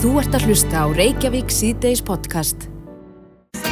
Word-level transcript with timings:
Þú 0.00 0.14
ert 0.16 0.32
að 0.32 0.46
hlusta 0.48 0.80
á 0.80 0.86
Reykjavík 0.96 1.50
síðdeis 1.52 2.00
podcast. 2.00 2.62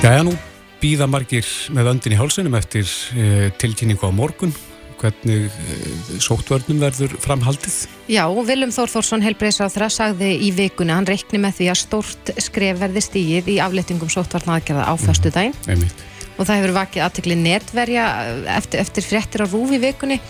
Jæja, 0.03 0.27
nú 0.27 0.35
býða 0.77 1.07
margir 1.09 1.49
með 1.73 1.89
öndin 1.95 2.13
í 2.13 2.19
hálsunum 2.21 2.59
eftir 2.59 2.85
uh, 3.17 3.47
tilkynningu 3.57 4.05
á 4.05 4.13
morgun. 4.13 4.53
Hvernig 5.01 5.47
uh, 5.49 6.11
sóttvörnum 6.21 6.83
verður 6.85 7.17
framhaldið? 7.25 7.79
Já, 8.13 8.27
Viljum 8.29 8.77
Þór 8.77 8.93
Þórsson 8.99 9.25
helbreyðsráþra 9.25 9.89
sagði 9.89 10.35
í 10.45 10.53
vikuna, 10.53 10.99
hann 11.01 11.09
reikni 11.09 11.41
með 11.41 11.63
því 11.63 11.71
að 11.73 11.81
stórt 11.87 12.35
skref 12.45 12.85
verði 12.85 13.07
stíið 13.09 13.51
í 13.55 13.59
aflettingum 13.65 14.13
sóttvarnaðgerða 14.13 14.85
á 14.85 14.95
föstu 15.01 15.33
daginn. 15.33 15.57
Einmitt. 15.65 16.07
Og 16.37 16.45
það 16.45 16.61
hefur 16.61 16.77
vakið 16.83 17.09
aðtekli 17.09 17.41
netverja 17.41 18.07
eftir, 18.61 18.85
eftir 18.85 19.09
fréttir 19.15 19.43
á 19.43 19.47
rúfi 19.49 19.81
vikunni 19.81 20.21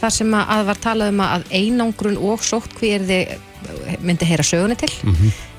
þar 0.00 0.16
sem 0.16 0.32
að, 0.32 0.68
var 0.72 0.84
talað 0.88 1.12
um 1.12 1.26
að 1.28 1.48
einangrun 1.52 2.22
og 2.32 2.40
sóttkvíðirði 2.40 3.24
myndi 4.02 4.28
heyra 4.28 4.44
sögunni 4.46 4.76
til. 4.80 4.90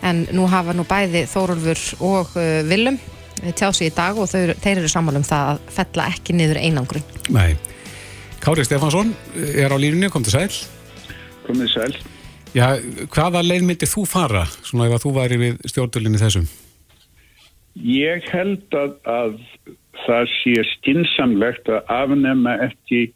En 0.03 0.25
nú 0.35 0.47
hafa 0.51 0.73
nú 0.73 0.85
bæði 0.87 1.25
Þórólfur 1.31 1.83
og 2.03 2.33
uh, 2.37 2.61
Viljum 2.67 2.99
tjáð 3.51 3.75
sig 3.75 3.91
í 3.91 3.95
dag 3.95 4.17
og 4.17 4.29
þau, 4.29 4.53
þeir 4.61 4.77
eru 4.77 4.89
sammála 4.91 5.19
um 5.19 5.27
það 5.27 5.53
að 5.53 5.61
fella 5.75 6.07
ekki 6.13 6.35
niður 6.37 6.61
einangrun. 6.61 7.03
Nei. 7.33 7.55
Kári 8.43 8.63
Stefansson 8.67 9.13
er 9.35 9.71
á 9.71 9.77
línunni, 9.79 10.09
kom 10.11 10.23
til 10.23 10.35
sæl. 10.35 10.51
komið 11.47 11.71
sæl. 11.73 11.95
Já, 12.53 12.77
hvaða 13.09 13.41
leið 13.41 13.65
myndir 13.65 13.89
þú 13.89 14.05
fara, 14.07 14.45
svona 14.61 14.87
ef 14.87 14.97
að 14.97 15.05
þú 15.05 15.13
væri 15.15 15.39
við 15.41 15.63
stjórnulinni 15.71 16.21
þessum? 16.21 16.45
Ég 17.81 18.27
held 18.29 18.75
að, 18.77 18.91
að 19.09 19.39
það 20.05 20.27
sé 20.37 20.65
skinsamlegt 20.75 21.71
að 21.71 21.93
afnema 21.95 22.53
ekki 22.67 23.07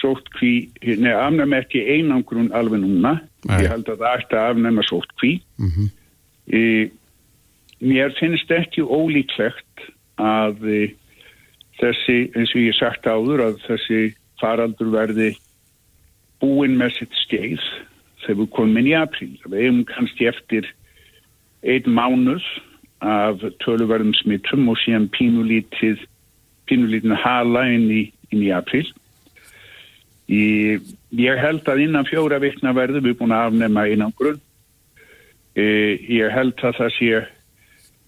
sóttkví, 0.00 0.54
neða 0.96 1.26
afnema 1.26 1.60
ekki 1.60 1.82
einangrun 1.98 2.48
alveg 2.56 2.80
núna. 2.80 3.18
Nei. 3.48 3.62
Ég 3.64 3.72
held 3.72 3.88
að 3.88 4.02
það 4.02 4.18
ætti 4.18 4.38
að 4.38 4.50
afnema 4.52 4.86
sóttkví. 4.88 5.32
Mm 5.60 5.88
e, 6.50 6.90
mér 7.80 8.14
finnst 8.18 8.50
ekki 8.52 8.82
ólíklegt 8.84 9.84
að 10.20 10.64
e, 10.68 10.80
þessi, 11.80 12.18
eins 12.36 12.52
og 12.54 12.64
ég 12.64 12.76
sagt 12.76 13.08
áður, 13.08 13.44
að 13.48 13.62
þessi 13.68 14.00
faraldur 14.40 14.92
verði 14.92 15.30
búinn 16.40 16.78
með 16.80 16.98
sitt 16.98 17.16
skeið 17.24 17.62
þegar 18.24 18.40
við 18.42 18.50
komum 18.56 18.80
inn 18.80 18.90
í 18.90 18.96
apríl. 18.96 19.32
Við 19.46 19.64
hefum 19.64 19.82
kannski 19.88 20.28
eftir 20.28 20.68
einn 21.60 21.88
mánuð 21.96 22.44
af 23.00 23.40
töluverðum 23.64 24.12
smittum 24.18 24.68
og 24.68 24.76
síðan 24.82 25.08
pínulítið 25.14 26.02
pínulítið 26.68 27.16
hala 27.18 27.64
inn 27.72 27.88
í, 27.90 28.02
í 28.36 28.50
apríl. 28.54 28.86
Í, 30.30 30.78
ég 31.18 31.40
held 31.42 31.66
að 31.66 31.84
innan 31.86 32.06
fjóra 32.06 32.38
vikna 32.42 32.74
verðum 32.76 33.08
við 33.08 33.16
búin 33.18 33.34
að 33.34 33.48
afnema 33.50 33.86
einangrun. 33.90 34.38
E, 35.58 35.64
ég 36.06 36.30
held 36.30 36.60
að 36.62 36.76
það 36.78 36.92
sé 36.98 37.22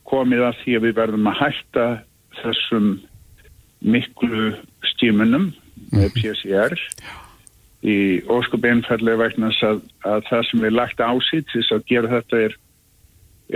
komið 0.06 0.45
að 0.47 0.61
því 0.62 0.77
að 0.77 0.87
við 0.87 0.95
verðum 1.00 1.33
að 1.33 1.41
hætta 1.41 1.87
þessum 2.43 2.93
miklu 3.83 4.53
stímunum 4.93 5.50
með 5.93 6.15
PCR 6.15 6.78
í 7.83 7.97
óskup 8.31 8.62
einfallega 8.69 9.33
þess 9.34 9.65
að, 9.67 9.81
að 10.06 10.27
það 10.28 10.45
sem 10.48 10.67
er 10.69 10.77
lagt 10.77 11.03
ásýtt 11.03 11.48
til 11.50 11.59
þess 11.59 11.75
að 11.75 11.87
gera 11.91 12.12
þetta 12.12 12.43
er, 12.47 12.56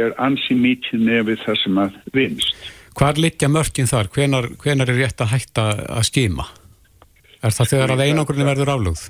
er 0.03 0.17
ansi 0.27 0.59
mikið 0.59 1.07
nefið 1.07 1.43
það 1.45 1.61
sem 1.63 1.81
að 1.85 1.99
vinst. 2.17 2.71
Hvar 2.97 3.21
liggja 3.21 3.49
mörkin 3.53 3.91
þar? 3.91 4.11
Hvenar, 4.11 4.49
hvenar 4.59 4.91
er 4.91 4.99
rétt 5.05 5.23
að 5.23 5.35
hætta 5.37 5.67
að 6.01 6.09
skima? 6.09 6.49
Er 7.47 7.55
það 7.55 7.73
þegar 7.73 7.95
að 7.95 8.05
einangrunni 8.07 8.47
verður 8.49 8.73
aflögð? 8.75 9.05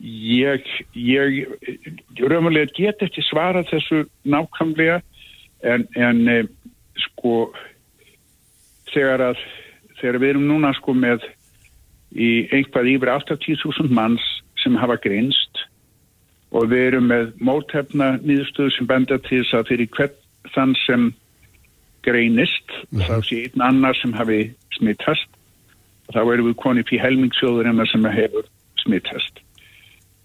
Ég, 0.00 0.68
ég 0.96 1.42
raunverulega 2.16 2.72
get 2.72 3.02
ekki 3.04 3.24
svara 3.26 3.60
þessu 3.68 4.06
nákvæmlega 4.24 5.00
en, 5.68 5.84
en 6.00 6.22
e, 6.32 6.38
sko 7.04 7.50
þegar 8.94 9.26
að 9.30 9.42
þegar 10.00 10.20
við 10.22 10.32
erum 10.32 10.46
núna 10.48 10.72
sko 10.78 10.94
með 10.96 11.26
í 12.16 12.30
einhvað 12.48 12.88
yfir 12.94 13.12
80.000 13.12 13.92
manns 13.94 14.24
sem 14.62 14.78
hafa 14.80 14.96
greinst 15.04 15.66
og 16.56 16.70
við 16.72 16.86
erum 16.88 17.10
með 17.12 17.28
mótefna 17.38 18.14
nýðustöðu 18.24 18.72
sem 18.74 18.88
benda 18.88 19.20
til 19.26 19.42
þess 19.42 19.58
að 19.60 19.68
fyrir 19.74 19.92
hvern 19.94 20.16
þann 20.54 20.72
sem 20.86 21.10
greinist 22.06 22.72
þá 22.96 23.20
sé 23.28 23.44
einn 23.44 23.66
annar 23.68 23.98
sem 24.00 24.16
hafi 24.16 24.40
smittast 24.78 25.29
þá 26.14 26.20
erum 26.24 26.50
við 26.50 26.58
konið 26.62 26.88
fyrir 26.90 27.06
helmingsjóður 27.06 27.70
hennar 27.70 27.90
sem 27.90 28.10
hefur 28.14 28.48
smittast 28.82 29.40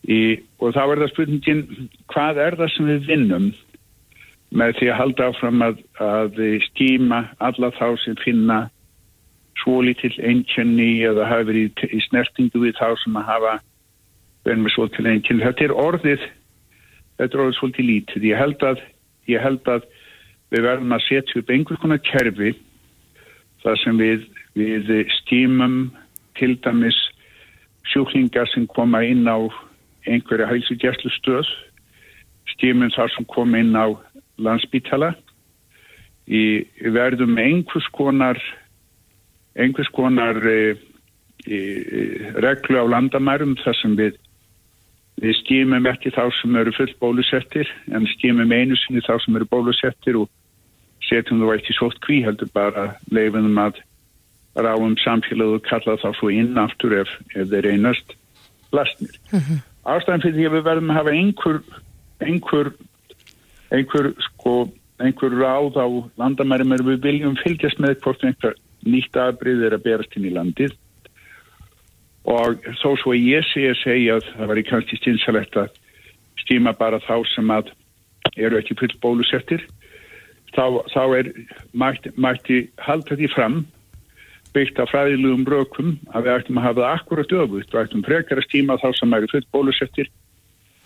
í, 0.08 0.20
og 0.62 0.76
þá 0.76 0.84
er 0.86 1.02
það 1.04 1.12
spurningin 1.14 1.64
hvað 2.14 2.42
er 2.46 2.60
það 2.60 2.74
sem 2.76 2.92
við 2.92 3.10
vinnum 3.10 3.50
með 4.56 4.78
því 4.80 4.90
að 4.92 5.00
halda 5.02 5.28
áfram 5.32 5.66
að, 5.66 5.82
að 6.00 6.40
stíma 6.70 7.22
alla 7.44 7.72
þá 7.76 7.88
sem 8.04 8.18
finna 8.22 8.60
svolítill 9.64 10.14
einkenni 10.22 11.02
eða 11.08 11.28
hafa 11.30 11.48
verið 11.50 11.86
í, 11.90 12.00
snertingu 12.06 12.62
við 12.64 12.78
þá 12.80 12.94
sem 13.02 13.18
að 13.18 13.30
hafa 13.30 13.54
verið 14.46 14.62
með 14.62 14.76
svolítill 14.76 15.08
einkenni. 15.10 15.46
Þetta 15.46 15.66
er 15.66 15.76
orðið, 15.86 16.26
þetta 17.18 17.38
er 17.38 17.44
orðið 17.44 17.60
svolítið 17.60 17.90
lítið. 17.90 18.28
Ég 18.30 18.42
held 18.42 18.66
að, 18.70 18.84
ég 19.32 19.44
held 19.44 19.72
að 19.74 19.90
við 20.54 20.68
verðum 20.68 20.96
að 20.96 21.06
setja 21.08 21.42
upp 21.42 21.52
einhvers 21.52 21.82
konar 21.82 22.04
kerfi 22.06 22.54
þar 23.64 23.82
sem 23.82 24.00
við, 24.00 24.28
við 24.56 25.10
stímum 25.20 25.92
til 26.40 26.56
dæmis 26.64 26.98
sjúklingar 27.92 28.50
sem 28.54 28.68
koma 28.68 29.04
inn 29.06 29.28
á 29.28 29.38
einhverja 30.08 30.50
heilsugjæslu 30.50 31.12
stöð, 31.18 31.48
stímum 32.56 32.92
þar 32.96 33.12
sem 33.14 33.26
koma 33.30 33.62
inn 33.62 33.76
á 33.76 33.92
landsbítala. 34.38 35.14
Í 36.26 36.66
verðum 36.82 37.38
einhvers 37.38 37.88
konar 37.94 38.40
einhvers 39.56 39.90
konar 39.96 40.36
e, 40.48 40.76
e, 41.48 41.60
reglu 42.44 42.82
á 42.82 42.86
landamærum 42.92 43.56
þar 43.64 43.78
sem 43.82 43.96
við 44.00 44.18
við 45.24 45.38
skýmum 45.40 45.86
ekki 45.88 46.12
þá 46.12 46.26
sem 46.36 46.56
eru 46.60 46.74
full 46.76 46.92
bólusettir 47.00 47.70
en 47.96 48.08
skýmum 48.18 48.52
einu 48.52 48.76
sinni 48.82 49.04
þá 49.06 49.16
sem 49.24 49.38
eru 49.38 49.48
bólusettir 49.48 50.18
og 50.20 50.28
setjum 51.08 51.40
þú 51.40 51.54
ekki 51.56 51.76
svolít 51.78 52.02
kví 52.04 52.18
heldur 52.26 52.52
bara 52.52 52.90
leifinum 53.16 53.62
að 53.64 53.80
ráum 54.56 54.96
samfélag 55.04 55.58
og 55.58 55.66
kalla 55.68 55.98
þá 56.00 56.10
svo 56.16 56.32
inn 56.32 56.58
aftur 56.60 56.96
ef, 57.02 57.12
ef 57.36 57.50
þeir 57.52 57.72
einast 57.74 58.16
lastnir. 58.76 59.18
Ástæðan 59.86 60.24
fyrir 60.24 60.38
því 60.38 60.48
að 60.50 60.56
við 60.56 60.66
verðum 60.70 60.92
að 60.94 61.00
hafa 61.00 61.16
einhver 61.16 61.62
einhver 62.24 62.72
einhver 63.76 64.12
sko 64.30 64.56
einhver 65.04 65.36
ráð 65.36 65.76
á 65.76 65.88
landamærum 66.22 66.72
er 66.72 66.84
við 66.88 67.04
viljum 67.04 67.36
fylgjast 67.42 67.82
með 67.84 68.00
hvort 68.06 68.24
einhver 68.24 68.56
nýtt 68.86 69.18
afbrið 69.20 69.66
er 69.68 69.76
að 69.76 69.86
berast 69.88 70.16
inn 70.16 70.30
í 70.30 70.34
landið 70.34 70.76
og 72.26 72.64
þó 72.82 72.90
svo 73.02 73.14
ég 73.14 73.46
sé 73.52 73.68
að 73.70 73.82
segja 73.84 74.18
að 74.18 74.30
það 74.32 74.52
var 74.52 74.62
í 74.62 74.68
kannski 74.70 75.00
stynsalegt 75.02 75.58
að 75.60 75.74
stíma 76.42 76.74
bara 76.78 77.02
þá 77.04 77.16
sem 77.34 77.52
að 77.54 77.74
eru 78.36 78.60
ekki 78.60 78.78
full 78.80 78.94
bólusettir 79.04 79.66
þá, 80.56 80.82
þá 80.94 81.04
er 81.20 81.32
mætti, 81.74 82.12
mætti 82.16 82.60
halda 82.82 83.18
því 83.20 83.30
fram 83.36 83.60
byggt 84.56 84.80
af 84.82 84.92
fræðilegum 84.92 85.46
rökum 85.52 85.96
að 86.16 86.28
við 86.28 86.36
ættum 86.36 86.60
að 86.60 86.68
hafa 86.68 86.82
það 86.82 86.94
akkurat 87.00 87.36
öfugt 87.42 87.74
við 87.74 87.82
ættum 87.82 88.06
frekar 88.08 88.42
að 88.42 88.48
stíma 88.48 88.80
þá 88.82 88.88
sem 89.00 89.18
eru 89.18 89.32
full 89.34 89.46
bólusettir 89.56 90.12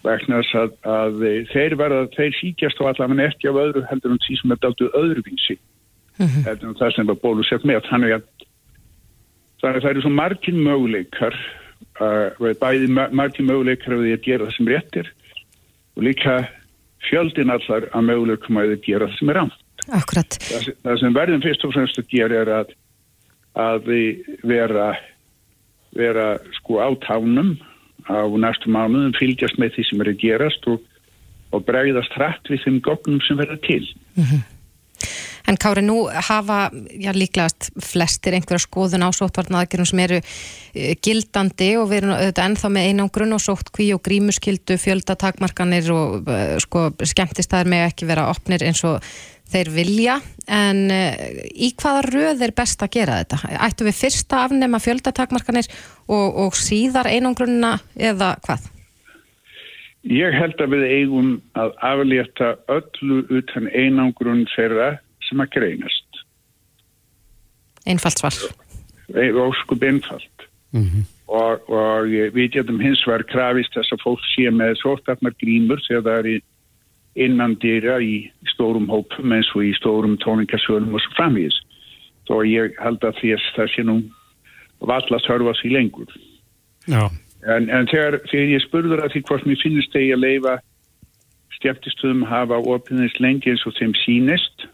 vegna 0.03 0.41
þess 0.41 0.57
að, 0.59 0.75
að 0.88 1.24
þeir 1.52 1.75
verða, 1.79 2.03
þeir 2.16 2.35
síkjast 2.40 2.81
á 2.81 2.84
allavega 2.90 3.29
ekki 3.29 3.50
af 3.52 3.62
öðru 3.63 3.85
heldur 3.90 4.16
um 4.16 4.22
því 4.25 4.38
sem 4.40 4.53
er 4.56 4.62
daldu 4.63 4.91
öðruvísi 4.97 5.58
heldur 6.19 6.72
um 6.72 6.78
það 6.79 6.94
sem 6.96 7.09
var 7.09 7.19
bólusett 7.24 7.68
með 7.68 7.88
þannig 7.90 8.18
að 8.18 8.28
það 9.62 9.90
eru 9.91 10.06
svo 10.06 10.13
margin 10.16 10.62
möguleikar 10.63 11.35
uh, 12.00 12.53
bæði 12.62 12.91
margin 12.96 13.50
möguleikar 13.50 13.97
að 13.97 14.08
að 14.13 14.25
gera 14.28 14.47
það 14.47 14.58
sem 14.58 14.72
réttir 14.72 15.12
og 16.00 16.06
líka 16.08 16.38
fjöldin 17.08 17.52
allar 17.53 17.88
að 17.96 18.08
möguleikum 18.08 18.59
að 18.59 18.76
að 18.76 18.85
gera 18.88 19.08
það 19.08 19.20
sem 19.20 19.32
er 19.32 19.41
átt. 19.43 19.66
Akkurat. 19.99 20.38
Það 20.84 20.99
sem 21.02 21.16
verðum 21.16 21.43
fyrst 21.43 21.66
og 21.66 21.73
fremst 21.73 21.99
að 21.99 22.09
gera 22.11 22.41
er 22.43 22.52
að 22.59 22.73
að 23.59 23.94
vera 24.47 24.94
vera 25.96 26.38
sko 26.59 26.79
á 26.82 26.90
tánum 27.02 27.58
á 28.09 28.26
næstu 28.26 28.72
mánuðum 28.73 29.17
fylgjast 29.17 29.59
með 29.61 29.76
því 29.76 29.88
sem 29.88 30.03
er 30.03 30.11
að 30.11 30.22
gerast 30.22 30.70
og, 30.70 30.85
og 31.53 31.66
bregðast 31.66 32.16
hrætt 32.17 32.50
við 32.50 32.64
þeim 32.66 32.79
gognum 32.85 33.22
sem 33.26 33.38
verða 33.40 33.59
til. 33.66 33.84
En 35.50 35.58
Kári, 35.58 35.82
nú 35.82 36.03
hafa 36.06 36.67
já, 36.94 37.09
líklegast 37.16 37.72
flestir 37.82 38.35
einhverja 38.38 38.61
skoðun 38.67 39.08
á 39.08 39.09
sóttvarnaðagirum 39.16 39.88
sem 39.90 40.02
eru 40.03 40.20
uh, 40.20 40.91
gildandi 41.02 41.72
og 41.79 41.90
við 41.90 42.02
erum 42.02 42.14
auðvitað 42.14 42.50
ennþá 42.50 42.72
með 42.76 42.90
einangrun 42.90 43.38
og 43.38 43.41
sótt 43.41 43.72
kví 43.73 43.88
og 43.96 44.03
grímuskildu, 44.05 44.78
fjöldatakmarkanir 44.78 45.90
og 45.96 46.29
uh, 46.29 46.53
sko 46.62 46.90
skemmtistæðir 47.02 47.72
með 47.73 47.88
ekki 47.88 48.09
vera 48.12 48.28
opnir 48.29 48.67
eins 48.67 48.84
og 48.85 49.00
þeir 49.51 49.72
vilja. 49.75 50.17
En 50.49 50.85
uh, 50.93 51.13
í 51.53 51.72
hvaða 51.78 52.03
röð 52.07 52.43
er 52.47 52.55
best 52.57 52.84
að 52.85 52.93
gera 52.97 53.22
þetta? 53.22 53.53
Ættu 53.67 53.87
við 53.87 53.99
fyrst 53.99 54.34
að 54.34 54.46
afnema 54.47 54.81
fjöldatakmarkanir 54.84 55.69
og, 56.07 56.28
og 56.46 56.57
síðar 56.57 57.09
einangrunna 57.11 57.78
eða 57.96 58.35
hvað? 58.46 58.69
Ég 60.07 60.31
held 60.31 60.61
að 60.63 60.73
við 60.78 60.84
eigum 60.87 61.31
að 61.59 61.73
aflétta 61.84 62.53
öllu 62.72 63.23
utan 63.35 63.67
einangrun 63.75 64.46
þeirra 64.55 64.93
sem 65.28 65.41
að 65.43 65.52
greinast. 65.57 66.22
Einfalt 67.90 68.22
svar. 68.22 68.37
Óskup 69.09 69.84
einfalt. 69.84 70.45
Mm 70.72 70.84
-hmm. 70.85 71.03
og, 71.25 71.69
og 71.69 72.11
við 72.34 72.52
getum 72.53 72.79
hins 72.79 73.02
vegar 73.07 73.23
krafist 73.25 73.73
þess 73.73 73.93
að 73.95 74.03
fólk 74.03 74.25
sé 74.35 74.52
með 74.53 74.75
sótarnar 74.78 75.34
grímur 75.41 75.81
þegar 75.81 76.03
það 76.05 76.19
er 76.19 76.28
í 76.29 76.35
innan 77.19 77.57
dýra 77.61 77.99
í 78.01 78.29
stórum 78.53 78.87
hópum 78.91 79.35
eins 79.35 79.49
og 79.55 79.66
í 79.67 79.73
stórum 79.77 80.17
tóningasölum 80.23 80.95
og 80.95 81.03
svo 81.03 81.17
framvís. 81.17 81.57
Þó 82.29 82.41
ég 82.45 82.77
held 82.79 83.03
að 83.03 83.19
því 83.19 83.35
að 83.35 83.45
það 83.55 83.71
sé 83.73 83.85
nú 83.87 83.97
valla 84.79 85.19
þörfa 85.25 85.55
sér 85.59 85.75
lengur. 85.75 86.11
Já. 86.87 87.09
En, 87.47 87.69
en 87.71 87.87
þegar, 87.87 88.19
þegar 88.31 88.51
ég 88.53 88.66
spurður 88.66 89.03
að 89.03 89.13
því 89.13 89.21
hvort 89.29 89.47
mér 89.47 89.61
finnst 89.63 89.93
þegar 89.93 90.09
ég 90.09 90.21
leifa 90.23 90.55
skemmtistöðum 91.59 92.25
hafa 92.27 92.59
opinnist 92.71 93.19
lengi 93.19 93.51
eins 93.51 93.66
og 93.67 93.75
þeim 93.79 93.95
sínist 94.03 94.67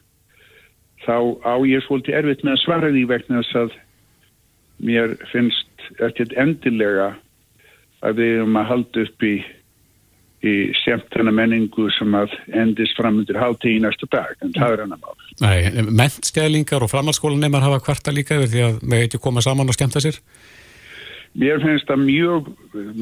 þá 1.06 1.18
á 1.45 1.53
ég 1.65 1.83
svolítið 1.86 2.18
erfitt 2.19 2.45
með 2.45 2.56
að 2.56 2.63
svara 2.63 2.92
því 2.94 3.03
vegna 3.09 3.42
þess 3.42 3.59
að 3.62 3.75
mér 4.86 5.15
finnst 5.31 5.88
ekkert 6.03 6.33
endilega 6.42 7.12
að 8.06 8.19
við 8.21 8.33
erum 8.39 8.59
að 8.59 8.69
halda 8.71 9.06
upp 9.06 9.25
í 9.25 9.36
í 10.50 10.56
semtana 10.81 11.33
menningu 11.36 11.88
sem 11.95 12.15
að 12.18 12.33
endist 12.56 12.97
fram 12.97 13.21
undir 13.21 13.39
hálti 13.39 13.75
í 13.75 13.81
næsta 13.83 14.07
dag, 14.12 14.33
en 14.45 14.53
það 14.56 14.75
er 14.75 14.83
enna 14.86 14.97
mál. 15.01 15.15
Nei, 15.44 15.86
mentstælingar 15.89 16.86
og 16.86 16.92
framhaldsskólaneimar 16.92 17.65
hafa 17.65 17.81
kvarta 17.86 18.13
líka 18.15 18.38
yfir 18.39 18.51
því 18.51 18.65
að 18.68 18.83
með 18.83 19.06
eitthvað 19.06 19.24
koma 19.27 19.45
saman 19.45 19.71
og 19.71 19.77
skemmta 19.77 20.03
sér? 20.03 20.19
Mér 21.36 21.59
finnst 21.63 21.89
það 21.89 22.03
mjög, 22.06 22.51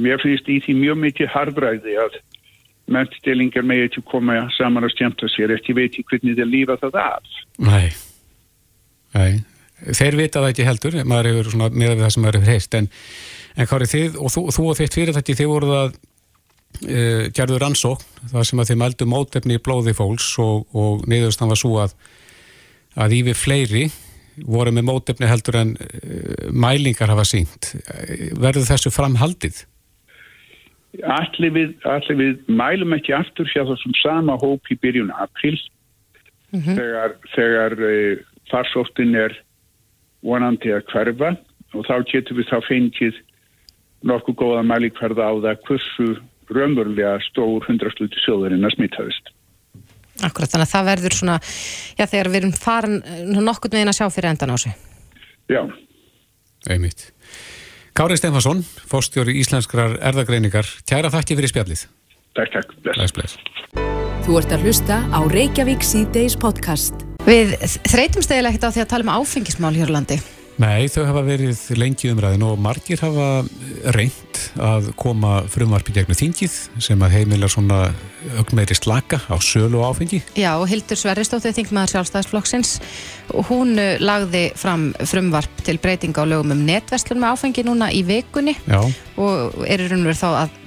mér 0.06 0.22
finnst 0.24 0.48
í 0.50 0.60
því 0.66 0.78
mjög 0.80 1.02
mikið 1.04 1.34
hardræði 1.36 1.98
að 2.02 2.16
mentstælingar 2.94 3.68
með 3.68 3.84
eitthvað 3.86 4.08
koma 4.12 4.40
saman 4.58 4.88
og 4.88 4.94
skemmta 4.94 5.30
sér, 5.32 5.54
ekki 5.58 5.76
veit 5.78 6.00
ég 6.00 6.08
hvernig 6.10 6.40
þið 6.40 6.50
lífa 6.50 6.80
það 6.82 6.98
af. 7.04 7.36
Nei, 7.64 7.92
nei, 9.14 9.30
þeir 9.92 10.20
vita 10.20 10.42
það 10.42 10.50
ekki 10.54 10.68
heldur, 10.68 10.98
maður 11.06 11.32
hefur 11.32 11.54
svona 11.54 11.70
með 11.76 12.02
það 12.02 12.16
sem 12.16 12.26
maður 12.26 12.40
hefur 12.42 12.56
heilt, 12.56 12.80
en, 12.80 12.90
en 13.54 13.70
hvað 13.70 13.86
er 13.86 13.94
þið, 13.94 14.18
og 14.18 14.34
þú, 14.34 14.44
þú 14.58 14.68
og 14.72 14.82
þitt 14.82 14.98
fyrir 15.00 15.18
þetta, 15.20 15.38
þið 15.44 15.54
voruð 15.54 15.78
að 15.78 16.02
uh, 16.82 17.28
gerðu 17.36 17.60
rannsókn 17.62 18.30
þar 18.32 18.48
sem 18.48 18.62
að 18.62 18.72
þið 18.72 18.82
mældu 18.84 19.10
mótefni 19.10 19.60
í 19.60 19.64
blóði 19.64 19.94
fólks 19.98 20.32
og, 20.42 20.66
og 20.74 21.06
niðurstan 21.10 21.52
var 21.52 21.60
svo 21.60 21.78
að 21.84 21.96
að 23.04 23.16
yfir 23.20 23.38
fleiri 23.38 23.84
voru 24.50 24.74
með 24.74 24.88
mótefni 24.90 25.30
heldur 25.30 25.60
en 25.62 25.76
uh, 25.78 26.50
mælingar 26.52 27.14
hafa 27.14 27.26
sínt 27.28 27.74
verður 28.40 28.68
þessu 28.70 28.94
framhaldið? 28.94 29.64
Allir 31.10 31.54
við, 31.56 31.72
allir 31.90 32.20
við 32.20 32.52
mælum 32.54 32.94
ekki 32.94 33.16
aftur 33.18 33.50
hjá 33.50 33.64
þessum 33.66 33.96
sama 33.98 34.38
hóp 34.38 34.70
í 34.70 34.78
byrjun 34.78 35.10
april 35.18 35.56
mm 36.54 36.60
-hmm. 36.60 36.78
þegar, 36.78 37.18
þegar 37.34 37.78
uh, 37.82 38.22
farsóttin 38.52 39.16
er 39.18 39.38
vonandi 40.24 40.74
að 40.74 40.86
hverfa 40.92 41.34
og 41.74 41.86
þá 41.88 41.96
getur 42.12 42.38
við 42.38 42.50
þá 42.52 42.60
fengið 42.68 43.18
nokkuð 44.08 44.38
góða 44.40 44.64
mælikverða 44.68 45.30
á 45.30 45.34
það 45.46 45.64
hversu 45.68 46.08
raunverulega 46.58 47.16
stór 47.30 47.66
hundrasluti 47.68 48.22
sjóðurinn 48.24 48.68
að 48.68 48.76
smitaðist. 48.78 49.34
Akkurat, 50.24 50.52
þannig 50.52 50.68
að 50.68 50.74
það 50.76 50.90
verður 50.92 51.18
svona, 51.18 51.40
já 51.98 52.06
þegar 52.06 52.30
við 52.30 52.40
erum 52.42 52.54
farin 52.54 53.00
nokkur 53.34 53.74
með 53.74 53.82
einn 53.82 53.92
að 53.92 53.98
sjá 53.98 54.06
fyrir 54.14 54.30
endan 54.30 54.54
á 54.54 54.58
sig. 54.62 54.76
Já. 55.50 55.62
Einmitt. 56.70 57.10
Kári 57.98 58.18
Stefansson, 58.18 58.62
fórstjóri 58.90 59.36
íslenskrar 59.42 59.98
erðagreiningar, 60.02 60.70
kæra 60.90 61.12
þakki 61.14 61.38
fyrir 61.38 61.52
spjallið. 61.52 61.84
Takk, 62.38 62.54
takk. 62.56 62.78
Bless, 62.86 63.14
bless. 63.14 63.38
Þú 64.24 64.38
ert 64.40 64.54
að 64.56 64.64
hlusta 64.66 65.02
á 65.14 65.20
Reykjavík 65.30 65.84
C-Days 65.86 66.38
podcast. 66.40 67.04
Við 67.28 67.58
þreytum 67.92 68.24
stegilega 68.26 68.54
ekkert 68.54 68.70
á 68.70 68.74
því 68.74 68.86
að 68.86 68.90
tala 68.94 69.06
um 69.06 69.14
áfengismál 69.20 69.74
hér 69.76 69.94
á 69.94 69.96
landi. 69.98 70.18
Nei, 70.62 70.86
þau 70.92 71.08
hafa 71.08 71.24
verið 71.26 71.62
lengi 71.80 72.12
umræðin 72.14 72.44
og 72.46 72.60
margir 72.62 73.02
hafa 73.02 73.28
reynd 73.96 74.42
að 74.62 74.92
koma 75.00 75.40
frumvarpi 75.50 75.96
gegnum 75.96 76.18
þingið 76.18 76.58
sem 76.84 77.06
að 77.06 77.16
heimilar 77.18 77.52
svona 77.52 77.80
ögnmeiri 78.38 78.78
slaka 78.78 79.20
á 79.26 79.36
sölu 79.42 79.82
og 79.82 79.94
áfengi. 79.94 80.22
Já, 80.38 80.54
og 80.60 80.68
Hildur 80.70 81.00
Sverristóttir, 81.00 81.56
þingmaður 81.58 81.96
sjálfstæðisflokksins, 81.96 82.76
hún 83.50 83.78
uh, 83.82 83.96
lagði 84.04 84.46
fram 84.60 84.92
frumvarp 85.10 85.64
til 85.66 85.80
breytinga 85.82 86.22
á 86.22 86.30
lögum 86.30 86.54
um 86.54 86.66
netverslun 86.68 87.24
með 87.24 87.34
áfengi 87.34 87.66
núna 87.66 87.90
í 87.90 88.04
vikunni 88.06 88.54
Já. 88.68 88.84
og 89.18 89.64
er 89.66 89.82
í 89.82 89.90
raun 89.90 90.06
og 90.06 90.12
verið 90.12 90.22
þá 90.22 90.30
að 90.44 90.60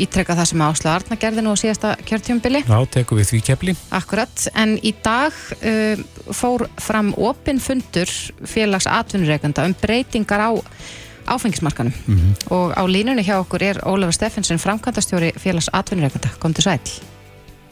ítrekka 0.00 0.36
það 0.38 0.48
sem 0.50 0.64
Ásla 0.64 0.94
Arna 0.94 1.18
gerði 1.20 1.44
nú 1.44 1.52
á 1.54 1.60
síðasta 1.60 1.92
kjörtjumbili. 2.08 2.62
Já, 2.68 2.78
tekum 2.94 3.20
við 3.20 3.30
því 3.32 3.40
kefli. 3.48 3.74
Akkurat, 3.96 4.46
en 4.54 4.76
í 4.82 4.94
dag 5.04 5.36
uh, 5.60 6.02
fór 6.36 6.66
fram 6.80 7.12
opin 7.18 7.60
fundur 7.62 8.10
félags 8.48 8.88
atvinnureikanda 8.90 9.66
um 9.68 9.76
breytingar 9.80 10.46
á 10.46 10.50
áfengismarkanum 11.30 11.92
mm 11.92 12.16
-hmm. 12.16 12.52
og 12.54 12.72
á 12.74 12.82
línunni 12.86 13.22
hjá 13.22 13.38
okkur 13.38 13.62
er 13.62 13.76
Ólafur 13.86 14.12
Steffensen, 14.12 14.58
framkvæmdastjóri 14.58 15.32
félags 15.36 15.68
atvinnureikanda. 15.72 16.28
Kom 16.38 16.54
til 16.54 16.64
sæl. 16.64 16.80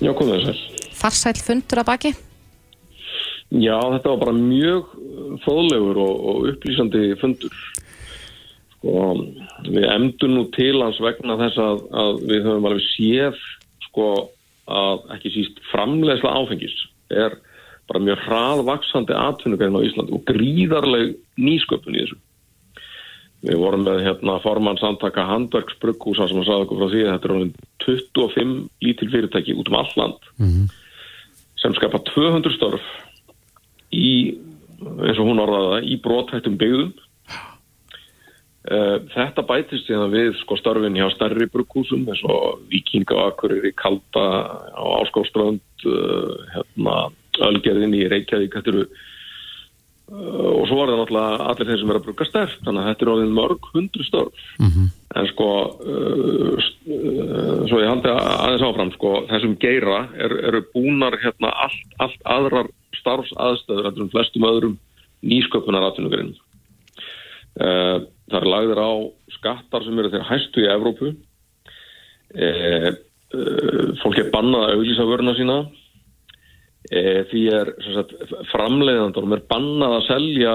Já, 0.00 0.12
kom 0.14 0.26
til 0.28 0.44
sæl. 0.46 0.58
Farsæl 0.94 1.38
fundur 1.42 1.78
að 1.78 1.86
baki? 1.86 2.14
Já, 3.50 3.80
þetta 3.92 4.08
var 4.08 4.18
bara 4.24 4.32
mjög 4.32 4.84
fóðlegur 5.44 5.96
og, 5.96 6.16
og 6.28 6.36
upplýsandi 6.50 7.16
fundur 7.20 7.54
sko, 8.78 9.26
við 9.66 9.86
emdum 9.90 10.34
nú 10.34 10.44
til 10.54 10.76
hans 10.82 11.00
vegna 11.02 11.38
þess 11.40 11.58
að, 11.62 11.84
að 11.90 12.22
við 12.30 12.46
höfum 12.46 12.68
alveg 12.70 12.86
séð 12.94 13.42
sko, 13.88 14.08
að 14.68 15.04
ekki 15.16 15.34
síst 15.34 15.60
framlegsla 15.72 16.32
áfengis 16.38 16.76
er 17.10 17.38
bara 17.88 18.04
mjög 18.04 18.24
hraðvaksandi 18.26 19.16
atvinnugarinn 19.16 19.78
á 19.80 19.86
Ísland 19.86 20.10
og 20.12 20.24
gríðarleg 20.28 21.14
nýsköpun 21.40 21.96
í 21.96 22.02
þessu. 22.02 22.18
Við 23.48 23.60
vorum 23.62 23.84
með 23.86 24.02
hérna 24.04 24.36
formann 24.42 24.80
samtaka 24.80 25.24
handverksbrukkúsa 25.28 26.26
sem 26.28 26.40
að 26.42 26.48
sagða 26.48 26.66
okkur 26.66 26.80
frá 26.82 26.92
því 26.92 27.02
að 27.04 27.12
þetta 27.14 27.28
er 27.30 27.50
25 27.86 28.54
lítil 28.84 29.10
fyrirtæki 29.12 29.56
út 29.56 29.70
um 29.70 29.78
alland 29.78 30.30
mm 30.36 30.48
-hmm. 30.48 30.66
sem 31.62 31.74
skapa 31.78 32.02
200 32.12 32.56
störf 32.56 32.82
í, 33.94 34.36
eins 35.06 35.18
og 35.18 35.28
hún 35.30 35.40
orðaða, 35.40 35.80
í 35.82 35.96
brótættum 36.02 36.58
byggðum 36.58 36.92
þetta 38.68 39.44
bætist 39.48 39.86
síðan 39.88 40.12
við 40.12 40.32
sko 40.42 40.56
starfin 40.58 40.96
hjá 40.98 41.06
starri 41.14 41.48
brukúsum 41.52 42.08
eins 42.08 42.22
og 42.28 42.64
Vikingaakkurir 42.72 43.68
í 43.70 43.74
Kalda 43.78 44.24
á 44.76 44.84
Áskóströnd, 45.00 45.62
uh, 45.86 46.34
hérna, 46.54 46.96
Ölgerðin 47.48 47.94
í 47.96 48.08
Reykjavík, 48.10 48.56
þetta 48.58 48.72
eru 48.74 48.82
uh, 48.84 50.50
og 50.58 50.66
svo 50.68 50.82
er 50.82 50.90
það 50.90 51.00
náttúrulega 51.00 51.46
allir 51.52 51.70
þeir 51.70 51.80
sem 51.80 51.92
er 51.92 52.00
að 52.00 52.08
bruka 52.08 52.26
stærkt, 52.28 52.60
þannig 52.66 52.82
að 52.82 52.90
þetta 52.90 53.06
er 53.06 53.12
alveg 53.14 53.32
mörg 53.38 53.70
hundru 53.72 54.08
störf. 54.08 54.44
Mm 54.58 54.68
-hmm. 54.74 54.90
En 55.18 55.30
sko, 55.30 55.48
svo 57.70 57.78
ég 57.80 57.88
haldi 57.88 58.10
aðeins 58.12 58.66
áfram, 58.66 58.92
sko, 58.92 59.14
þessum 59.30 59.56
geira 59.62 60.02
er, 60.18 60.34
eru 60.50 60.60
búnar 60.74 61.16
hérna 61.22 61.54
allt, 61.64 61.96
allt 62.04 62.20
aðrar 62.24 62.68
starfsaðstöður, 63.00 63.88
er 63.88 64.02
um 64.04 64.12
flestum 64.12 64.44
öðrum 64.44 64.76
nýsköpunar 65.24 65.88
aðtunugurinn. 65.88 66.36
Uh, 67.58 68.04
Það 68.28 68.38
er 68.40 68.50
lagður 68.52 68.80
á 68.84 68.90
skattar 69.38 69.84
sem 69.84 70.00
eru 70.00 70.10
þeirra 70.12 70.28
hæstu 70.28 70.64
í 70.64 70.68
Evrópu. 70.68 71.12
E, 72.34 72.48
e, 72.48 73.44
fólk 74.02 74.20
er 74.20 74.32
bannað 74.34 74.66
að 74.66 74.74
auðvisa 74.76 75.06
vörna 75.08 75.34
sína. 75.38 75.58
E, 76.88 77.02
því 77.30 77.42
er 77.56 77.72
sagt, 77.86 78.14
framleiðandunum 78.52 79.36
er 79.38 79.44
bannað 79.48 79.96
að 79.98 80.06
selja 80.10 80.54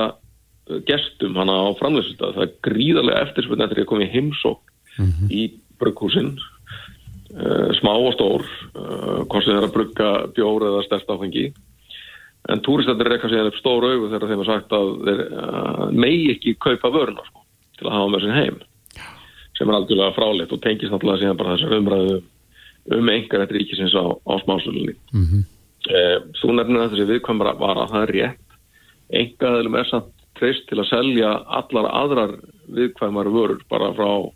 gestum 0.87 1.37
hana 1.41 1.57
á 1.65 1.67
framleiðsustaf. 1.81 2.37
Það 2.37 2.45
er 2.45 2.55
gríðarlega 2.69 3.27
eftirspiln 3.27 3.65
eftir 3.65 3.83
að 3.83 3.89
koma 3.89 4.05
í 4.05 4.13
heimsók 4.13 4.73
mm 4.99 5.09
-hmm. 5.09 5.33
í 5.33 5.43
brugghúsinn. 5.81 6.33
E, 7.33 7.45
smá 7.81 7.93
og 7.97 8.13
stór, 8.13 8.45
e, 8.45 8.81
hvort 9.25 9.45
sem 9.45 9.57
að 9.57 9.73
brugga 9.73 10.09
bjór 10.37 10.69
eða 10.69 10.85
stærst 10.85 11.09
áfengi. 11.09 11.49
En 12.51 12.59
eitthvað 12.59 13.29
sem 13.31 13.39
er 13.39 13.47
upp 13.47 13.57
stór 13.57 13.85
auðu 13.87 14.09
þegar 14.11 14.29
þeim 14.29 14.41
er 14.43 14.49
sagt 14.51 14.73
að 14.75 14.87
þeir 15.05 15.21
megi 15.95 16.25
ekki 16.35 16.59
kaupa 16.59 16.91
vörna 16.91 17.23
sko 17.23 17.42
til 17.77 17.87
að 17.87 17.95
hafa 17.97 18.11
með 18.13 18.23
sér 18.25 18.37
heim 18.39 18.61
sem 19.57 19.69
er 19.69 19.77
algjörlega 19.77 20.15
fráleitt 20.15 20.53
og 20.53 20.61
tengist 20.63 20.93
náttúrulega 20.93 21.21
síðan 21.21 21.39
bara 21.39 21.55
þessar 21.55 21.77
umræðu 21.77 22.21
um 22.97 23.09
einhver 23.13 23.43
eftir 23.43 23.59
ríkisins 23.59 23.95
á, 23.95 24.05
á 24.11 24.33
smásölunni 24.43 24.95
mm 25.13 25.25
-hmm. 25.25 25.43
eh, 25.93 26.17
Þú 26.41 26.53
nefnir 26.53 26.89
þessi 26.89 27.09
viðkvæmra 27.11 27.53
var 27.59 27.77
að 27.77 27.91
það 27.91 28.03
er 28.03 28.13
rétt 28.17 28.43
einhverðilum 29.13 29.75
er 29.75 29.89
samt 29.89 30.11
treyst 30.39 30.65
til 30.69 30.79
að 30.81 30.89
selja 30.89 31.31
allar 31.59 31.89
aðrar 31.91 32.33
viðkvæmar 32.73 33.29
vörur 33.29 33.61
bara 33.69 33.93
frá 33.93 34.31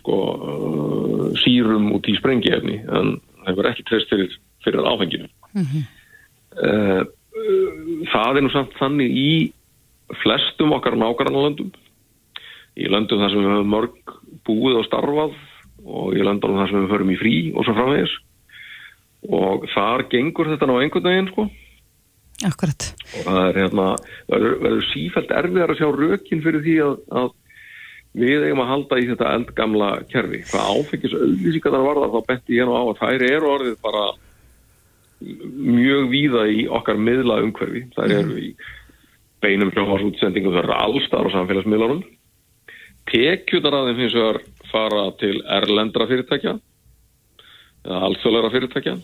sko 0.00 0.16
uh, 0.34 1.38
sírum 1.42 1.92
út 1.92 2.08
í 2.08 2.16
sprengjefni 2.18 2.80
en 2.88 3.20
það 3.44 3.58
er 3.58 3.70
ekki 3.70 3.86
treyst 3.88 4.12
fyrir, 4.12 4.36
fyrir 4.64 4.86
áfenginu 4.86 5.28
mm 5.54 5.64
-hmm. 5.64 5.84
eh, 6.66 7.02
Það 8.12 8.36
er 8.36 8.42
nú 8.42 8.50
samt 8.50 8.72
þannig 8.78 9.10
í 9.10 9.52
flestum 10.22 10.72
okkar 10.72 10.96
nákvæmlega 10.98 11.44
löndum 11.46 11.70
í 12.80 12.90
löndum 12.90 13.22
þar 13.22 13.32
sem 13.32 13.42
við 13.42 13.54
höfum 13.54 13.72
mörg 13.74 14.14
búið 14.48 14.80
og 14.80 14.86
starfað 14.88 15.34
og 15.84 16.16
í 16.16 16.24
löndunum 16.24 16.60
þar 16.60 16.70
sem 16.70 16.84
við 16.84 16.94
förum 16.94 17.12
í 17.12 17.18
frí 17.20 17.34
og 17.54 17.66
svo 17.66 17.74
framvegis. 17.76 18.14
Og 19.30 19.66
þar 19.74 20.06
gengur 20.12 20.48
þetta 20.48 20.68
ná 20.68 20.76
einhvern 20.78 21.10
veginn 21.10 21.28
sko. 21.32 21.50
Akkurat. 22.48 22.86
og 23.18 23.26
það 23.26 23.42
er 23.42 23.58
hérna 23.60 23.86
verður, 24.30 24.54
verður 24.64 24.86
sífælt 24.88 25.32
erfiðar 25.36 25.74
að 25.74 25.80
sjá 25.82 25.88
rökin 25.92 26.40
fyrir 26.40 26.62
því 26.64 26.76
að, 26.86 26.94
að 27.20 27.28
við 28.16 28.46
eigum 28.46 28.62
að 28.64 28.70
halda 28.70 29.00
í 29.00 29.08
þetta 29.10 29.32
eldgamla 29.36 29.90
kerfi. 30.08 30.40
Hvað 30.48 30.70
áfengis 30.72 31.16
auðlýsingar 31.18 31.76
þar 31.76 31.84
varða 31.84 32.08
þá 32.14 32.18
betti 32.30 32.56
ég 32.56 32.68
nú 32.68 32.78
á 32.80 32.82
að 32.86 33.02
þær 33.02 33.26
eru 33.28 33.50
orðið 33.50 33.76
bara 33.84 34.06
mjög 35.20 36.08
víða 36.08 36.46
í 36.48 36.64
okkar 36.72 37.00
miðla 37.00 37.42
umhverfi 37.44 37.84
þær 37.92 38.14
eru 38.22 38.38
í 38.40 38.48
beinum 39.44 39.72
hljófarsútsendingum 39.74 40.56
þar 40.56 40.68
eru 40.68 40.76
allstar 40.78 41.28
á 41.28 41.34
samfélagsmiðlunum 41.36 42.00
tekjutar 43.10 43.76
að 43.76 43.90
þeim 43.90 44.02
finnst 44.02 44.20
að 44.20 44.40
fara 44.70 45.06
til 45.20 45.36
erlendra 45.58 46.06
fyrirtækja 46.10 46.56
eða 47.86 48.00
alþjóðleira 48.08 48.52
fyrirtækja. 48.54 48.96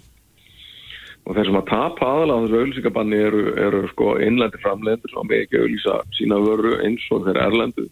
Og 1.26 1.34
þeir 1.34 1.48
sem 1.48 1.58
að 1.58 1.70
tapa 1.72 2.08
aðalega 2.08 2.38
á 2.38 2.42
þessu 2.44 2.58
auðlýsingabanni 2.60 3.20
eru, 3.28 3.44
eru 3.58 3.80
sko 3.90 4.12
innlendi 4.22 4.60
framlendur 4.62 5.10
sem 5.10 5.32
ekki 5.40 5.62
auðlýsa 5.62 5.96
sína 6.14 6.38
vöru 6.42 6.76
eins 6.86 7.06
og 7.10 7.25
þeir 7.26 7.40
erlendu. 7.42 7.86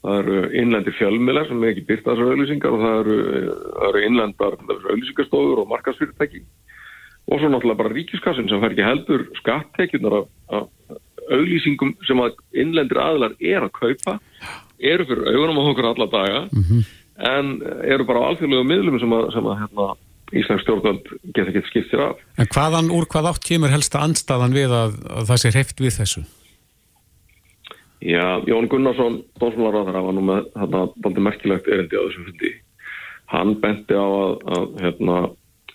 Það 0.00 0.18
eru 0.22 0.42
innlendi 0.60 0.92
fjölmilar 0.96 1.48
sem 1.48 1.64
ekki 1.70 1.86
byrta 1.88 2.12
þessar 2.12 2.34
auðlýsingar 2.34 2.76
og 2.76 2.84
það 2.84 2.98
eru, 3.04 3.16
eru 3.88 4.02
innlendar 4.08 4.58
auðlýsingarstofur 4.68 5.62
og 5.64 5.72
markasfyrirtæki 5.72 6.44
og 7.30 7.38
svo 7.38 7.48
náttúrulega 7.50 7.78
bara 7.78 7.94
ríkiskassin 7.94 8.48
sem 8.50 8.60
fær 8.62 8.72
ekki 8.74 8.86
heldur 8.86 9.26
skattekjunar 9.38 10.16
af, 10.20 10.28
af 10.50 10.68
auðlýsingum 11.30 11.94
sem 12.08 12.20
að 12.22 12.38
innlendir 12.62 13.00
aðlar 13.02 13.36
er 13.38 13.66
að 13.66 13.74
kaupa 13.76 14.18
eru 14.80 15.06
fyrir 15.08 15.28
augunum 15.34 15.60
á 15.60 15.62
okkur 15.70 15.90
alla 15.90 16.08
daga 16.10 16.40
mm 16.48 16.62
-hmm. 16.68 16.84
en 17.32 17.46
eru 17.84 18.04
bara 18.04 18.22
á 18.24 18.28
alþjóðlega 18.30 18.70
miðlum 18.70 19.00
sem 19.00 19.12
að, 19.12 19.32
sem 19.34 19.46
að 19.46 19.58
hérna, 19.60 19.88
Íslands 20.30 20.62
stjórnvöld 20.62 21.06
geta 21.34 21.50
ekki 21.50 21.66
skipt 21.66 21.90
sér 21.90 22.00
af. 22.04 22.18
En 22.38 22.46
hvaðan, 22.46 22.90
úr 22.94 23.06
hvað 23.10 23.30
átt 23.32 23.46
kemur 23.48 23.72
helsta 23.72 23.98
anstaðan 23.98 24.54
við 24.54 24.70
að, 24.70 24.92
að 25.10 25.24
það 25.26 25.40
sé 25.42 25.50
hreift 25.50 25.80
við 25.80 25.96
þessu? 25.98 26.22
Já, 28.00 28.40
Jón 28.46 28.68
Gunnarsson, 28.70 29.24
dósmálaráðar, 29.40 29.98
var 30.06 30.14
nú 30.14 30.22
með 30.24 30.46
þarna 30.54 30.84
bándi 31.02 31.20
merkilegt 31.20 31.66
erindi 31.68 31.98
á 31.98 32.06
þessum 32.06 32.28
fundi. 32.30 32.52
Hann 33.26 33.56
benti 33.60 33.98
á 33.98 34.06
að, 34.06 34.32
að 34.56 34.78
hérna, 34.84 35.16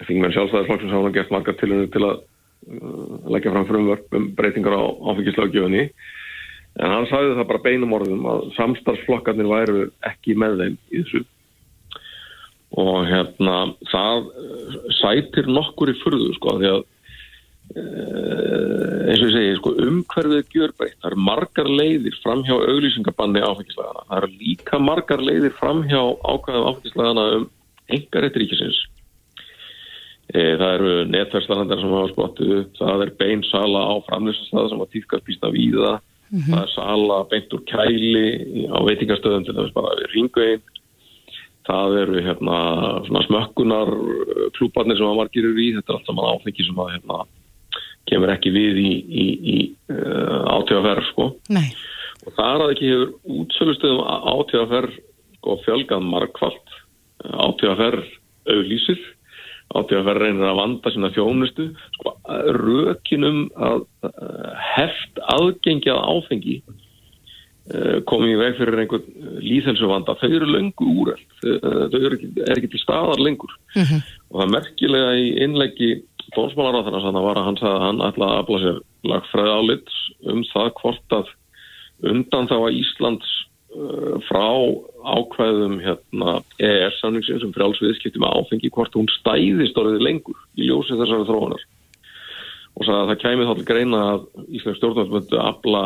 þingmenn 0.07 0.33
sjálfstæðisflokksins 0.33 0.95
hafa 0.95 1.03
hann 1.03 1.17
gert 1.19 1.35
margar 1.35 1.59
tilhörnir 1.59 1.91
til 1.93 2.05
að 2.07 2.23
leggja 2.65 3.53
fram 3.53 3.67
frumvörp 3.69 4.17
um 4.17 4.29
breytingar 4.37 4.75
á 4.77 4.83
áfengislaugjöfunni. 5.11 5.89
En 6.81 6.91
hann 6.91 7.07
sagði 7.07 7.37
það 7.37 7.49
bara 7.51 7.63
beinum 7.63 7.95
orðum 7.95 8.25
að 8.27 8.49
samstarfsflokkarnir 8.57 9.47
væru 9.47 9.85
ekki 10.09 10.35
með 10.39 10.59
þeim 10.61 10.75
í 10.91 11.03
þessu. 11.03 11.21
Og 12.75 13.05
hérna 13.07 13.59
það 13.91 14.27
eh, 14.41 14.75
sætir 14.99 15.47
nokkur 15.47 15.93
í 15.93 15.95
fyrðu 16.01 16.33
sko 16.35 16.57
því 16.59 16.71
að 16.73 16.81
eh, 17.79 18.65
eins 19.05 19.21
og 19.21 19.29
ég 19.29 19.35
segi 19.37 19.53
sko, 19.61 19.71
umhverfið 19.85 20.51
gjör 20.57 20.73
breytt, 20.75 20.97
það 20.99 21.11
eru 21.11 21.21
margar 21.29 21.69
leiðir 21.69 22.17
fram 22.23 22.43
hjá 22.47 22.57
auglýsingabanni 22.57 23.45
áfengislegana 23.45 24.03
það 24.09 24.17
eru 24.19 24.31
líka 24.41 24.81
margar 24.81 25.23
leiðir 25.23 25.55
fram 25.61 25.85
hjá 25.87 26.01
ákvæðum 26.01 26.67
áfengislegana 26.73 27.25
um 27.37 27.47
engarétt 27.95 28.41
ríkisins 28.41 28.81
það 30.33 30.71
eru 30.73 30.93
netverðslanandar 31.13 31.81
sem 31.81 31.95
hafa 31.95 32.11
spottuð 32.13 32.53
upp, 32.59 32.77
það 32.79 33.03
er 33.05 33.11
bein 33.19 33.43
sala 33.51 33.81
á 33.87 33.93
framlýsastæða 34.09 34.69
sem 34.69 34.79
hafa 34.81 34.93
týðkast 34.93 35.27
býsta 35.27 35.51
víða. 35.53 35.99
Mm 36.31 36.39
-hmm. 36.39 36.51
það 36.51 36.63
er 36.63 36.71
sala 36.73 37.17
beint 37.29 37.53
úr 37.53 37.63
kæli 37.69 38.29
á 38.73 38.79
veitingastöðum 38.81 39.45
til 39.45 39.53
þess 39.55 39.75
bara 39.77 40.07
ringvein 40.13 40.63
það 41.65 41.97
eru 42.03 42.21
hérna 42.25 43.21
smökkunar 43.25 43.91
klúparnir 44.57 44.99
sem 44.99 45.09
að 45.09 45.19
margir 45.19 45.47
eru 45.47 45.61
í, 45.61 45.71
þetta 45.77 45.91
er 45.91 45.97
allt 45.97 46.09
saman 46.09 46.29
áfengi 46.29 46.67
sem 46.67 46.81
að 46.81 46.91
hérna, 46.93 47.19
kemur 48.09 48.33
ekki 48.35 48.53
við 48.53 48.81
í, 48.83 48.91
í, 48.93 49.25
í 49.55 49.57
uh, 49.93 50.45
átíðaferð 50.53 51.09
sko. 51.09 51.29
og 52.25 52.37
það 52.37 52.51
er 52.51 52.63
að 52.65 52.73
ekki 52.75 52.91
hefur 52.91 53.11
útsölustöðum 53.39 54.03
átíðaferð 54.35 54.99
sko, 55.39 55.57
fjölgað 55.65 56.07
markvallt 56.13 56.77
átíðaferð 57.25 58.05
auðlýsir 58.45 59.01
átíðaferð 59.73 60.21
reynir 60.21 60.49
að 60.49 60.59
vanda 60.59 60.91
sína 60.93 61.11
þjónustu 61.15 61.69
sko, 61.97 62.15
rökinum 62.59 63.45
að 63.57 63.85
uh, 64.05 64.51
heft 64.75 65.21
aðgengjað 65.35 66.03
áfengi 66.13 66.59
Eh, 67.65 68.03
komið 68.05 68.29
í 68.29 68.37
veg 68.37 68.57
fyrir 68.59 68.79
einhvern 68.83 69.05
eh, 69.09 69.37
líðhelsuvanda, 69.41 70.13
þau 70.19 70.27
eru 70.27 70.47
lengur 70.53 70.89
úreld, 71.01 71.31
eh, 71.49 71.55
þau 71.89 71.95
eru 71.97 72.17
ekki, 72.19 72.27
er 72.45 72.59
ekki 72.59 72.67
til 72.75 72.81
staðar 72.83 73.23
lengur 73.25 73.55
uh 73.55 73.79
mhm. 73.81 73.87
-huh. 73.89 74.11
og 74.29 74.41
það 74.43 74.51
merkilega 74.53 75.15
í 75.17 75.31
innleggi 75.41 75.89
tónsmálar 76.35 76.77
á 76.77 76.85
þannig 76.85 77.25
að 77.25 77.41
hann 77.47 77.57
sagði 77.57 77.73
að 77.73 77.85
hann 77.87 78.03
ætlaði 78.05 78.35
að 78.35 78.41
afla 78.43 78.59
sér 78.61 78.77
lagfræði 79.09 79.55
álits 79.57 79.97
um 80.29 80.43
það 80.51 80.69
hvort 80.77 81.17
að 81.17 81.33
undan 82.11 82.49
þá 82.51 82.57
að 82.59 82.77
Íslands 82.83 83.33
frá 84.25 84.47
ákvæðum 85.05 85.79
hérna, 85.83 86.39
EES-samningsin 86.59 87.41
sem 87.41 87.53
frjálsviðskipti 87.55 88.21
með 88.21 88.37
áfengi 88.39 88.71
hvort 88.73 88.95
hún 88.97 89.09
stæðist 89.19 89.77
orðið 89.77 90.05
lengur 90.05 90.39
í 90.57 90.69
ljósið 90.69 91.01
þessari 91.03 91.27
þróunar 91.29 91.65
og 92.75 92.87
sagði 92.87 92.99
að 93.01 93.09
það 93.11 93.21
kæmið 93.23 93.49
þá 93.49 93.55
til 93.55 93.67
greina 93.69 94.01
að 94.11 94.25
Íslands 94.57 94.85
að 94.85 95.35
afla 95.45 95.83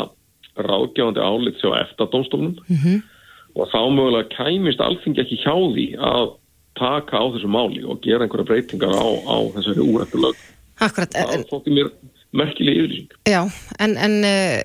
ráðgjáðandi 0.60 1.24
álit 1.24 1.60
sjá 1.62 1.72
eftir 1.80 2.12
dómstofnum 2.14 2.56
mm 2.58 2.78
-hmm. 2.84 3.02
og 3.56 3.72
þá 3.74 3.82
mögulega 3.96 4.32
kæmist 4.36 4.82
alþingi 4.82 5.22
ekki 5.24 5.42
hjá 5.44 5.56
því 5.56 5.88
að 5.98 6.26
taka 6.80 7.20
á 7.20 7.26
þessu 7.34 7.50
máli 7.52 7.84
og 7.84 8.02
gera 8.02 8.26
einhverja 8.26 8.48
breytingar 8.48 8.96
á, 8.96 9.08
á 9.28 9.38
þessari 9.56 9.84
úrættu 9.84 10.22
lög. 10.24 10.36
Akkurat. 10.80 11.12
Það 11.12 11.46
þótti 11.52 11.76
mér 11.76 11.92
merkileg 12.32 12.78
yfirlýsing. 12.78 13.12
Já, 13.28 13.42
en, 13.84 13.98
en 13.98 14.16
uh, 14.24 14.62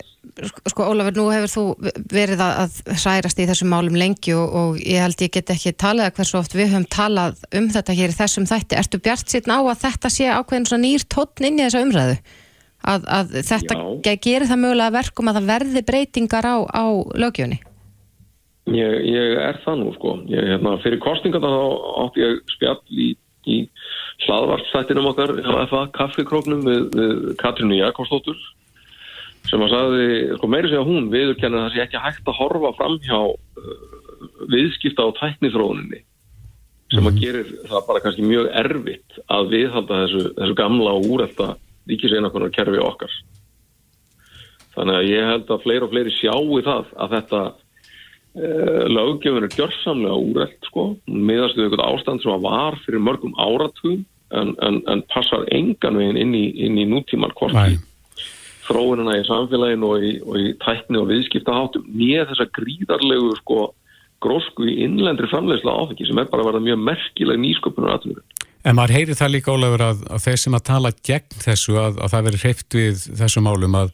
sko 0.71 0.87
Ólafur, 0.91 1.17
nú 1.19 1.27
hefur 1.33 1.53
þú 1.53 1.65
verið 2.13 2.45
að 2.45 2.79
hrærast 2.93 3.43
í 3.43 3.49
þessum 3.49 3.73
málum 3.73 3.99
lengi 3.99 4.37
og, 4.37 4.55
og 4.61 4.79
ég 4.81 5.03
held 5.05 5.27
ég 5.27 5.35
get 5.35 5.53
ekki 5.55 5.75
talið 5.79 6.09
að 6.09 6.17
hversu 6.21 6.39
oft 6.41 6.57
við 6.57 6.73
höfum 6.73 6.89
talað 6.91 7.45
um 7.55 7.69
þetta 7.75 7.99
hér 7.99 8.15
í 8.15 8.19
þessum 8.21 8.49
þætti. 8.51 8.81
Ertu 8.81 9.03
bjart 9.05 9.31
síðan 9.31 9.57
á 9.57 9.61
að 9.63 9.85
þetta 9.85 10.15
sé 10.15 10.31
ákveðin 10.31 10.71
svona 10.71 10.87
nýr 10.87 11.07
tótn 11.13 11.51
inn 11.51 11.61
í 11.61 11.67
þessa 11.67 11.85
umræðu? 11.85 12.19
að, 12.85 13.07
að 13.09 13.37
þetta 13.49 13.77
Já. 13.77 14.17
gerir 14.23 14.49
það 14.49 14.63
mögulega 14.65 14.95
verkum 14.99 15.31
að 15.31 15.39
það 15.39 15.51
verði 15.53 15.85
breytingar 15.89 16.49
á, 16.49 16.57
á 16.69 16.85
lögjöfni? 17.17 17.61
Ég, 18.75 18.95
ég 19.11 19.39
er 19.45 19.61
það 19.65 19.81
nú 19.83 19.93
sko. 19.99 20.17
Ég, 20.33 20.49
hérna, 20.55 20.77
fyrir 20.85 21.01
kostingarna 21.05 21.53
þá 21.53 21.65
átti 22.05 22.25
ég 22.25 22.43
spjall 22.55 22.79
í, 22.89 23.11
í 23.45 23.59
hlaðvartstættinum 24.25 25.11
okkar 25.13 25.35
FA 25.71 25.85
kaffekróknum 25.97 26.65
við, 26.65 26.85
við 26.97 27.25
Katrínu 27.41 27.81
Jakobsdóttur 27.81 28.39
sem 29.49 29.65
að 29.65 29.75
sagði, 29.75 30.09
sko 30.39 30.51
meiri 30.51 30.71
segja 30.71 30.87
hún 30.87 31.11
viðurkenna 31.13 31.67
það 31.67 31.75
sé 31.75 31.85
ekki 31.85 32.03
hægt 32.03 32.31
að 32.31 32.39
horfa 32.39 32.73
fram 32.79 32.97
hjá 33.05 33.19
uh, 33.21 33.75
viðskipta 34.53 35.05
á 35.05 35.17
tæknithróninni 35.21 36.01
sem 36.93 37.05
að 37.05 37.11
mhm. 37.11 37.21
gerir 37.21 37.53
það 37.69 37.87
bara 37.89 38.03
kannski 38.05 38.25
mjög 38.25 38.49
erfitt 38.61 39.19
að 39.33 39.53
viðhalda 39.55 40.01
þessu, 40.05 40.25
þessu 40.39 40.57
gamla 40.59 40.97
og 40.99 41.09
úrelta 41.11 41.51
ríkiseinakonar 41.91 42.53
kerfi 42.55 42.81
okkar. 42.81 43.15
Þannig 44.75 44.99
að 44.99 45.09
ég 45.11 45.29
held 45.31 45.53
að 45.53 45.63
fleiri 45.65 45.87
og 45.87 45.93
fleiri 45.93 46.15
sjáu 46.17 46.61
það 46.67 46.93
að 47.05 47.17
þetta 47.17 47.41
uh, 47.45 48.85
löggefun 48.91 49.49
er 49.49 49.57
gjörsamlega 49.59 50.21
úrelt 50.29 50.69
sko, 50.71 50.87
meðast 51.09 51.59
við 51.59 51.69
eitthvað 51.69 51.89
ástand 51.89 52.25
sem 52.25 52.47
var 52.47 52.79
fyrir 52.85 53.05
mörgum 53.05 53.35
áratugum 53.37 54.05
en, 54.35 54.55
en, 54.65 54.81
en 54.91 55.05
passar 55.13 55.45
engan 55.55 55.99
veginn 56.01 56.21
inn 56.21 56.39
í, 56.39 56.47
í 56.65 56.87
nútíman 56.89 57.35
korti 57.37 57.77
þróunina 58.67 59.19
í 59.21 59.25
samfélaginu 59.29 59.91
og 59.91 60.05
í, 60.05 60.13
og 60.25 60.39
í 60.41 60.53
tækni 60.65 61.01
og 61.01 61.09
viðskiptaháttum 61.11 61.89
með 61.91 62.29
þessa 62.31 62.49
gríðarlegu 62.59 63.33
sko 63.41 63.59
grósku 64.25 64.69
í 64.71 64.79
innlendri 64.87 65.29
framlegsla 65.31 65.75
áfengi 65.83 66.09
sem 66.09 66.21
er 66.21 66.31
bara 66.31 66.45
að 66.45 66.53
vera 66.53 66.65
mjög 66.65 66.83
merkileg 66.89 67.41
nýsköpunar 67.43 67.97
aðtunum. 67.99 68.25
En 68.65 68.79
maður 68.79 68.97
heyri 68.97 69.17
það 69.19 69.35
líka 69.35 69.53
Ólafur 69.53 69.83
að, 69.85 70.05
að 70.09 70.23
þeir 70.25 70.41
sem 70.41 70.57
að 70.57 70.67
tala 70.71 70.93
gegn 71.05 71.41
þessu 71.43 71.75
að, 71.77 71.99
að 72.01 72.15
það 72.15 72.29
veri 72.29 72.41
hreift 72.45 72.77
við 72.79 73.03
þessu 73.21 73.43
málum 73.45 73.77
að, 73.77 73.91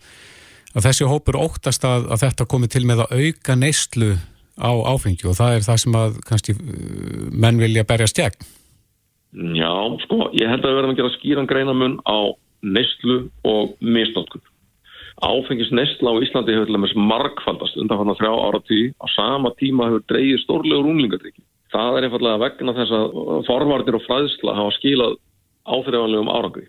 að 0.76 0.86
þessi 0.86 1.08
hópur 1.10 1.40
óttast 1.40 1.86
að 1.88 2.12
þetta 2.22 2.46
komi 2.52 2.70
til 2.70 2.84
með 2.86 3.02
að 3.06 3.16
auka 3.18 3.56
neyslu 3.58 4.12
á 4.60 4.70
áfengi 4.92 5.26
og 5.26 5.34
það 5.40 5.56
er 5.56 5.66
það 5.66 5.82
sem 5.82 5.98
að 5.98 6.20
kannski 6.28 6.54
uh, 6.54 7.26
menn 7.32 7.58
vilja 7.62 7.86
berjast 7.88 8.20
gegn. 8.20 8.46
Já, 9.58 9.72
sko, 10.04 10.28
ég 10.34 10.50
held 10.50 10.62
að 10.62 10.70
við 10.70 10.78
verðum 10.78 10.94
að 10.94 11.00
gera 11.00 11.12
skýran 11.16 11.50
greinamun 11.50 11.98
á 12.02 12.18
neyslu 12.66 13.18
og 13.46 13.74
misnótkun. 13.78 14.42
Áfengis 15.20 15.70
neysla 15.76 16.14
á 16.16 16.22
Íslandi 16.24 16.54
hefur 16.56 16.68
til 16.70 16.76
dæmis 16.78 16.96
markfaldast 16.96 17.78
undan 17.80 18.00
hann 18.00 18.12
að 18.12 18.20
þrjá 18.22 18.32
ára 18.40 18.60
tíu 18.64 18.92
á 18.96 19.06
sama 19.12 19.54
tíma 19.60 19.90
hefur 19.90 20.06
dreyið 20.08 20.44
stórlegur 20.44 20.92
unlingadrykki 20.94 21.44
það 21.70 21.96
er 21.96 22.06
einfallega 22.06 22.42
vegna 22.42 22.74
þess 22.76 22.94
að 22.96 23.16
forvartir 23.46 23.98
og 23.98 24.04
fræðsla 24.06 24.56
hafa 24.58 24.74
skilað 24.78 25.16
áþreifanlegum 25.70 26.30
árangri. 26.32 26.66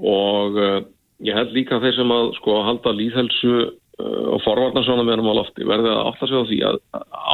Og 0.00 0.58
uh, 0.58 0.80
ég 1.24 1.36
held 1.38 1.54
líka 1.54 1.80
þeir 1.82 1.96
sem 1.98 2.14
að 2.14 2.32
sko 2.38 2.58
halda 2.66 2.94
líðhelsu 2.96 3.54
uh, 3.60 4.26
og 4.34 4.42
forvarnarsvana 4.46 5.06
meðan 5.06 5.30
á 5.30 5.38
lofti 5.40 5.68
verði 5.68 5.92
að 5.92 6.02
átta 6.10 6.30
sig 6.30 6.40
á 6.40 6.48
því 6.50 6.60
að 6.70 6.80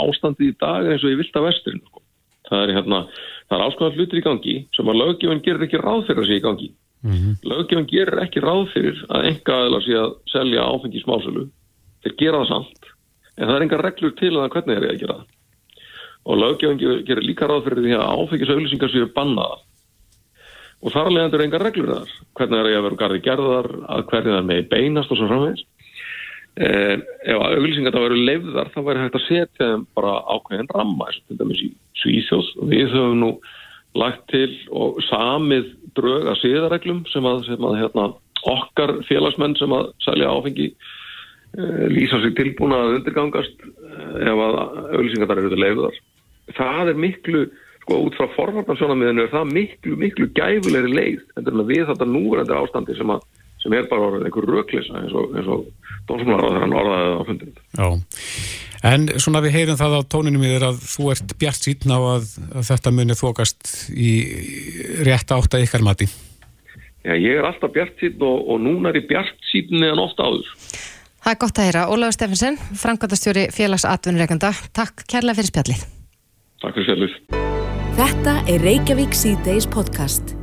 ástandi 0.02 0.50
í 0.50 0.56
dag 0.60 0.84
er 0.84 0.96
eins 0.96 1.06
og 1.06 1.14
í 1.14 1.20
vilda 1.22 1.44
vesturinn 1.46 1.84
sko. 1.86 2.04
það 2.50 2.64
er 2.64 2.74
hérna, 2.76 3.00
það 3.46 3.56
er 3.58 3.66
áskoðan 3.68 3.98
hlutir 3.98 4.20
í 4.20 4.26
gangi 4.26 4.56
sem 4.76 4.90
að 4.90 5.00
löggjöfun 5.04 5.44
gerir 5.46 5.66
ekki 5.68 5.82
ráð 5.82 6.06
fyrir 6.08 6.24
að 6.24 6.30
sé 6.30 6.40
í 6.40 6.44
gangi 6.44 6.70
mm 7.02 7.12
-hmm. 7.12 7.34
löggjöfun 7.50 7.90
gerir 7.90 8.22
ekki 8.24 8.40
ráð 8.40 8.68
fyrir 8.74 8.98
að 9.08 9.26
enga 9.30 9.56
aðeins 9.56 9.84
sé 9.86 9.94
að 9.96 10.14
selja 10.32 10.68
áfengi 10.68 11.02
smásölu 11.02 11.48
þeir 12.04 12.14
gera 12.18 12.42
það 12.42 12.48
samt 12.52 12.90
en 13.36 13.48
það 13.48 13.56
er 13.56 13.64
enga 13.66 13.82
reglur 13.82 14.14
til 14.18 14.34
að 14.36 14.50
hvernig 14.52 14.76
þeir 14.76 14.84
eru 14.84 14.94
að 14.94 15.00
gera 15.00 15.18
það. 15.18 15.26
Og 16.28 16.36
löggjöfun 16.36 17.04
gerir 17.08 17.24
líka 17.24 17.48
ráð 17.48 17.64
fyrir 17.64 17.84
því 17.84 17.92
að 17.96 18.10
áfengisauðlýsingar 18.20 18.92
séu 18.92 19.08
bannaða 19.14 19.58
og 20.80 20.92
þar 20.94 21.12
leðandur 21.12 21.44
enga 21.44 21.60
reglur 21.60 21.92
þar 21.94 22.10
hvernig 22.36 22.58
það 22.58 22.66
er 22.70 22.78
að 22.78 22.86
vera 22.86 23.00
gardi 23.02 23.20
gerðar 23.24 23.68
að 23.94 24.04
hvernig 24.10 24.36
er 24.36 24.48
með 24.48 24.68
beinast 24.72 25.12
og 25.12 25.20
svo 25.20 25.28
framvegis. 25.28 25.64
Eh, 26.60 26.96
ef 27.30 27.40
auðlýsingar 27.40 27.94
það 27.94 28.06
veru 28.08 28.20
leifðar 28.26 28.70
þá 28.74 28.80
væri 28.84 29.02
hægt 29.04 29.16
að 29.16 29.26
setja 29.28 29.68
þeim 29.70 29.86
bara 29.96 30.14
ákveðin 30.34 30.70
ramma 30.74 31.08
eins 31.08 31.20
og 31.20 31.28
til 31.30 31.40
dæmis 31.40 31.64
í 31.64 31.70
Svíþjóð. 32.00 32.48
Við 32.68 32.94
höfum 32.94 33.20
nú 33.20 33.30
lagt 33.96 34.26
til 34.32 34.50
og 34.76 35.00
samið 35.08 35.70
drög 35.98 36.28
að 36.30 36.40
síðareglum 36.42 37.04
sem 37.12 37.26
að, 37.28 37.44
sem 37.48 37.66
að 37.68 37.78
hérna, 37.80 38.06
okkar 38.50 38.96
félagsmenn 39.08 39.56
sem 39.60 39.72
að 39.76 39.90
selja 40.04 40.30
áfengi 40.32 40.68
eh, 40.70 41.86
lýsa 41.92 42.20
sig 42.22 42.36
tilbúna 42.38 42.84
að 42.84 43.00
undirgangast 43.00 43.66
eh, 43.66 44.22
ef 44.30 44.44
að 44.46 44.60
auðlýsingar 44.96 45.32
það 45.32 45.42
eru 45.44 45.60
leifðar 45.64 46.00
það 46.56 46.92
er 46.92 47.02
miklu 47.06 47.44
sko 47.80 48.00
út 48.06 48.16
frá 48.18 48.28
forvarnarsjónamiðinu 48.36 49.24
er 49.24 49.32
það 49.32 49.52
miklu, 49.54 49.98
miklu 49.98 50.30
gæfulegri 50.36 50.94
leið 50.94 51.22
en 51.40 51.62
við 51.68 51.86
þetta 51.90 52.08
núverandi 52.08 52.56
ástandi 52.56 52.96
sem, 52.98 53.12
að, 53.12 53.24
sem 53.62 53.76
er 53.76 53.88
bara 53.90 54.20
einhver 54.20 54.48
röklisa 54.48 55.00
eins 55.00 55.14
og, 55.16 55.34
og 55.40 55.66
dómsmálar 56.08 56.46
á 56.46 56.50
þeirra 56.54 56.82
orðaðið 56.82 57.16
á 57.16 57.22
fundinu. 57.28 57.64
Já, 57.78 57.88
en 58.86 59.08
svona 59.20 59.42
við 59.44 59.56
heyrum 59.58 59.78
það 59.80 59.98
á 60.00 60.00
tóninu 60.12 60.40
miður 60.40 60.70
að 60.70 60.80
þú 60.88 61.10
ert 61.14 61.34
bjart 61.40 61.66
síðan 61.66 61.96
á 61.96 62.00
að, 62.14 62.30
að 62.54 62.66
þetta 62.70 62.94
muni 62.96 63.18
þokast 63.18 63.74
í 63.92 64.12
rétt 65.06 65.34
átt 65.36 65.56
að 65.56 65.66
ykkar 65.66 65.84
mati. 65.86 66.08
Já, 67.04 67.14
ég 67.16 67.40
er 67.40 67.48
alltaf 67.48 67.72
bjart 67.74 68.00
síðan 68.00 68.26
og, 68.28 68.40
og 68.52 68.64
núna 68.64 68.92
er 68.92 69.00
ég 69.00 69.08
bjart 69.10 69.46
síðan 69.52 69.86
eða 69.90 70.08
ofta 70.08 70.28
áður. 70.28 70.50
Það 71.20 71.32
er 71.34 71.40
gott 71.44 71.60
að 71.60 71.68
heyra. 71.68 71.86
Ólaður 71.92 72.16
Steffensen, 72.16 72.58
Frankværtastjóri 72.80 73.46
félagsatvinnurreikanda. 73.52 74.54
Takk 74.76 75.04
kærlega 75.04 75.40
fyrir 75.40 75.52
spjallið. 75.52 75.86
Takk 76.64 76.76
fyrir 76.78 76.88
spjallið. 76.88 77.16
Þetta 78.00 78.36
er 78.48 78.68
Reykjavík 78.68 79.16
C-Days 79.16 79.68
podcast. 79.68 80.39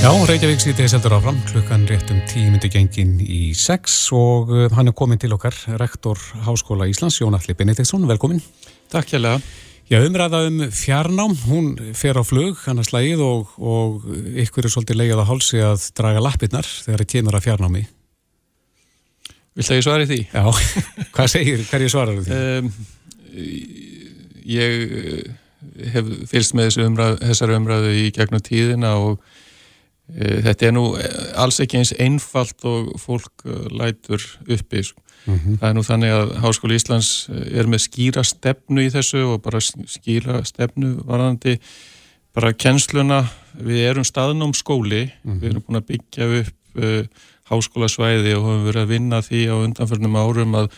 Já, 0.00 0.08
Reykjavík 0.24 0.62
C-Days 0.64 0.94
heldur 0.96 1.12
áfram 1.12 1.36
klukkan 1.44 1.82
réttum 1.84 2.22
tímindi 2.24 2.70
gengin 2.72 3.18
í 3.20 3.50
sex 3.52 4.06
og 4.16 4.48
uh, 4.48 4.62
hann 4.72 4.88
er 4.88 4.94
komin 4.96 5.18
til 5.20 5.34
okkar, 5.36 5.52
rektor 5.76 6.16
Háskóla 6.46 6.86
Íslands, 6.88 7.18
Jón 7.20 7.36
Alli 7.36 7.52
Benediktsson, 7.52 8.06
velkomin. 8.08 8.38
Takk 8.88 9.10
hjá 9.12 9.20
lega. 9.20 9.42
Já, 9.92 9.98
umræða 10.00 10.40
um 10.48 10.62
fjarnám, 10.72 11.34
hún 11.50 11.66
fer 11.92 12.16
á 12.16 12.24
flug, 12.24 12.62
hann 12.64 12.80
er 12.80 12.88
slægið 12.88 13.20
og, 13.26 13.50
og 13.60 14.06
ykkur 14.40 14.70
er 14.70 14.72
svolítið 14.72 15.00
leigað 15.02 15.20
á 15.20 15.30
hálsi 15.34 15.60
að 15.66 15.84
draga 16.00 16.22
lappirnar 16.24 16.70
þegar 16.86 17.04
það 17.04 17.10
kemur 17.12 17.36
að 17.36 17.44
fjarnámi. 17.50 17.84
Vill 19.52 19.68
það 19.68 19.80
ég 19.82 19.86
svari 19.90 20.08
því? 20.08 20.20
Já, 20.32 20.46
hvað 21.18 21.30
segir, 21.34 21.66
hverju 21.74 21.92
svarar 21.92 22.24
því? 22.24 22.40
Um, 22.40 22.72
ég 24.48 24.88
hef 25.92 26.10
fylst 26.32 26.56
með 26.56 26.80
umræð, 26.86 27.20
þessari 27.26 27.60
umræðu 27.60 27.94
í 28.00 28.08
gegnum 28.16 28.48
tíðina 28.48 28.96
og 28.96 29.20
þetta 30.16 30.66
er 30.66 30.74
nú 30.74 30.84
alls 31.38 31.60
ekki 31.62 31.78
eins 31.80 31.92
einfalt 31.98 32.64
og 32.68 32.90
fólk 33.00 33.44
e, 33.44 33.56
lætur 33.70 34.24
uppi. 34.48 34.82
Mm 35.26 35.38
-hmm. 35.38 35.58
Það 35.60 35.68
er 35.68 35.74
nú 35.74 35.82
þannig 35.82 36.12
að 36.16 36.34
Háskóli 36.42 36.74
Íslands 36.74 37.28
er 37.30 37.66
með 37.66 37.80
skýra 37.86 38.24
stefnu 38.24 38.80
í 38.82 38.90
þessu 38.90 39.24
og 39.34 39.42
bara 39.42 39.60
skýra 39.60 40.44
stefnu 40.44 41.04
varðandi 41.04 41.58
bara 42.34 42.52
kjensluna. 42.52 43.28
Við 43.58 43.90
erum 43.90 44.04
staðnum 44.04 44.54
skóli, 44.54 45.10
mm 45.10 45.32
-hmm. 45.32 45.40
við 45.40 45.50
erum 45.50 45.64
búin 45.66 45.80
að 45.82 45.86
byggja 45.86 46.24
upp 46.40 46.56
uh, 46.76 47.04
háskólasvæði 47.50 48.34
og 48.36 48.44
höfum 48.46 48.66
verið 48.68 48.82
að 48.82 48.92
vinna 48.94 49.20
því 49.20 49.40
á 49.50 49.54
undanförnum 49.58 50.16
árum 50.16 50.54
að, 50.54 50.68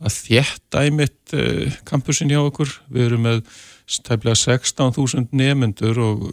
að 0.00 0.12
þjætta 0.26 0.82
einmitt 0.84 1.34
uh, 1.34 1.72
kampusin 1.84 2.30
hjá 2.30 2.40
okkur. 2.42 2.80
Við 2.90 3.06
erum 3.06 3.22
með 3.22 3.42
stæflega 3.88 4.36
16.000 4.36 5.30
nefnendur 5.32 5.98
og 6.02 6.24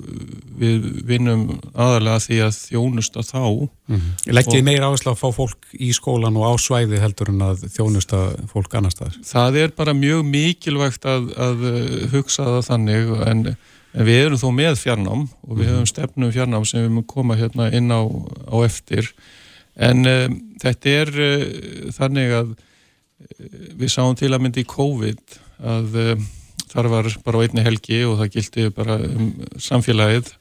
við 0.59 0.87
vinnum 1.07 1.45
aðalega 1.71 2.19
því 2.25 2.39
að 2.43 2.57
þjónusta 2.57 3.23
þá 3.23 3.39
mm 3.39 3.69
-hmm. 3.95 4.33
Leggjið 4.35 4.65
meira 4.67 4.89
áherslu 4.89 5.13
að 5.13 5.21
fá 5.21 5.29
fólk 5.37 5.69
í 5.71 5.93
skólan 5.95 6.35
og 6.35 6.43
á 6.51 6.53
svæði 6.59 6.99
heldur 6.99 7.31
en 7.31 7.45
að 7.47 7.63
þjónusta 7.77 8.19
fólk 8.51 8.75
annar 8.75 8.91
staðar? 8.91 9.15
Það 9.23 9.57
er 9.63 9.71
bara 9.77 9.93
mjög 9.93 10.25
mikilvægt 10.25 11.05
að, 11.05 11.31
að 11.37 11.65
uh, 11.71 12.11
hugsa 12.11 12.43
það 12.43 12.67
þannig 12.69 13.15
en, 13.27 13.47
en 13.93 14.05
við 14.05 14.21
erum 14.25 14.43
þó 14.43 14.49
með 14.51 14.75
fjarnám 14.83 15.27
og 15.47 15.57
við 15.57 15.65
-hmm. 15.65 15.73
höfum 15.73 15.91
stefnum 15.93 16.31
fjarnám 16.31 16.65
sem 16.65 16.83
við 16.83 16.89
mögum 16.89 17.07
koma 17.07 17.35
hérna 17.35 17.71
inn 17.71 17.91
á, 17.91 18.03
á 18.51 18.55
eftir 18.65 19.13
en 19.75 20.05
um, 20.05 20.39
þetta 20.59 20.89
er 20.89 21.07
uh, 21.07 21.91
þannig 21.91 22.31
að 22.31 22.47
uh, 22.51 22.57
við 23.79 23.89
sáum 23.89 24.15
til 24.15 24.33
að 24.33 24.41
myndi 24.41 24.59
í 24.59 24.67
COVID 24.67 25.39
að 25.63 25.95
um, 25.95 26.27
þar 26.75 26.89
var 26.91 27.07
bara 27.23 27.39
á 27.39 27.43
einni 27.45 27.63
helgi 27.63 28.01
og 28.07 28.17
það 28.19 28.33
gildi 28.35 28.65
bara 28.75 28.97
um 29.07 29.29
samfélagið. 29.61 30.33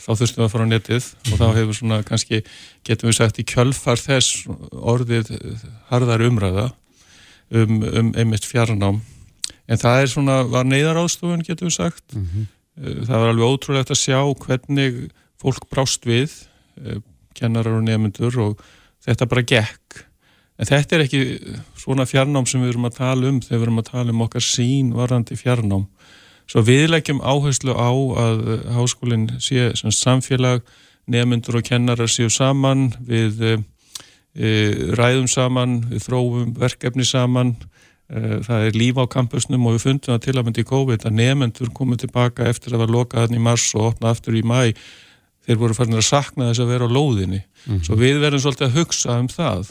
Þá 0.00 0.10
þurftum 0.16 0.40
við 0.40 0.46
að 0.46 0.52
fara 0.54 0.64
á 0.64 0.72
netið 0.72 1.06
og 1.20 1.40
þá 1.40 1.46
hefur 1.58 1.76
svona 1.76 1.98
kannski, 2.08 2.42
getum 2.88 3.10
við 3.10 3.16
sagt 3.18 3.40
í 3.40 3.44
kjölfar 3.48 4.00
þess 4.00 4.46
orðið 4.72 5.32
harðar 5.90 6.24
umræða 6.24 6.66
um, 7.52 7.82
um 7.84 8.12
einmitt 8.16 8.48
fjarnám. 8.48 9.02
En 9.70 9.80
það 9.80 10.04
er 10.04 10.12
svona, 10.14 10.38
var 10.48 10.68
neyðar 10.68 11.02
ástofun 11.02 11.44
getum 11.44 11.68
við 11.68 11.76
sagt. 11.76 12.04
Mm 12.16 12.26
-hmm. 12.26 12.46
það 13.06 13.16
var 13.16 13.32
alveg 13.32 13.52
ótrúlegt 13.52 13.92
að 13.92 14.00
sjá 14.00 14.20
hvernig 14.44 15.10
fólk 15.40 15.68
brást 15.70 16.06
við 16.06 16.32
eh, 16.84 17.00
kennarar 17.36 17.78
og 17.78 17.84
nefnendur 17.84 18.36
og 18.40 18.64
þetta 19.04 19.28
bara 19.28 19.42
gekk 19.42 20.04
En 20.60 20.68
þetta 20.68 20.96
er 20.96 21.06
ekki 21.06 21.20
svona 21.80 22.04
fjarnám 22.08 22.44
sem 22.48 22.60
við 22.60 22.74
erum 22.74 22.88
að 22.90 22.98
tala 22.98 23.30
um 23.30 23.38
þegar 23.40 23.56
við 23.56 23.66
erum 23.66 23.80
að 23.80 23.90
tala 23.94 24.12
um 24.12 24.24
okkar 24.26 24.44
sín 24.44 24.92
varandi 24.92 25.38
fjarnám. 25.40 25.86
Svo 26.50 26.64
við 26.66 26.90
leggjum 26.90 27.22
áherslu 27.24 27.72
á 27.72 27.90
að 28.20 28.40
háskólinn 28.74 29.28
sé 29.40 29.70
samfélag, 29.78 30.64
nefnundur 31.10 31.60
og 31.60 31.66
kennarar 31.66 32.10
séu 32.10 32.28
saman, 32.32 32.90
við 33.06 33.40
e, 33.46 34.50
ræðum 34.98 35.30
saman, 35.30 35.78
við 35.88 36.04
þróum 36.08 36.52
verkefni 36.58 37.06
saman, 37.08 37.54
e, 38.10 38.42
það 38.44 38.66
er 38.66 38.78
líf 38.82 39.00
á 39.00 39.06
kampusnum 39.14 39.64
og 39.70 39.78
við 39.78 39.86
fundum 39.86 40.12
það 40.12 40.24
til 40.26 40.36
að 40.36 40.48
myndi 40.48 40.66
í 40.66 40.70
COVID 40.74 41.06
að 41.06 41.18
nefnundur 41.22 41.72
komið 41.72 42.04
tilbaka 42.04 42.50
eftir 42.50 42.74
að 42.74 42.84
vera 42.84 42.98
lokað 42.98 43.28
hann 43.28 43.38
í 43.38 43.44
mars 43.48 43.70
og 43.78 43.94
opna 43.94 44.12
aftur 44.12 44.36
í 44.36 44.44
mæ, 44.44 44.74
þeir 45.46 45.62
voru 45.62 45.78
farin 45.78 46.02
að 46.02 46.08
sakna 46.10 46.50
þess 46.50 46.66
að 46.66 46.74
vera 46.74 46.90
á 46.90 46.94
lóðinni. 46.98 47.44
Mm 47.46 47.76
-hmm. 47.76 47.84
Svo 47.86 47.96
við 47.96 48.20
verðum 48.20 48.42
svolítið 48.44 48.68
að 48.68 48.76
hugsa 48.76 49.22
um 49.22 49.30
það 49.30 49.70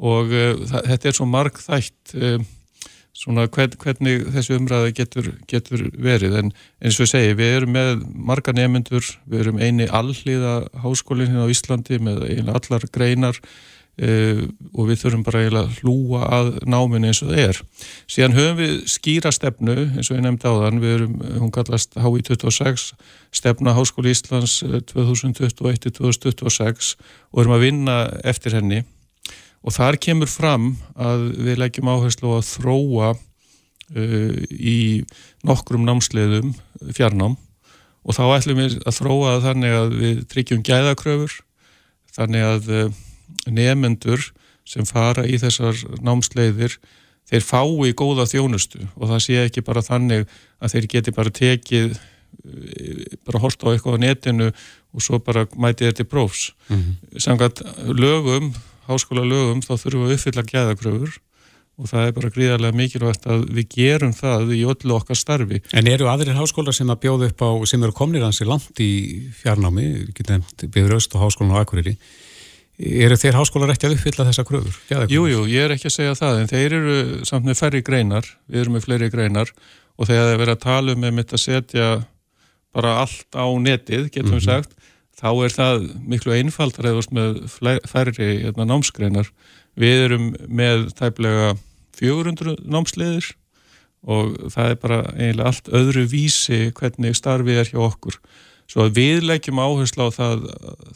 og 0.00 0.32
uh, 0.32 0.56
þetta 0.88 1.10
er 1.10 1.16
svo 1.16 1.26
marg 1.28 1.58
þætt 1.60 2.14
uh, 2.16 2.40
svona 3.20 3.44
hvern, 3.52 3.74
hvernig 3.80 4.22
þessu 4.34 4.52
umræði 4.56 4.92
getur, 4.96 5.26
getur 5.50 5.80
verið. 6.00 6.32
En 6.40 6.48
eins 6.80 6.96
og 6.96 7.04
ég 7.04 7.10
segi, 7.12 7.34
við 7.38 7.50
erum 7.58 7.72
með 7.76 7.90
marga 8.14 8.52
nefnendur, 8.56 9.04
við 9.28 9.38
erum 9.44 9.60
eini 9.60 9.86
allíða 9.90 10.54
háskólinn 10.84 11.30
hérna 11.32 11.44
á 11.44 11.52
Íslandi 11.52 11.96
með 12.00 12.18
eina 12.30 12.50
allar 12.56 12.82
greinar 12.94 13.36
uh, 13.36 14.42
og 14.72 14.82
við 14.88 14.96
þurfum 15.02 15.24
bara 15.26 15.42
eiginlega 15.42 15.74
hlúa 15.80 16.20
að 16.38 16.46
náminu 16.64 17.06
eins 17.10 17.20
og 17.24 17.28
það 17.32 17.40
er. 17.48 17.56
Síðan 18.08 18.36
höfum 18.38 18.58
við 18.62 18.72
skýra 18.94 19.30
stefnu 19.36 19.76
eins 19.90 20.08
og 20.08 20.16
ég 20.16 20.24
nefndi 20.24 20.46
á 20.48 20.54
þann, 20.62 20.82
við 20.84 20.92
erum, 20.96 21.14
hún 21.42 21.52
kallast 21.54 21.90
HI26, 21.98 22.94
stefna 23.36 23.70
Háskóli 23.76 24.10
Íslands 24.14 24.54
2021-2026 24.94 26.94
og 27.34 27.38
erum 27.44 27.58
að 27.58 27.66
vinna 27.66 27.96
eftir 28.24 28.52
henni 28.56 28.80
og 29.60 29.74
þar 29.76 29.98
kemur 30.00 30.30
fram 30.30 30.72
að 30.96 31.26
við 31.36 31.60
leggjum 31.60 31.90
áherslu 31.92 32.32
að 32.38 32.46
þróa 32.48 33.10
uh, 33.12 34.34
í 34.48 35.04
nokkrum 35.46 35.84
námsleiðum 35.88 36.54
fjarnám. 36.96 37.36
Og 38.00 38.16
þá 38.16 38.22
ætlum 38.38 38.62
við 38.62 38.78
að 38.88 38.96
þróa 38.96 39.34
þannig 39.44 39.76
að 39.76 39.96
við 40.00 40.22
tryggjum 40.32 40.62
gæðakröfur 40.64 41.40
þannig 42.16 42.46
að 42.46 42.70
uh, 42.72 43.02
nefendur 43.50 44.30
sem 44.68 44.86
fara 44.88 45.26
í 45.28 45.36
þessar 45.40 45.76
námsleiðir 46.04 46.78
þeir 47.30 47.44
fái 47.44 47.92
góða 47.98 48.26
þjónustu. 48.30 48.80
Og 48.96 49.12
það 49.12 49.24
sé 49.26 49.42
ekki 49.44 49.66
bara 49.66 49.84
þannig 49.84 50.24
að 50.60 50.74
þeir 50.74 50.88
geti 50.96 51.14
bara 51.14 51.36
tekið 51.36 51.92
uh, 51.92 53.04
bara 53.28 53.44
hort 53.44 53.60
á 53.60 53.68
eitthvað 53.74 54.00
á 54.00 54.04
netinu 54.08 54.48
og 54.90 55.04
svo 55.04 55.20
bara 55.22 55.44
mæti 55.52 55.84
þetta 55.84 56.08
í 56.08 56.08
prófs. 56.08 56.48
Mm 56.70 56.80
-hmm. 56.80 57.20
samkvæmt 57.20 57.62
lögum 58.00 58.54
háskóla 58.90 59.26
lögum 59.26 59.64
þá 59.64 59.72
þurfum 59.74 60.06
við 60.06 60.10
að 60.10 60.16
uppfylla 60.18 60.46
gæðakröfur 60.50 61.18
og 61.80 61.88
það 61.88 62.06
er 62.06 62.16
bara 62.16 62.30
gríðarlega 62.34 62.76
mikilvægt 62.76 63.26
að 63.30 63.44
við 63.56 63.68
gerum 63.72 64.12
það 64.16 64.50
í 64.52 64.58
öllu 64.68 64.96
okkar 64.98 65.16
starfi. 65.16 65.60
En 65.72 65.88
eru 65.88 66.10
aðrir 66.12 66.36
háskólar 66.36 66.76
sem 66.76 66.90
að 66.92 67.00
bjóða 67.06 67.30
upp 67.30 67.44
á, 67.46 67.50
sem 67.70 67.86
eru 67.86 67.96
komnir 67.96 68.26
hansi 68.26 68.44
langt 68.48 68.82
í 68.84 68.90
fjarnámi, 69.40 69.86
við 69.94 70.10
getum 70.18 70.42
nefnt 70.42 70.66
Bifröst 70.74 71.16
og 71.16 71.24
Háskólan 71.24 71.54
og 71.54 71.62
Akureyri, 71.62 71.96
eru 72.80 73.16
þeir 73.20 73.38
háskólar 73.38 73.72
ekki 73.74 73.88
að 73.88 73.96
uppfylla 73.96 74.28
þessa 74.28 74.44
kröfur? 74.48 74.76
Jújú, 74.90 75.26
jú, 75.32 75.42
ég 75.52 75.66
er 75.66 75.74
ekki 75.76 75.88
að 75.88 75.96
segja 75.96 76.16
það, 76.20 76.42
en 76.42 76.52
þeir 76.52 76.76
eru 76.80 76.96
samt 77.28 77.48
með 77.48 77.60
færri 77.60 77.82
greinar, 77.86 78.28
við 78.48 78.64
erum 78.64 78.76
með 78.76 78.86
fleiri 78.86 79.10
greinar 79.12 79.52
og 79.96 80.08
þegar 80.08 80.26
það 80.26 80.34
er 80.34 80.42
verið 80.44 80.56
að 80.56 80.64
tala 80.66 80.94
um 80.94 81.04
með 81.04 81.16
mitt 81.16 81.34
að 81.36 81.44
setja 81.44 81.88
bara 82.76 82.96
allt 83.02 83.36
á 83.36 83.46
netið, 83.60 84.08
getum 84.12 84.36
við 84.36 84.46
sagt 84.46 84.76
þá 85.20 85.30
er 85.44 85.54
það 85.54 85.88
miklu 86.08 86.36
einfaldar 86.36 86.90
eða 86.90 87.04
með 87.16 87.40
færri 87.88 88.28
hérna, 88.44 88.66
námsgreinar. 88.68 89.30
Við 89.78 90.04
erum 90.06 90.30
með 90.48 90.88
tæplega 90.98 91.54
400 92.00 92.56
námsliðir 92.64 93.34
og 94.08 94.36
það 94.54 94.70
er 94.70 94.78
bara 94.80 95.00
eiginlega 95.12 95.50
allt 95.50 95.68
öðru 95.76 96.06
vísi 96.08 96.60
hvernig 96.76 97.18
starfið 97.18 97.60
er 97.60 97.72
hjá 97.72 97.82
okkur. 97.84 98.16
Svo 98.70 98.86
að 98.86 99.00
við 99.00 99.26
leggjum 99.26 99.60
áherslu 99.60 100.06
á 100.06 100.10
það 100.14 100.46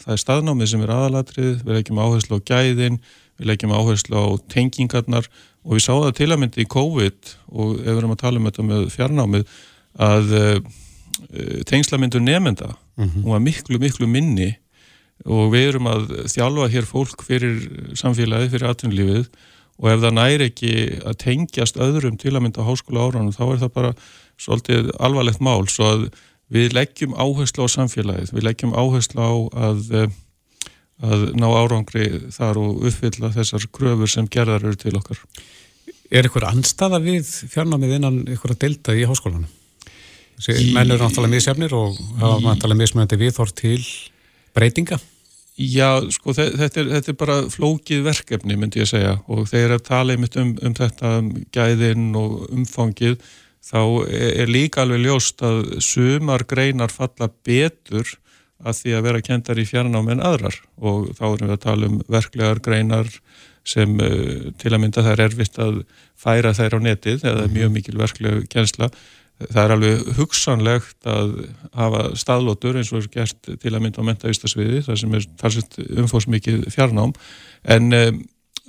það 0.04 0.12
er 0.14 0.22
staðnámið 0.22 0.70
sem 0.70 0.84
er 0.84 0.94
aðalatrið 0.94 1.64
við 1.64 1.76
leggjum 1.78 2.00
áherslu 2.00 2.38
á 2.38 2.46
gæðin 2.46 3.00
við 3.34 3.50
leggjum 3.50 3.74
áherslu 3.74 4.14
á 4.14 4.26
tengingarnar 4.52 5.28
og 5.64 5.74
við 5.74 5.84
sáum 5.84 6.04
það 6.06 6.16
til 6.20 6.30
að 6.30 6.40
myndi 6.40 6.64
í 6.64 6.70
COVID 6.70 7.34
og 7.50 7.74
ef 7.80 7.88
við 7.88 7.98
erum 7.98 8.14
að 8.14 8.22
tala 8.22 8.40
um 8.40 8.48
þetta 8.48 8.66
með 8.68 8.86
fjarnámið 8.94 9.44
að 10.04 10.34
uh, 10.38 10.56
tengslamyndu 11.68 12.22
nefnda 12.22 12.70
mm 12.96 13.04
-hmm. 13.04 13.22
hún 13.22 13.32
var 13.32 13.40
miklu 13.40 13.78
miklu 13.78 14.06
minni 14.06 14.54
og 15.24 15.52
við 15.54 15.68
erum 15.68 15.86
að 15.86 16.06
þjálfa 16.28 16.68
hér 16.68 16.86
fólk 16.86 17.22
fyrir 17.22 17.58
samfélagi, 17.94 18.50
fyrir 18.50 18.70
atvinnlífið 18.70 19.28
og 19.78 19.90
ef 19.90 20.02
það 20.02 20.14
næri 20.18 20.48
ekki 20.50 20.74
að 21.02 21.18
tengjast 21.22 21.76
öðrum 21.76 22.18
til 22.20 22.34
að 22.34 22.44
mynda 22.46 22.66
háskóla 22.66 23.08
áraunum 23.08 23.34
þá 23.34 23.44
er 23.46 23.58
það 23.62 23.72
bara 23.78 23.94
svolítið 24.38 24.92
alvarlegt 24.98 25.40
mál 25.40 25.66
svo 25.70 25.88
að 25.90 26.06
við 26.52 26.76
leggjum 26.76 27.16
áherslu 27.16 27.66
á 27.66 27.68
samfélagið, 27.72 28.34
við 28.34 28.46
leggjum 28.46 28.74
áherslu 28.76 29.22
á 29.22 29.32
að, 29.70 30.12
að 31.02 31.26
ná 31.40 31.48
árangri 31.50 32.30
þar 32.34 32.60
og 32.60 32.86
uppfylla 32.90 33.32
þessar 33.34 33.66
kröfur 33.74 34.10
sem 34.10 34.28
gerðar 34.30 34.68
eru 34.68 34.78
til 34.78 34.94
okkar. 34.98 35.18
Er 36.14 36.28
ykkur 36.28 36.46
anstaða 36.46 37.00
við 37.02 37.26
fjarnámið 37.50 37.96
innan 37.96 38.22
ykkur 38.36 38.54
að 38.54 38.62
delta 38.66 38.94
í 38.94 39.06
háskólanum? 39.08 39.48
Menn 40.74 40.90
eru 40.90 41.04
náttúrulega 41.04 41.30
misjafnir 41.36 41.74
og 41.76 41.98
hafa 42.18 42.40
náttúrulega 42.42 42.80
mismunandi 42.80 43.18
viðhort 43.20 43.54
til 43.58 43.82
breytinga? 44.56 44.98
Já, 45.54 46.02
sko 46.10 46.34
þetta 46.34 46.80
er, 46.82 46.88
þetta 46.96 47.12
er 47.12 47.18
bara 47.18 47.36
flókið 47.46 48.02
verkefni 48.08 48.56
myndi 48.58 48.82
ég 48.82 48.90
segja. 48.90 49.14
Og 49.30 49.46
þegar 49.46 49.76
að 49.76 49.86
tala 49.86 50.16
um, 50.18 50.52
um 50.66 50.74
þetta 50.74 51.12
um 51.20 51.30
gæðin 51.54 52.08
og 52.18 52.48
umfangið 52.50 53.16
þá 53.64 53.80
er 54.10 54.50
líka 54.50 54.82
alveg 54.82 55.04
ljóst 55.06 55.44
að 55.46 55.78
sumar 55.84 56.42
greinar 56.50 56.92
falla 56.92 57.30
betur 57.46 58.16
að 58.64 58.80
því 58.80 58.96
að 58.96 59.06
vera 59.06 59.24
kendar 59.24 59.60
í 59.60 59.66
fjarnám 59.68 60.10
en 60.10 60.24
aðrar. 60.26 60.58
Og 60.82 61.12
þá 61.14 61.24
erum 61.30 61.46
við 61.46 61.56
að 61.56 61.64
tala 61.68 61.90
um 61.90 61.98
verklegar 62.10 62.62
greinar 62.64 63.10
sem 63.64 63.94
uh, 64.02 64.50
til 64.60 64.74
að 64.74 64.80
mynda 64.82 65.04
það 65.04 65.14
er 65.14 65.26
erfitt 65.28 65.60
að 65.62 65.84
færa 66.20 66.52
þær 66.56 66.76
á 66.76 66.78
netið 66.90 67.28
eða 67.30 67.46
mjög 67.52 67.76
mikil 67.78 67.96
verkleg 68.00 68.48
kjensla 68.52 68.90
það 69.42 69.60
er 69.64 69.74
alveg 69.74 70.12
hugsanlegt 70.18 71.08
að 71.10 71.32
hafa 71.74 72.04
staðlótur 72.18 72.78
eins 72.78 72.92
og 72.94 73.02
er 73.02 73.10
gert 73.16 73.50
til 73.60 73.72
að 73.72 73.82
mynda 73.82 74.04
á 74.04 74.08
mentavistasviði 74.08 74.84
það 74.86 75.00
sem 75.00 75.18
er 75.18 75.26
talsett 75.40 75.78
umfóðsmikið 75.82 76.68
fjarnám. 76.74 77.12
En 77.74 77.90
um, 77.98 78.22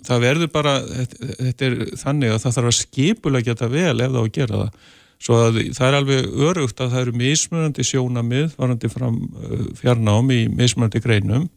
það 0.05 0.25
verður 0.25 0.51
bara 0.53 0.75
þetta, 0.81 1.31
þetta 1.39 1.69
er 1.69 1.77
þannig 2.01 2.33
að 2.33 2.43
það 2.43 2.57
þarf 2.57 2.71
að 2.71 2.77
skipulega 2.79 3.51
geta 3.51 3.71
vel 3.71 3.95
ef 3.95 4.07
það 4.09 4.17
á 4.17 4.23
að 4.23 4.31
gera 4.39 4.61
það. 4.63 4.91
Svo 5.25 5.37
að 5.39 5.59
það 5.77 5.87
er 5.87 5.97
alveg 5.99 6.33
örugt 6.49 6.81
að 6.83 6.89
það 6.91 7.03
eru 7.05 7.19
mismunandi 7.21 7.85
sjónamið 7.87 8.57
varandi 8.57 8.91
fram 8.91 9.21
uh, 9.21 9.61
fjarnám 9.79 10.33
í 10.33 10.41
mismunandi 10.51 11.01
greinum 11.05 11.47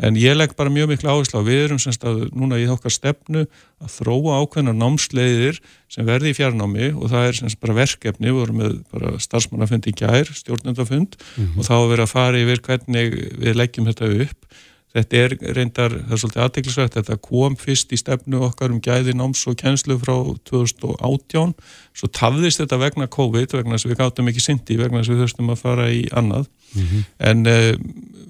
En 0.00 0.16
ég 0.16 0.34
legg 0.34 0.54
bara 0.56 0.72
mjög 0.72 0.88
miklu 0.88 1.10
áherslu 1.12 1.42
á 1.42 1.46
við 1.46 1.60
erum 1.66 1.80
semst 1.82 2.04
að 2.08 2.24
núna 2.32 2.56
í 2.58 2.64
okkar 2.72 2.94
stefnu 2.94 3.44
að 3.82 3.92
þróa 3.92 4.38
ákveðna 4.40 4.72
námsleiðir 4.72 5.60
sem 5.92 6.06
verði 6.08 6.32
í 6.32 6.36
fjarnámi 6.38 6.88
og 6.96 7.12
það 7.12 7.26
er 7.28 7.38
semst 7.38 7.60
bara 7.60 7.76
verkefni, 7.76 8.30
við 8.30 8.38
vorum 8.38 8.60
með 8.62 8.78
bara 8.94 9.14
starfsmannafund 9.20 9.88
í 9.90 9.94
gær, 10.00 10.32
stjórnendafund 10.32 11.18
mm 11.20 11.44
-hmm. 11.44 11.58
og 11.58 11.68
þá 11.68 11.74
verður 11.76 12.04
að 12.06 12.14
fara 12.14 12.40
yfir 12.40 12.64
hvernig 12.66 13.16
við 13.36 13.58
leggjum 13.60 13.90
þetta 13.90 14.12
upp 14.24 14.62
Þetta 14.92 15.20
er 15.22 15.34
reyndar, 15.56 15.94
það 16.04 16.14
er 16.14 16.20
svolítið 16.20 16.42
aðteglisvægt, 16.44 16.96
þetta 16.98 17.16
kom 17.24 17.54
fyrst 17.56 17.94
í 17.96 17.98
stefnu 18.00 18.42
okkar 18.44 18.74
um 18.74 18.80
gæði 18.84 19.14
náms 19.16 19.46
og 19.48 19.56
kjenslu 19.62 19.96
frá 20.02 20.14
2018, 20.50 21.54
svo 21.96 22.10
tafðist 22.12 22.60
þetta 22.60 22.80
vegna 22.82 23.08
COVID, 23.08 23.54
vegna 23.56 23.78
þess 23.78 23.88
að 23.88 23.94
við 23.94 24.02
gáttum 24.02 24.28
ekki 24.28 24.44
syndi, 24.44 24.76
vegna 24.76 25.00
þess 25.00 25.08
að 25.08 25.14
við 25.14 25.24
þurftum 25.24 25.54
að 25.54 25.62
fara 25.62 25.86
í 25.88 26.02
annað, 26.12 26.50
mm 26.74 26.82
-hmm. 26.90 27.06
en 27.30 27.46
uh, 27.48 27.70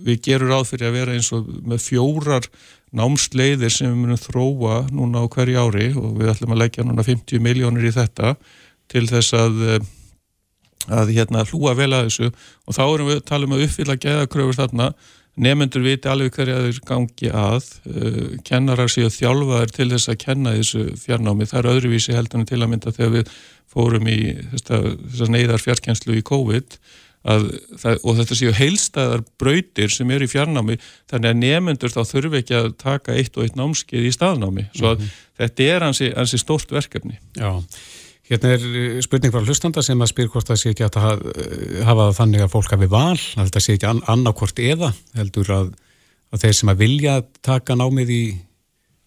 við 0.06 0.22
gerum 0.28 0.52
ráð 0.52 0.68
fyrir 0.70 0.90
að 0.90 0.96
vera 1.00 1.16
eins 1.16 1.32
og 1.34 1.50
með 1.66 1.82
fjórar 1.88 2.46
námsleiðir 2.92 3.72
sem 3.72 3.88
við 3.88 3.98
munum 4.02 4.20
þróa 4.20 4.76
núna 4.92 5.24
á 5.24 5.26
hverju 5.32 5.64
ári 5.64 5.88
og 5.96 6.18
við 6.20 6.32
ætlum 6.34 6.54
að 6.54 6.62
leggja 6.64 6.84
núna 6.84 7.04
50 7.06 7.42
miljónir 7.42 7.88
í 7.88 7.94
þetta 7.94 8.34
til 8.92 9.06
þess 9.08 9.32
að, 9.38 9.62
eh, 9.68 9.80
að 10.92 11.14
hérna 11.16 11.46
hlúa 11.48 11.74
vel 11.78 11.92
að 11.92 12.08
þessu. 12.10 12.32
Og 12.68 12.76
þá 12.76 12.82
erum 12.84 13.08
við 13.08 13.20
að 13.20 13.28
tala 13.30 13.48
um 13.48 13.56
að 13.56 13.64
uppfylla 13.66 13.96
gæðakröfur 13.96 14.58
þarna 14.60 14.92
nefnendur 15.40 15.84
viti 15.84 16.10
alveg 16.10 16.34
hverja 16.36 16.58
þeir 16.66 16.80
gangi 16.88 17.30
að. 17.32 17.68
Uh, 17.88 18.34
kennarar 18.46 18.90
séu 18.92 19.10
þjálfaður 19.12 19.76
til 19.76 19.88
þess 19.94 20.12
að 20.12 20.20
kenna 20.26 20.56
þessu 20.58 20.88
fjarnámi. 21.00 21.48
Það 21.48 21.62
er 21.62 21.70
öðruvísi 21.76 22.16
heldur 22.16 22.42
en 22.42 22.50
til 22.50 22.60
að 22.60 22.72
mynda 22.74 22.92
þegar 22.92 23.14
við 23.16 23.32
fórum 23.72 24.10
í 24.12 24.18
þess 24.52 25.24
að 25.24 25.32
neyðar 25.32 25.64
fjarkenslu 25.64 26.18
í 26.18 26.26
COVID 26.28 26.76
að, 27.22 27.48
og 28.02 28.16
þetta 28.18 28.36
séu 28.36 28.52
heilstæðar 28.56 29.22
brautir 29.40 29.92
sem 29.94 30.10
er 30.12 30.24
í 30.24 30.28
fjarnámi 30.28 30.76
þannig 31.10 31.30
að 31.30 31.40
nefnendur 31.40 31.94
þá 31.94 32.02
þurfi 32.08 32.40
ekki 32.42 32.58
að 32.58 32.70
taka 32.82 33.16
eitt 33.16 33.38
og 33.38 33.46
eitt 33.46 33.58
námskið 33.58 34.08
í 34.08 34.14
staðnámi. 34.14 34.68
Svo 34.74 34.92
að 34.92 34.98
mm 34.98 35.04
-hmm. 35.04 35.26
þetta 35.40 35.68
er 35.70 35.86
hansi, 35.86 36.12
hansi 36.16 36.42
stórt 36.42 36.74
verkefni. 36.74 37.20
Já 37.38 37.62
Hérna 38.32 38.54
er 38.56 38.62
eh, 38.64 39.00
spurning 39.04 39.32
frá 39.34 39.42
hlustanda 39.44 39.82
sem 39.84 40.00
að 40.00 40.12
spyr 40.14 40.30
hvort 40.32 40.48
það 40.48 40.60
sé 40.60 40.72
ekki 40.72 40.86
að 40.88 41.24
eh, 41.32 41.80
hafa 41.84 42.10
þannig 42.16 42.44
að 42.44 42.52
fólk 42.54 42.72
hafi 42.72 42.88
val, 42.92 43.18
að 43.18 43.48
þetta 43.48 43.64
sé 43.64 43.76
ekki 43.76 43.90
an 43.90 44.04
annarkvort 44.12 44.62
eða, 44.62 44.92
heldur 45.18 45.50
að, 45.52 45.72
að 46.32 46.46
þeir 46.46 46.58
sem 46.60 46.72
að 46.72 46.84
vilja 46.86 47.16
taka 47.44 47.76
námið 47.76 48.14
í, 48.14 48.22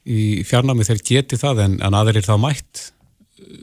í 0.05 0.19
fjarnámið 0.45 0.91
þeir 0.91 1.07
geti 1.09 1.41
það 1.41 1.63
en, 1.65 1.79
en 1.81 1.97
aðeir 1.97 2.27
þá 2.27 2.35
mætt? 2.43 2.89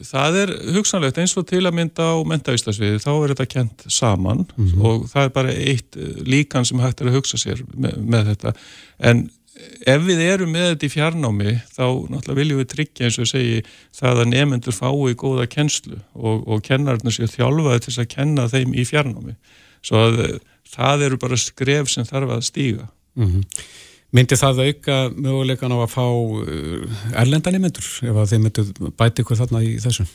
Það 0.07 0.37
er 0.42 0.51
hugsanlegt 0.75 1.18
eins 1.22 1.33
og 1.38 1.46
til 1.48 1.62
að 1.64 1.77
mynda 1.79 2.11
á 2.12 2.16
mentavíslasviði, 2.29 2.98
þá 3.03 3.12
er 3.12 3.33
þetta 3.33 3.46
kent 3.55 3.85
saman 3.90 4.42
mm 4.44 4.66
-hmm. 4.66 4.83
og 4.88 5.07
það 5.11 5.29
er 5.29 5.33
bara 5.38 5.55
eitt 5.55 5.96
eh, 5.96 6.18
líkan 6.27 6.66
sem 6.66 6.83
hægt 6.83 7.01
er 7.01 7.12
að 7.12 7.20
hugsa 7.20 7.38
sér 7.38 7.62
með, 7.70 8.03
með 8.03 8.35
þetta 8.35 8.53
en 8.98 9.29
ef 9.53 10.05
við 10.07 10.23
erum 10.25 10.53
með 10.55 10.69
þetta 10.71 10.87
í 10.87 10.93
fjarnámi 10.93 11.53
þá 11.75 11.85
náttúrulega 12.09 12.38
viljum 12.38 12.61
við 12.62 12.71
tryggja 12.73 13.09
eins 13.09 13.19
og 13.21 13.29
segi 13.29 13.61
það 13.99 14.23
að 14.23 14.31
nefnendur 14.33 14.77
fái 14.77 15.15
góða 15.21 15.47
kennslu 15.53 15.99
og, 16.15 16.47
og 16.49 16.62
kennarinn 16.65 17.12
séu 17.12 17.29
þjálfaði 17.29 17.85
til 17.85 17.95
að 17.99 18.11
kenna 18.15 18.49
þeim 18.53 18.73
í 18.73 18.87
fjarnámi 18.88 19.37
svo 19.85 20.03
að 20.07 20.21
eh, 20.25 20.35
það 20.73 21.07
eru 21.09 21.21
bara 21.21 21.41
skref 21.41 21.93
sem 21.93 22.09
þarf 22.09 22.37
að 22.38 22.45
stíga 22.49 22.88
mm 23.15 23.29
-hmm. 23.29 23.65
Myndi 24.12 24.37
það 24.37 24.59
auka 24.61 24.97
mögulegan 25.17 25.73
á 25.73 25.79
að 25.81 25.93
fá 25.93 26.07
eh, 26.49 27.21
erlendan 27.21 27.53
nefnendur 27.53 27.88
ef 28.09 28.17
að 28.17 28.31
þeim 28.33 28.43
myndu 28.45 28.93
bæti 28.97 29.23
ykkur 29.23 29.41
þarna 29.41 29.62
í 29.65 29.79
þessum? 29.81 30.09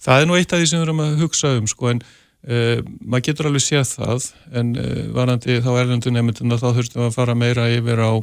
Það 0.00 0.20
er 0.20 0.26
nú 0.26 0.36
eitt 0.36 0.52
af 0.52 0.58
því 0.58 0.66
sem 0.66 0.80
við 0.80 0.86
erum 0.86 1.00
að 1.00 1.20
hugsa 1.20 1.56
um 1.58 1.66
sko 1.66 1.88
en 1.88 2.02
Uh, 2.42 2.82
maður 2.98 3.22
getur 3.22 3.46
alveg 3.46 3.62
séð 3.62 3.84
það 3.86 4.24
en 4.58 4.70
uh, 4.74 5.14
varandi 5.14 5.60
þá 5.62 5.68
erlendu 5.78 6.10
nefnduna 6.10 6.56
þá 6.58 6.72
þurftum 6.74 7.02
við 7.02 7.06
að 7.06 7.14
fara 7.14 7.34
meira 7.38 7.68
yfir 7.70 8.02
á 8.02 8.18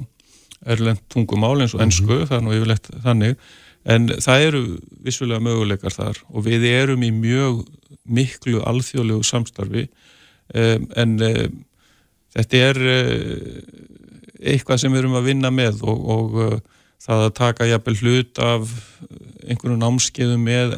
erlend 0.66 1.02
tungumál 1.10 1.62
eins 1.62 1.74
og 1.74 1.82
ennsku, 1.82 2.06
mm 2.08 2.22
-hmm. 2.22 2.28
það 2.28 2.38
er 2.38 2.46
nú 2.46 2.56
yfirlegt 2.56 2.90
þannig, 3.04 3.36
en 3.86 4.08
það 4.08 4.46
eru 4.48 4.64
vissulega 5.06 5.40
möguleikar 5.40 5.94
þar 5.96 6.18
og 6.30 6.46
við 6.46 6.66
erum 6.68 7.04
í 7.04 7.12
mjög 7.12 7.64
miklu 8.06 8.64
alþjóðlegu 8.68 9.24
samstarfi 9.24 9.88
um, 10.54 10.90
en 10.96 11.16
um, 11.22 11.64
þetta 12.36 12.58
er 12.58 12.76
uh, 12.76 13.62
eitthvað 14.40 14.78
sem 14.78 14.92
við 14.92 15.04
erum 15.04 15.18
að 15.20 15.32
vinna 15.32 15.52
með 15.54 15.84
og, 15.84 16.04
og 16.16 16.38
uh, 16.44 16.60
það 17.00 17.26
að 17.26 17.34
taka 17.40 17.70
jafnvel 17.70 17.96
hlut 18.02 18.40
af 18.44 18.72
einhvern 19.50 19.80
námskeiðum 19.80 20.42
með 20.44 20.74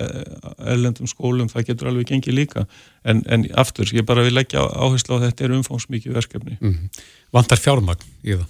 erlendum 0.69 1.09
skólum, 1.09 1.49
það 1.49 1.71
getur 1.71 1.89
alveg 1.89 2.11
gengið 2.11 2.37
líka 2.37 2.65
en, 3.01 3.23
en 3.25 3.47
aftur, 3.57 3.89
ég 3.97 4.05
bara 4.05 4.23
vil 4.27 4.35
leggja 4.37 4.61
áherslu 4.61 5.17
á 5.17 5.19
að 5.19 5.25
þetta 5.25 5.47
er 5.47 5.55
umfangsmikið 5.57 6.17
verkefni 6.19 6.57
mm 6.59 6.69
-hmm. 6.69 7.01
Vantar 7.33 7.57
fjármagn 7.57 8.05
í 8.21 8.37
það? 8.37 8.45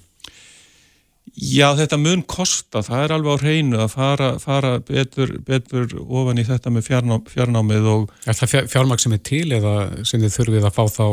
Já, 1.35 1.69
þetta 1.79 1.97
mun 2.01 2.23
kosta, 2.27 2.81
það 2.83 3.05
er 3.05 3.13
alveg 3.15 3.37
á 3.39 3.43
hreinu 3.43 3.77
að 3.79 3.93
fara, 3.93 4.31
fara 4.41 4.73
betur, 4.83 5.37
betur 5.47 5.93
ofan 6.01 6.41
í 6.41 6.43
þetta 6.47 6.73
með 6.73 6.89
fjarnám, 6.89 7.23
fjarnámið 7.31 7.87
og... 7.87 8.11
Er 8.27 8.35
það 8.35 8.67
fjármagn 8.73 9.03
sem 9.05 9.15
er 9.15 9.23
til 9.29 9.45
eða 9.55 9.75
sem 10.07 10.21
þið 10.21 10.35
þurfið 10.35 10.67
að 10.67 10.75
fá 10.75 10.83
þá 10.91 11.07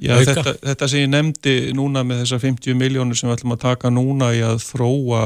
Já, 0.00 0.14
auka? 0.16 0.32
Þetta, 0.32 0.52
þetta 0.64 0.88
sem 0.88 1.02
ég 1.04 1.10
nefndi 1.12 1.54
núna 1.76 2.02
með 2.06 2.22
þessar 2.22 2.40
50 2.42 2.78
miljónir 2.80 3.18
sem 3.18 3.28
við 3.28 3.36
ætlum 3.36 3.54
að 3.54 3.64
taka 3.66 3.90
núna 3.92 4.30
í 4.34 4.40
að 4.46 4.62
þróa 4.64 5.20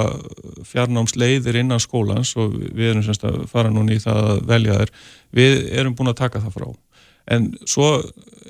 fjarnámsleiðir 0.68 1.60
innan 1.62 1.82
skólans 1.82 2.34
og 2.40 2.56
við 2.66 2.90
erum 2.90 3.04
semst 3.06 3.24
að 3.28 3.44
fara 3.52 3.70
núna 3.72 3.94
í 3.94 4.02
það 4.02 4.32
að 4.32 4.42
velja 4.50 4.80
þær, 4.80 4.92
við 5.38 5.56
erum 5.80 5.96
búin 5.96 6.12
að 6.12 6.18
taka 6.20 6.42
það 6.42 6.58
frá 6.58 6.66
en 7.32 7.48
svo 7.66 7.90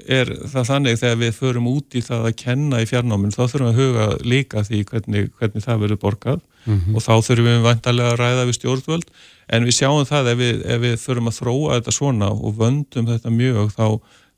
er 0.06 0.30
það 0.46 0.68
þannig 0.70 0.98
þegar 1.00 1.20
við 1.22 1.38
förum 1.38 1.68
út 1.70 1.96
í 1.96 2.02
það 2.04 2.28
að 2.28 2.36
kenna 2.42 2.82
í 2.82 2.88
fjarnáminn 2.88 3.34
þá 3.34 3.40
þurfum 3.46 3.66
við 3.66 3.72
að 3.72 3.80
huga 3.80 4.08
líka 4.22 4.62
því 4.66 4.82
hvernig, 4.90 5.30
hvernig 5.38 5.64
það 5.64 5.80
verður 5.82 6.02
borgað 6.02 6.40
mm 6.40 6.76
-hmm. 6.76 6.96
og 6.96 7.02
þá 7.06 7.14
þurfum 7.28 7.48
við 7.48 7.64
vantarlega 7.66 8.12
að 8.12 8.20
ræða 8.20 8.44
við 8.46 8.58
stjórnvöld 8.58 9.08
en 9.46 9.66
við 9.66 9.78
sjáum 9.78 10.04
það 10.06 10.30
ef 10.32 10.38
við, 10.42 10.60
ef 10.66 10.84
við 10.84 10.98
þurfum 11.06 11.30
að 11.30 11.38
þróa 11.40 11.78
þetta 11.78 11.96
svona 11.96 12.28
og 12.34 12.60
vöndum 12.60 13.08
þetta 13.10 13.30
mjög 13.30 13.72
þá, 13.72 13.86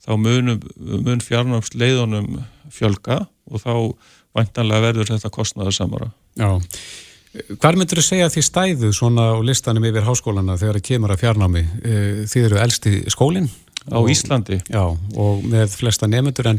þá 0.07 0.12
munum, 0.16 0.62
mun 0.77 1.27
fjarnámsleiðunum 1.27 2.31
fjölga 2.70 3.27
og 3.51 3.61
þá 3.64 3.74
vantarlega 4.37 4.85
verður 4.85 5.12
þetta 5.12 5.31
kostnaður 5.35 5.74
samara. 5.74 6.11
Já, 6.38 6.61
Hvar 7.61 7.77
myndur 7.77 8.01
þú 8.01 8.05
segja 8.07 8.29
því 8.33 8.42
stæðu 8.42 8.90
svona 8.96 9.29
á 9.31 9.37
listanum 9.44 9.85
yfir 9.85 10.07
háskólana 10.07 10.57
þegar 10.59 10.79
það 10.79 10.87
kemur 10.88 11.12
að 11.12 11.20
fjarnámi? 11.22 11.62
Eh, 11.85 12.20
þið 12.31 12.46
eru 12.48 12.61
elsti 12.62 12.92
skólinn? 13.12 13.51
Á 13.87 13.99
Íslandi. 14.11 14.61
Já, 14.69 14.83
og 14.91 15.45
með 15.47 15.77
flesta 15.79 16.09
nefnendur, 16.11 16.51
en, 16.51 16.59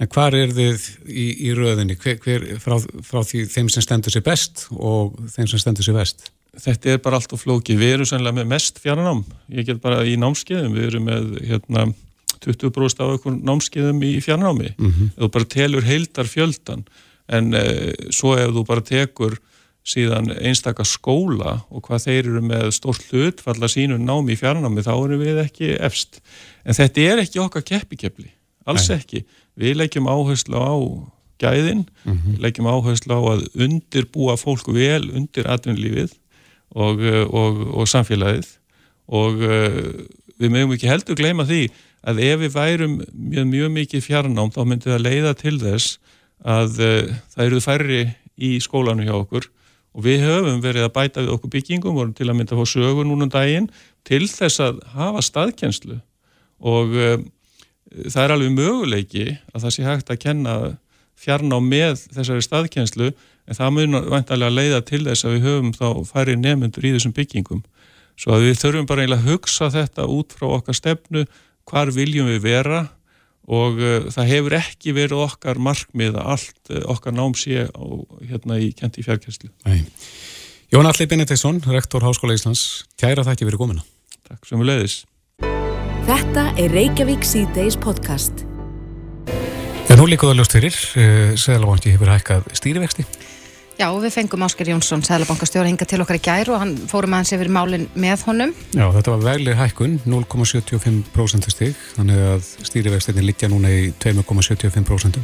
en 0.00 0.10
hvar 0.12 0.36
er 0.36 0.52
þið 0.56 0.84
í, 1.06 1.26
í 1.48 1.54
röðinni? 1.56 1.96
Hver, 2.00 2.20
hver, 2.24 2.46
frá, 2.62 2.76
frá 3.06 3.22
því 3.24 3.46
þeim 3.50 3.72
sem 3.72 3.86
stendur 3.86 4.14
sér 4.14 4.26
best 4.26 4.68
og 4.76 5.16
þeim 5.34 5.48
sem 5.50 5.62
stendur 5.62 5.86
sér 5.86 5.98
vest? 5.98 6.30
Þetta 6.60 6.94
er 6.94 7.02
bara 7.02 7.20
allt 7.20 7.32
og 7.32 7.40
flóki. 7.40 7.78
Við 7.78 7.96
erum 7.96 8.08
sannlega 8.10 8.40
með 8.40 8.48
mest 8.50 8.80
fjarnám. 8.82 9.24
Ég 9.54 9.68
get 9.68 9.82
bara 9.82 10.02
í 10.04 10.16
námskeiðum. 10.18 10.72
Við 10.74 10.88
erum 10.88 11.06
með 11.06 11.28
hérna, 11.46 11.84
20% 12.44 13.04
af 13.04 13.14
okkur 13.18 13.36
námskeiðum 13.36 14.02
í 14.06 14.16
fjarnámi. 14.24 14.72
Mm 14.78 14.90
-hmm. 14.90 15.12
Þú 15.18 15.30
bara 15.30 15.44
telur 15.44 15.84
heildar 15.84 16.26
fjöldan. 16.26 16.84
En 17.28 17.54
eh, 17.54 17.92
svo 18.10 18.36
ef 18.36 18.50
þú 18.50 18.66
bara 18.66 18.80
tekur 18.80 19.38
síðan 19.84 20.30
einstakar 20.40 20.86
skóla 20.86 21.64
og 21.70 21.82
hvað 21.86 22.04
þeir 22.04 22.24
eru 22.26 22.42
með 22.44 22.70
stórt 22.70 23.04
hlutfalla 23.10 23.68
sínu 23.68 23.98
námi 23.98 24.32
í 24.32 24.36
fjarnámi 24.36 24.82
þá 24.82 24.92
erum 24.92 25.20
við 25.20 25.40
ekki 25.44 25.76
efst. 25.78 26.20
En 26.64 26.76
þetta 26.76 27.06
er 27.12 27.22
ekki 27.24 27.40
okkar 27.42 27.64
keppikepli, 27.66 28.30
alls 28.68 28.88
Nei. 28.90 28.98
ekki. 28.98 29.24
Við 29.60 29.78
leggjum 29.80 30.08
áherslu 30.10 30.60
á 30.60 30.74
gæðin, 31.40 31.86
mm 32.04 32.16
-hmm. 32.16 32.40
leggjum 32.40 32.68
áherslu 32.68 33.16
á 33.16 33.20
að 33.34 33.46
undirbúa 33.54 34.36
fólk 34.36 34.68
vel 34.68 35.10
undir 35.10 35.48
atvinnlífið 35.48 36.12
og, 36.76 37.00
og, 37.32 37.60
og 37.80 37.88
samfélagið 37.88 38.56
og 39.10 39.42
uh, 39.42 39.92
við 40.38 40.52
mögum 40.52 40.74
ekki 40.76 40.90
heldur 40.90 41.18
gleyma 41.18 41.46
því 41.48 41.68
að 42.06 42.20
ef 42.24 42.42
við 42.44 42.52
værum 42.54 42.98
mjög, 43.12 43.46
mjög 43.50 43.72
mikið 43.76 44.04
fjarnám 44.06 44.52
þá 44.54 44.60
myndi 44.64 44.90
það 44.90 45.06
leiða 45.06 45.32
til 45.40 45.56
þess 45.60 45.98
að 46.46 46.78
uh, 46.80 47.14
það 47.34 47.46
eru 47.46 47.64
færri 47.64 48.02
í 48.40 48.52
skólanu 48.62 49.08
hjá 49.08 49.16
okkur 49.18 49.48
og 49.90 50.04
við 50.06 50.22
höfum 50.28 50.62
verið 50.62 50.86
að 50.86 50.94
bæta 50.94 51.24
við 51.24 51.32
okkur 51.34 51.52
byggingum, 51.56 51.96
vorum 51.98 52.14
til 52.14 52.28
að 52.30 52.38
mynda 52.38 52.54
að 52.54 52.62
fá 52.62 52.72
sögur 52.76 53.08
núna 53.08 53.26
um 53.26 53.32
daginn 53.32 53.66
til 54.06 54.22
þess 54.30 54.62
að 54.62 54.78
hafa 54.94 55.24
staðkjenslu 55.26 55.98
og 56.60 56.94
um, 56.94 57.26
það 58.06 58.22
er 58.22 58.34
alveg 58.36 58.54
möguleiki 58.54 59.26
að 59.52 59.64
það 59.64 59.74
sé 59.76 59.86
hægt 59.86 60.12
að 60.12 60.22
kenna 60.22 60.54
fjarná 61.20 61.58
með 61.64 62.06
þessari 62.14 62.44
staðkjenslu 62.44 63.10
en 63.10 63.58
það 63.58 63.74
mun 63.76 63.98
vantarlega 64.12 64.54
leiða 64.54 64.80
til 64.88 65.02
þess 65.08 65.26
að 65.26 65.36
við 65.36 65.46
höfum 65.48 65.74
þá 65.76 65.88
færi 66.08 66.36
nefnundur 66.38 66.86
í 66.86 66.94
þessum 66.94 67.16
byggingum 67.16 67.64
svo 68.20 68.36
að 68.36 68.48
við 68.48 68.58
þurfum 68.60 68.88
bara 68.88 69.04
eiginlega 69.04 69.24
að 69.24 69.34
hugsa 69.34 69.68
þetta 69.72 70.06
út 70.12 70.34
frá 70.36 70.48
okkar 70.58 70.76
stefnu, 70.76 71.26
hvar 71.68 71.92
viljum 71.94 72.28
við 72.30 72.42
vera 72.44 72.80
og 73.50 73.80
uh, 73.80 74.08
það 74.12 74.32
hefur 74.34 74.56
ekki 74.60 74.94
verið 74.96 75.24
okkar 75.24 75.60
markmið 75.62 76.18
að 76.20 76.34
allt 76.36 76.74
uh, 76.74 76.82
okkar 76.94 77.16
nám 77.16 77.34
sé 77.38 77.64
á, 77.66 77.84
hérna 78.28 78.60
í 78.60 78.70
kenti 78.76 79.04
fjárkjærslu. 79.06 79.50
Jón 80.70 80.86
Alli 80.86 81.06
Benediktsson, 81.10 81.58
rektor 81.66 82.04
Háskóla 82.06 82.36
Íslands, 82.36 82.84
kæra 83.00 83.24
það 83.24 83.34
ekki 83.34 83.48
verið 83.48 83.64
gómina. 83.64 83.86
Takk 84.28 84.46
sem 84.46 84.60
við 84.60 84.70
leiðis. 84.70 85.00
Þetta 86.10 86.42
er 86.58 86.72
Reykjavík 86.74 87.22
C-Days 87.22 87.76
podcast. 87.78 88.40
En 89.86 90.00
nú 90.00 90.08
líkuðu 90.10 90.32
að 90.32 90.40
ljóst 90.40 90.54
fyrir, 90.56 90.78
uh, 90.98 91.36
Sæðalabanki 91.38 91.92
hefur 91.94 92.08
hækkað 92.10 92.48
stýrivexti. 92.58 93.04
Já, 93.78 93.86
við 93.94 94.16
fengum 94.16 94.42
Ásker 94.42 94.72
Jónsson, 94.72 95.04
sæðlabankastjóra, 95.06 95.70
hinga 95.70 95.86
til 95.86 96.00
okkar 96.02 96.18
í 96.18 96.22
gæru 96.24 96.56
og 96.56 96.64
hann 96.64 96.72
fórum 96.90 97.14
aðeins 97.14 97.30
yfir 97.36 97.52
málinn 97.54 97.86
með 97.94 98.24
honum. 98.26 98.54
Já, 98.74 98.88
þetta 98.96 99.14
var 99.14 99.22
vegleg 99.28 99.60
hækkun, 99.60 99.94
0,75% 100.10 101.54
stig, 101.54 101.78
þannig 101.94 102.26
að 102.32 102.50
stýrivextinni 102.72 103.28
liggja 103.28 103.52
núna 103.54 103.70
í 103.70 103.92
2,75%. 104.02 105.22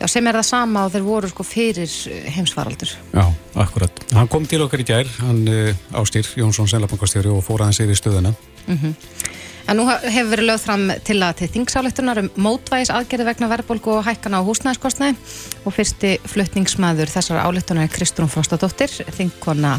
Já, 0.00 0.08
sem 0.08 0.32
er 0.32 0.40
það 0.40 0.48
sama 0.48 0.86
og 0.88 0.96
þeir 0.96 1.06
voru 1.10 1.28
sko 1.34 1.44
fyrir 1.44 1.92
heimsvaraldur. 2.38 2.96
Já, 3.12 3.26
akkurat. 3.66 4.00
Hann 4.16 4.32
kom 4.32 4.48
til 4.48 4.64
okkar 4.64 4.80
í 4.80 4.88
gær, 4.94 5.12
hann 5.20 5.44
eh, 5.44 5.86
Ásker 6.00 6.24
Jónsson, 6.40 6.72
sæðlabankastjóri 6.72 7.28
og 7.36 7.44
fór 7.44 7.66
aðeins 7.66 7.84
yfir 7.84 8.00
stöðuna. 8.00 8.32
Mm 8.64 8.80
-hmm. 8.80 9.30
En 9.70 9.78
nú 9.78 9.86
hefur 9.86 10.30
verið 10.32 10.48
lögð 10.48 10.64
fram 10.64 10.86
til 11.06 11.18
að 11.22 11.36
til 11.40 11.50
þingsáleitunar 11.56 12.22
um 12.22 12.30
mótvægis 12.46 12.90
aðgerði 12.94 13.28
vegna 13.30 13.50
verðbólgu 13.52 13.94
og 13.98 14.06
hækkan 14.08 14.36
á 14.36 14.40
húsnæðiskostnæði 14.46 15.14
og 15.62 15.76
fyrsti 15.76 16.14
fluttningsmaður 16.32 17.12
þessar 17.12 17.44
áleitunar 17.46 17.86
er 17.86 17.94
Kristrún 17.94 18.32
Frostadóttir, 18.32 18.90
þingkonna 19.18 19.76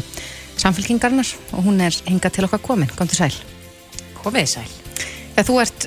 samfélkingarnar 0.60 1.34
og 1.52 1.68
hún 1.68 1.82
er 1.84 2.00
hingað 2.08 2.38
til 2.38 2.48
okkar 2.48 2.64
komin. 2.64 2.96
Kom 2.96 3.10
til 3.10 3.24
sæl. 3.24 3.36
Komið 4.22 4.56
sæl. 4.56 4.83
Þegar 5.34 5.46
þú 5.48 5.54
ert, 5.58 5.84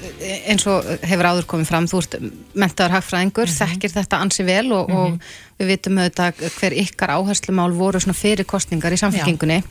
eins 0.52 0.66
og 0.68 0.88
hefur 1.08 1.28
áður 1.30 1.46
komið 1.48 1.70
fram, 1.70 1.86
þú 1.88 2.00
ert 2.02 2.16
mentaður 2.60 2.96
hagfræðingur, 2.98 3.48
mm 3.48 3.54
-hmm. 3.54 3.70
þekkir 3.72 3.94
þetta 3.94 4.20
ansi 4.20 4.44
vel 4.44 4.72
og, 4.72 4.90
mm 4.90 4.96
-hmm. 4.96 5.00
og 5.00 5.10
mhm. 5.12 5.20
við 5.60 5.68
vitum 5.68 5.98
auðvitað 5.98 6.34
hver 6.60 6.74
ykkar 6.74 7.14
áherslumál 7.16 7.72
voru 7.72 8.00
svona 8.00 8.14
fyrir 8.14 8.46
kostningar 8.46 8.92
í 8.92 9.00
samfélkingunni. 9.00 9.64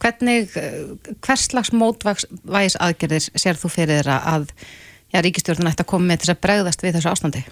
Hvernig, 0.00 0.50
hvers 1.20 1.44
slags 1.46 1.70
mótvægis 1.72 2.76
aðgerðir 2.80 3.30
sér 3.36 3.54
þú 3.54 3.68
fyrir 3.68 4.02
þeirra 4.02 4.18
að 4.26 4.50
já, 5.12 5.20
ríkistjórnun 5.20 5.70
ætti 5.70 5.82
að 5.82 5.90
koma 5.92 6.06
með 6.06 6.18
þess 6.18 6.34
að 6.34 6.40
bregðast 6.40 6.82
við 6.82 6.94
þessu 6.94 7.10
ástandi? 7.10 7.44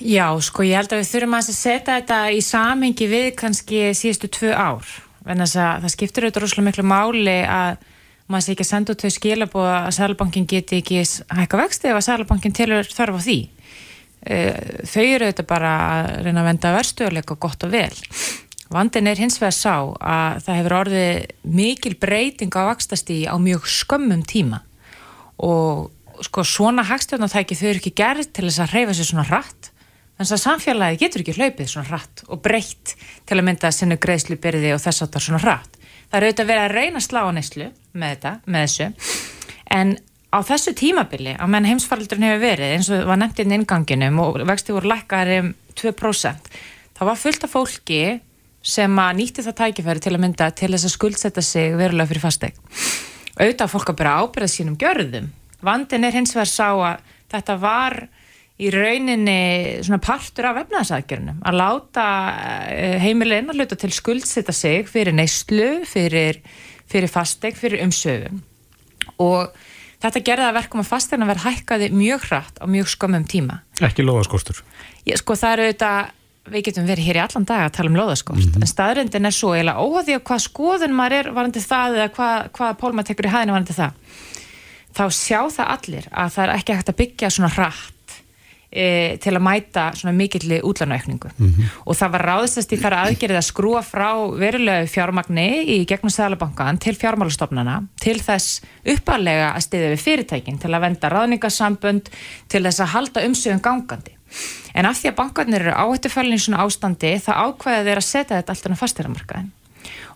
Já, 0.00 0.28
sko 0.40 0.62
ég 0.62 0.76
held 0.76 0.92
að 0.92 1.00
við 1.00 1.10
þurfum 1.12 1.34
að 1.38 1.50
setja 1.50 1.96
þetta 1.96 2.18
í 2.30 2.40
samhengi 2.44 3.06
við 3.08 3.34
kannski 3.34 3.94
síðustu 3.96 4.28
tvö 4.28 4.52
ár. 4.52 4.84
Það 5.24 5.88
skiptir 5.88 6.26
auðvitað 6.26 6.42
rosalega 6.42 6.66
miklu 6.68 6.84
máli 6.84 7.38
að 7.48 7.78
maður 8.26 8.44
sé 8.46 8.54
ekki 8.54 8.64
að 8.66 8.70
senda 8.70 8.94
út 8.94 9.04
þau 9.04 9.12
skilabóða 9.14 9.76
að 9.82 9.94
Sælabankin 9.96 10.48
geti 10.50 10.80
ekki 10.80 11.02
hækka 11.38 11.60
vexti 11.60 11.90
ef 11.90 11.98
að 11.98 12.06
Sælabankin 12.08 12.56
tilur 12.56 12.90
þarf 12.90 13.18
á 13.18 13.20
því. 13.26 13.38
Eh, 14.26 14.82
þau 14.90 15.04
eru 15.04 15.28
auðvitað 15.28 15.48
bara 15.50 15.72
að 15.86 16.08
reyna 16.26 16.42
að 16.42 16.48
venda 16.50 16.74
verstuðuleika 16.74 17.38
gott 17.38 17.66
og 17.66 17.74
vel. 17.74 17.92
Vandin 18.72 19.06
er 19.06 19.20
hins 19.22 19.38
vegar 19.38 19.54
sá 19.54 19.74
að 19.78 20.40
það 20.42 20.58
hefur 20.58 20.76
orðið 20.80 21.52
mikil 21.54 21.94
breyting 22.02 22.56
á 22.58 22.66
vaxtastígi 22.72 23.28
á 23.30 23.38
mjög 23.38 23.68
skömmum 23.70 24.24
tíma. 24.26 24.64
Og 25.38 25.92
sko 26.26 26.44
svona 26.46 26.84
hagstjórnartæki 26.86 27.56
þau 27.58 27.68
eru 27.70 27.80
ekki 27.80 27.94
gerð 27.96 28.30
til 28.32 28.46
þess 28.48 28.62
að 28.64 28.74
hreyfa 28.74 28.96
sér 28.96 29.10
svona 29.10 29.26
rætt 29.28 29.70
þannig 30.16 30.32
að 30.32 30.42
samfélagi 30.42 31.00
getur 31.02 31.22
ekki 31.22 31.34
hlaupið 31.36 31.70
svona 31.70 31.90
rætt 31.90 32.22
og 32.32 32.40
breytt 32.44 32.94
til 33.28 33.36
að 33.36 33.44
mynda 33.48 33.68
að 33.68 33.76
sinna 33.76 33.98
greiðslu 34.00 34.38
byrði 34.40 34.72
og 34.72 34.80
þess 34.80 35.04
að 35.04 35.10
það 35.10 35.20
er 35.20 35.26
svona 35.26 35.42
rætt 35.44 35.75
það 36.10 36.18
eru 36.18 36.28
auðvitað 36.28 36.50
verið 36.50 36.64
að 36.64 36.76
reyna 36.76 37.00
að 37.00 37.06
slá 37.08 37.20
á 37.26 37.30
neslu 37.36 37.70
með 37.96 38.14
þetta, 38.14 38.32
með 38.46 38.66
þessu. 38.66 38.88
En 39.76 39.96
á 40.32 40.38
þessu 40.46 40.74
tímabili 40.76 41.34
á 41.38 41.44
menn 41.50 41.68
heimsfaldurinn 41.68 42.28
hefur 42.28 42.44
verið 42.44 42.76
eins 42.76 42.90
og 42.92 43.04
var 43.08 43.20
nefnt 43.20 43.42
inn 43.42 43.56
inganginum 43.56 44.22
og 44.22 44.40
vexti 44.48 44.74
voru 44.74 44.90
lækkar 44.92 45.32
um 45.40 45.52
2% 45.76 46.50
það 46.96 47.10
var 47.10 47.20
fullt 47.20 47.44
af 47.46 47.52
fólki 47.52 48.00
sem 48.66 48.98
að 48.98 49.18
nýtti 49.20 49.44
það 49.46 49.58
tækifæri 49.60 50.02
til 50.02 50.14
að 50.16 50.22
mynda 50.24 50.48
til 50.56 50.72
þess 50.72 50.88
að 50.88 50.94
skuldsetta 50.96 51.44
sig 51.44 51.76
verulega 51.78 52.10
fyrir 52.10 52.24
fasteg 52.24 52.56
auðvitað 53.36 53.72
fólk 53.72 53.92
að 53.92 53.98
bara 54.00 54.14
ábyrða 54.22 54.48
sínum 54.48 54.78
gjörðum. 54.80 55.28
Vandin 55.64 56.06
er 56.08 56.14
hins 56.16 56.32
vegar 56.32 56.48
sá 56.48 56.68
að 56.72 57.02
þetta 57.32 57.56
var 57.60 57.98
í 58.56 58.70
rauninni 58.72 59.84
svona 59.84 60.00
partur 60.00 60.48
af 60.48 60.62
efnaðsaðgjörnum 60.62 61.42
að 61.44 61.58
láta 61.60 62.06
eh, 62.72 62.96
heimilin 63.02 63.52
að 63.52 63.60
hluta 63.60 63.76
til 63.80 63.92
skuldsetta 63.92 64.54
sig 64.56 64.88
fyrir 64.88 65.12
neyslu, 65.16 65.84
fyrir, 65.88 66.40
fyrir 66.88 67.12
fasteg, 67.12 67.56
fyrir 67.58 67.84
umsöfum 67.84 68.40
og 69.22 69.52
þetta 70.02 70.22
gerði 70.24 70.46
að 70.48 70.58
verkum 70.60 70.82
að 70.82 70.88
fastegna 70.88 71.28
verð 71.28 71.44
hækkaði 71.44 71.90
mjög 71.92 72.28
hratt 72.30 72.60
á 72.60 72.64
mjög 72.68 72.88
skömmum 72.92 73.26
tíma. 73.28 73.60
Ekki 73.84 74.04
loðaskostur? 74.04 74.62
Sko 75.20 75.36
það 75.36 75.56
eru 75.56 75.66
þetta, 75.70 75.90
við 76.52 76.64
getum 76.68 76.88
verið 76.88 77.08
hér 77.10 77.18
í 77.20 77.22
allan 77.24 77.48
dag 77.48 77.64
að 77.66 77.74
tala 77.76 77.92
um 77.92 77.98
loðaskost, 78.00 78.46
mm 78.46 78.54
-hmm. 78.54 78.64
en 78.64 78.72
staðrindin 78.72 79.28
er 79.28 79.36
svo 79.36 79.52
eiginlega 79.52 79.84
óhagði 79.84 80.16
á 80.16 80.26
hvað 80.30 80.46
skoðun 80.46 80.96
maður 80.96 81.18
er 81.18 81.30
varandi 81.32 81.60
það 81.60 81.98
eða 82.00 82.08
hvað, 82.16 82.48
hvað 82.56 82.78
pólma 82.80 83.04
tekur 83.04 83.28
í 83.28 83.34
hæðinu 83.34 83.56
varandi 83.56 83.76
það. 83.76 83.92
Þá 84.96 85.04
sjá 85.12 85.40
það 85.52 85.66
allir 85.76 86.08
að 86.10 86.32
það 86.32 86.44
er 86.44 86.54
ekki 86.56 86.76
hægt 86.76 86.88
að 86.88 87.00
byggja 87.02 87.30
svona 87.30 87.52
hratt 87.52 87.95
e, 88.70 89.16
til 89.22 89.34
að 89.34 89.44
mæta 89.46 89.86
svona 89.96 90.14
mikilli 90.16 90.60
útlanaukningu 90.60 91.30
mm 91.36 91.48
-hmm. 91.48 91.68
og 91.86 91.96
það 91.96 92.12
var 92.12 92.26
ráðstast 92.30 92.72
í 92.72 92.80
þar 92.80 92.98
aðgerið 93.02 93.36
að 93.36 93.48
skrúa 93.50 93.82
frá 93.82 94.10
verulegu 94.38 94.86
fjármagni 94.86 95.48
í 95.66 95.84
gegnum 95.86 96.10
Sælabankan 96.10 96.78
til 96.78 96.94
fjármálastofnana 96.94 97.86
til 98.00 98.18
þess 98.20 98.62
uppalega 98.84 99.54
að 99.54 99.60
stiðja 99.60 99.90
við 99.90 100.04
fyrirtækin 100.06 100.58
til 100.58 100.74
að 100.74 100.80
venda 100.80 101.08
ráðningasambönd 101.08 102.10
til 102.48 102.62
þess 102.62 102.80
að 102.80 102.92
halda 102.94 103.26
umsögum 103.26 103.60
gangandi. 103.60 104.12
En 104.74 104.86
af 104.86 104.98
því 104.98 105.08
að 105.08 105.18
bankarnir 105.20 105.60
eru 105.60 105.72
áhættufælinn 105.72 106.34
í 106.34 106.42
svona 106.42 106.64
ástandi 106.64 107.20
það 107.22 107.40
ákvæða 107.44 107.84
þeir 107.84 107.96
að 107.96 108.10
setja 108.10 108.36
þetta 108.36 108.52
alltaf 108.52 108.72
á 108.72 108.82
fasteramarkaðin 108.82 109.52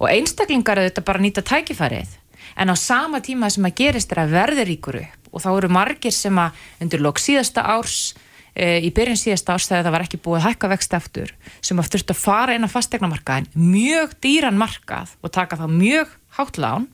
og 0.00 0.08
einstaklingar 0.10 0.78
eru 0.80 0.90
þetta 0.90 1.04
bara 1.06 1.20
að 1.20 1.26
nýta 1.26 1.42
tækifærið. 1.46 2.16
En 2.56 2.72
á 2.72 2.76
sama 2.76 3.20
tíma 3.20 3.50
sem 3.52 3.64
að 3.64 3.76
gerist 3.78 4.12
er 4.12 4.24
að 4.24 4.34
verði 4.34 4.64
ríkur 4.64 5.00
upp 5.00 5.20
og 5.30 5.44
þá 5.44 5.50
eru 5.52 5.70
margir 5.72 6.14
sem 6.14 6.38
að 6.42 6.58
undir 6.82 7.04
lók 7.04 7.20
síðasta 7.22 7.62
árs 7.62 8.14
e, 8.54 8.78
í 8.84 8.90
byrjun 8.94 9.18
síðasta 9.20 9.56
árs 9.56 9.68
þegar 9.70 9.86
það 9.86 9.96
var 9.96 10.06
ekki 10.06 10.22
búið 10.24 10.46
hækka 10.46 10.70
vext 10.72 10.96
eftir 10.96 11.34
sem 11.60 11.80
að 11.80 11.92
þurftu 11.94 12.16
að 12.16 12.22
fara 12.22 12.56
inn 12.56 12.66
á 12.66 12.74
fastegnamarkaðin 12.74 13.50
mjög 13.54 14.16
dýran 14.24 14.60
markað 14.60 15.14
og 15.20 15.34
taka 15.34 15.58
þá 15.60 15.66
mjög 15.72 16.16
hátt 16.38 16.60
lán 16.62 16.88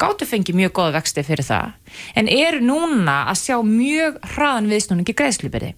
gáttu 0.00 0.24
fengi 0.24 0.54
mjög 0.56 0.72
goða 0.78 0.96
vexti 0.98 1.24
fyrir 1.26 1.44
það 1.44 1.76
en 2.16 2.30
eru 2.32 2.62
núna 2.64 3.20
að 3.30 3.42
sjá 3.42 3.56
mjög 3.66 4.18
hraðan 4.34 4.70
viðsnúningi 4.70 5.16
greiðslubyrði. 5.16 5.74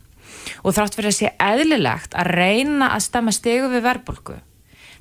Og 0.62 0.74
þrátt 0.74 0.96
fyrir 0.96 1.10
að 1.10 1.18
sé 1.18 1.30
eðlilegt 1.42 2.16
að 2.18 2.30
reyna 2.36 2.92
að 2.94 3.04
stemma 3.06 3.34
stegu 3.34 3.68
við 3.70 3.84
verðbólku 3.86 4.38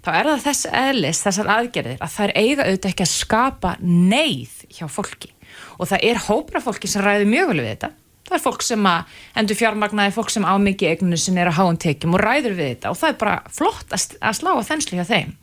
þá 0.02 0.12
er 0.18 0.30
það 0.32 0.44
þess 0.46 0.68
eðlis, 0.82 1.22
þessar 1.22 1.50
aðgerðir 1.56 2.02
að 2.02 2.14
það 2.16 2.28
er 2.28 2.34
eiga 2.42 2.66
auðvitað 2.66 2.92
ekki 2.92 3.06
að 3.06 3.12
skapa 3.12 3.74
neyð 3.82 4.56
hjá 4.74 4.86
fólki. 4.90 5.34
Og 5.78 5.90
það 5.92 6.06
er 6.10 6.22
hópra 6.26 6.62
fólki 6.64 6.90
sem 6.90 7.04
ræði 7.06 7.28
mjög 7.30 7.52
vel 7.52 7.60
við 7.62 7.70
þetta 7.76 7.92
það 8.32 8.40
er 8.40 8.46
fólk 8.46 8.66
sem 8.66 8.88
að 8.88 9.20
endur 9.42 9.60
fjármagnaði 9.60 10.16
fólk 10.16 10.34
sem 10.34 10.48
ámyggi 10.48 10.90
eigninu 10.92 11.20
sem 11.20 11.38
er 11.42 11.52
að 11.52 11.60
háum 11.60 11.80
tekjum 11.82 12.16
og 12.16 12.24
ræður 12.24 12.58
við 12.58 12.74
þetta. 12.74 12.92
Og 12.94 13.00
það 13.02 13.14
er 13.14 13.22
bara 13.22 13.38
flott 13.52 13.96
að 13.96 14.38
slá 14.40 14.52
á 14.56 14.68
þenslu 14.72 15.00
hjá 15.00 15.08
þeim. 15.12 15.34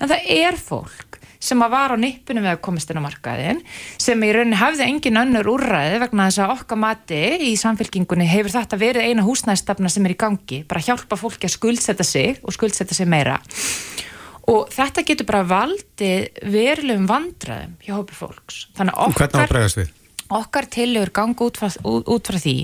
En 0.00 0.12
það 0.12 0.32
er 0.36 0.60
fólk 0.60 1.20
sem 1.44 1.60
að 1.60 1.74
var 1.74 1.92
á 1.92 1.96
nippunum 2.00 2.44
við 2.44 2.54
að 2.54 2.62
komast 2.64 2.90
inn 2.90 3.00
á 3.00 3.04
markaðin 3.04 3.58
sem 4.00 4.22
í 4.24 4.30
rauninni 4.32 4.56
hafði 4.56 4.86
engin 4.86 5.20
önnur 5.20 5.50
úrræði 5.54 5.98
vegna 6.00 6.28
þess 6.30 6.40
að 6.44 6.54
okkar 6.54 6.80
mati 6.80 7.20
í 7.44 7.50
samfélkingunni 7.60 8.28
hefur 8.30 8.54
þetta 8.54 8.78
verið 8.80 9.10
eina 9.10 9.26
húsnæðstafna 9.26 9.92
sem 9.92 10.08
er 10.08 10.14
í 10.14 10.20
gangi, 10.24 10.62
bara 10.68 10.84
hjálpa 10.84 11.18
fólki 11.20 11.50
að 11.50 11.56
skuldsetta 11.58 12.06
sig 12.06 12.40
og 12.40 12.56
skuldsetta 12.56 12.96
sig 12.96 13.10
meira. 13.10 13.36
Og 14.52 14.72
þetta 14.72 15.04
getur 15.08 15.28
bara 15.28 15.44
valdið 15.48 16.40
verulegum 16.52 17.06
vandraðum 17.08 17.76
hjá 17.84 17.94
hópi 17.96 18.16
fólks. 18.16 18.64
Þannig 18.76 18.96
að 18.96 19.12
okkar, 19.12 19.94
okkar 20.34 20.68
tilur 20.70 21.12
ganga 21.14 21.46
út 21.46 21.58
frá, 21.60 21.70
út, 21.82 22.08
út 22.10 22.30
frá 22.30 22.40
því 22.40 22.56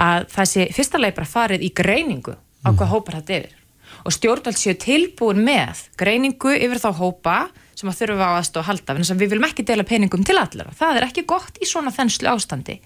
að 0.00 0.46
sé 0.48 0.68
fyrsta 0.74 1.00
leið 1.00 1.18
bara 1.18 1.32
farið 1.32 1.66
í 1.66 1.72
greiningu 1.76 2.36
á 2.36 2.68
hvað 2.70 2.86
mm. 2.86 2.92
hópar 2.94 3.18
þetta 3.20 3.38
yfir. 3.40 3.58
Og 4.02 4.14
stjórnvald 4.16 4.58
séu 4.58 4.76
tilbúin 4.80 5.42
með 5.44 5.84
greiningu 6.00 6.54
yfir 6.56 6.80
þá 6.82 6.90
hópa 6.98 7.36
sem 7.78 7.90
að 7.90 7.98
þurfa 8.00 8.28
á 8.28 8.38
aðstofa 8.38 8.62
að 8.62 8.68
halda, 8.70 8.96
en 8.98 9.20
við 9.20 9.34
viljum 9.34 9.48
ekki 9.48 9.66
dela 9.66 9.86
peningum 9.86 10.24
til 10.26 10.38
allir 10.38 10.70
og 10.70 10.78
það 10.78 11.00
er 11.00 11.08
ekki 11.08 11.26
gott 11.28 11.60
í 11.60 11.68
svona 11.68 11.92
þenslu 11.94 12.30
ástandi. 12.32 12.78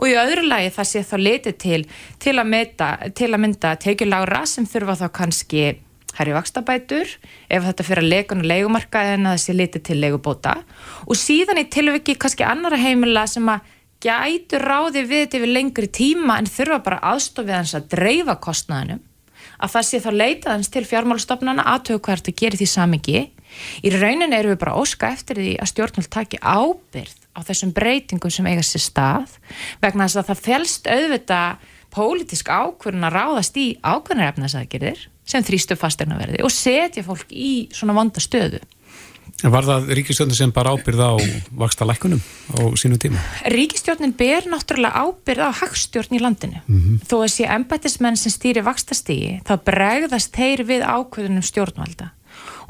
Og 0.00 0.08
í 0.08 0.16
öðru 0.16 0.46
lagi 0.48 0.72
það 0.72 0.88
sé 0.88 1.02
þá 1.04 1.16
letið 1.20 1.56
til 1.60 1.80
til 2.22 2.36
að, 2.38 2.46
meta, 2.48 2.90
til 3.16 3.28
að 3.30 3.42
mynda 3.44 3.74
tekjulára 3.80 4.44
sem 4.48 4.68
þurfa 4.68 4.96
þá 5.02 5.06
kannski 5.18 5.64
herri 6.18 6.34
vakstabætur 6.36 7.12
ef 7.48 7.66
þetta 7.66 7.86
fyrir 7.86 8.02
að 8.04 8.12
leikun 8.14 8.42
og 8.44 8.48
leikumarka 8.50 9.02
en 9.14 9.28
að 9.28 9.36
það 9.36 9.44
sé 9.44 9.56
letið 9.56 9.84
til 9.88 9.98
leikubóta 10.04 10.54
og 11.06 11.20
síðan 11.20 11.62
í 11.62 11.66
tilviki 11.72 12.16
kannski 12.20 12.46
annara 12.46 12.80
heimila 12.80 13.26
sem 13.30 13.48
að 13.50 13.68
gætu 14.00 14.60
ráði 14.62 15.04
við 15.04 15.24
þetta 15.24 15.40
yfir 15.40 15.54
lengri 15.56 15.90
tíma 15.92 16.38
en 16.40 16.48
þurfa 16.48 16.80
bara 16.86 17.02
aðstofið 17.12 17.58
hans 17.58 17.76
að 17.76 17.90
dreifa 17.94 18.38
kostnaðinum 18.40 19.02
að 19.60 19.74
það 19.74 19.86
sé 19.88 20.00
þá 20.00 20.10
leitaðans 20.16 20.72
til 20.72 20.86
fjármálastofnana 20.88 21.66
aðtöku 21.74 22.08
hvert 22.08 22.30
að 22.32 22.40
gera 22.40 22.60
því 22.60 22.68
samingi 22.70 23.20
Í 23.84 23.92
raunin 23.94 24.34
eru 24.36 24.52
við 24.52 24.60
bara 24.62 24.76
óska 24.78 25.10
eftir 25.14 25.40
því 25.40 25.54
að 25.60 25.70
stjórnvöld 25.72 26.10
taki 26.12 26.40
ábyrð 26.40 27.16
á 27.34 27.40
þessum 27.46 27.74
breytingum 27.74 28.32
sem 28.34 28.48
eiga 28.50 28.64
sér 28.66 28.84
stað 28.84 29.36
vegna 29.82 30.06
þess 30.06 30.20
að 30.20 30.30
það 30.30 30.44
fælst 30.46 30.90
auðvita 30.90 31.40
pólitísk 31.94 32.50
ákverðin 32.50 33.08
að 33.08 33.16
ráðast 33.16 33.58
í 33.58 33.66
ákverðinir 33.82 34.32
efnaðsækirðir 34.34 35.06
sem 35.30 35.46
þrýstu 35.46 35.78
fastegnaverði 35.78 36.44
og 36.46 36.52
setja 36.54 37.06
fólk 37.06 37.32
í 37.32 37.68
svona 37.74 37.96
vonda 37.96 38.22
stöðu. 38.22 38.60
Var 39.40 39.64
það 39.64 39.86
ríkistjórnin 39.96 40.36
sem 40.36 40.50
bara 40.52 40.74
ábyrð 40.74 41.00
á 41.00 41.12
vaksta 41.62 41.86
lækunum 41.88 42.20
á 42.20 42.60
sínu 42.76 42.98
tíma? 43.00 43.20
Ríkistjórnin 43.48 44.12
ber 44.12 44.44
náttúrulega 44.50 45.00
ábyrð 45.00 45.48
á 45.48 45.50
hagstjórn 45.62 46.18
í 46.18 46.20
landinu. 46.20 46.60
Mm 46.66 46.80
-hmm. 46.80 46.96
Þó 47.08 47.16
að 47.24 47.32
sé 47.32 47.44
embættismenn 47.48 48.20
sem 48.20 48.32
stýri 48.32 48.60
vakstastígi 48.60 49.40
þá 49.48 49.54
bregðast 49.64 50.36
þeir 50.36 50.64
við 50.68 50.82
ákverðinum 50.84 51.46
stjórnvalda 51.46 52.10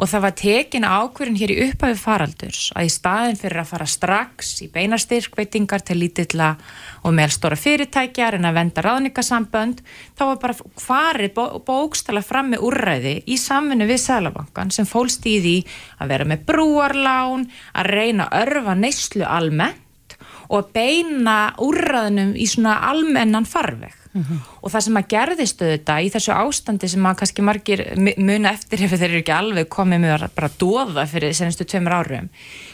og 0.01 0.09
það 0.09 0.25
var 0.25 0.37
tekin 0.39 0.87
ákverðin 0.89 1.39
hér 1.41 1.53
í 1.53 1.59
upphafi 1.67 1.99
faraldurs 2.01 2.71
að 2.77 2.89
í 2.89 2.93
staðin 2.95 3.41
fyrir 3.41 3.63
að 3.63 3.71
fara 3.73 3.87
strax 3.87 4.53
í 4.65 4.71
beinastyrkveitingar 4.73 5.85
til 5.85 5.99
lítilla 6.01 6.55
og 7.03 7.15
meðalstóra 7.17 7.59
fyrirtækjar 7.59 8.39
en 8.39 8.49
að 8.49 8.57
venda 8.59 8.85
ráðningasambönd 8.85 9.83
þá 10.19 10.25
var 10.25 10.41
bara 10.43 10.57
farið 10.81 11.35
bó, 11.37 11.45
bókstala 11.67 12.23
fram 12.25 12.53
með 12.55 12.65
úrræði 12.69 13.15
í 13.27 13.39
samfunnu 13.41 13.89
við 13.91 14.03
Sælabankan 14.05 14.75
sem 14.75 14.89
fólst 14.89 15.27
í 15.31 15.39
því 15.41 15.57
að 16.01 16.13
vera 16.15 16.29
með 16.29 16.45
brúarlán, 16.51 17.47
að 17.75 17.93
reyna 17.95 18.29
að 18.29 18.45
örfa 18.45 18.77
neyslu 18.79 19.25
almennt 19.29 20.19
og 20.51 20.59
að 20.65 20.71
beina 20.75 21.39
úrræðinum 21.63 22.35
í 22.35 22.47
svona 22.51 22.81
almennan 22.91 23.47
farveg 23.49 23.97
Mm 24.11 24.23
-hmm. 24.23 24.39
og 24.61 24.71
það 24.71 24.81
sem 24.81 24.97
að 24.97 25.07
gerðistu 25.07 25.65
þetta 25.65 25.95
í 26.03 26.09
þessu 26.11 26.33
ástandi 26.35 26.89
sem 26.89 27.05
að 27.07 27.19
kannski 27.19 27.43
margir 27.43 27.81
muna 28.19 28.51
eftir 28.51 28.83
ef 28.83 28.91
þeir 28.91 29.05
eru 29.09 29.21
ekki 29.21 29.33
alveg 29.33 29.69
komið 29.69 30.01
með 30.03 30.15
að 30.15 30.35
bara 30.35 30.51
dóða 30.59 31.05
fyrir 31.07 31.35
senastu 31.35 31.65
tveimur 31.65 31.93
árum 31.93 32.29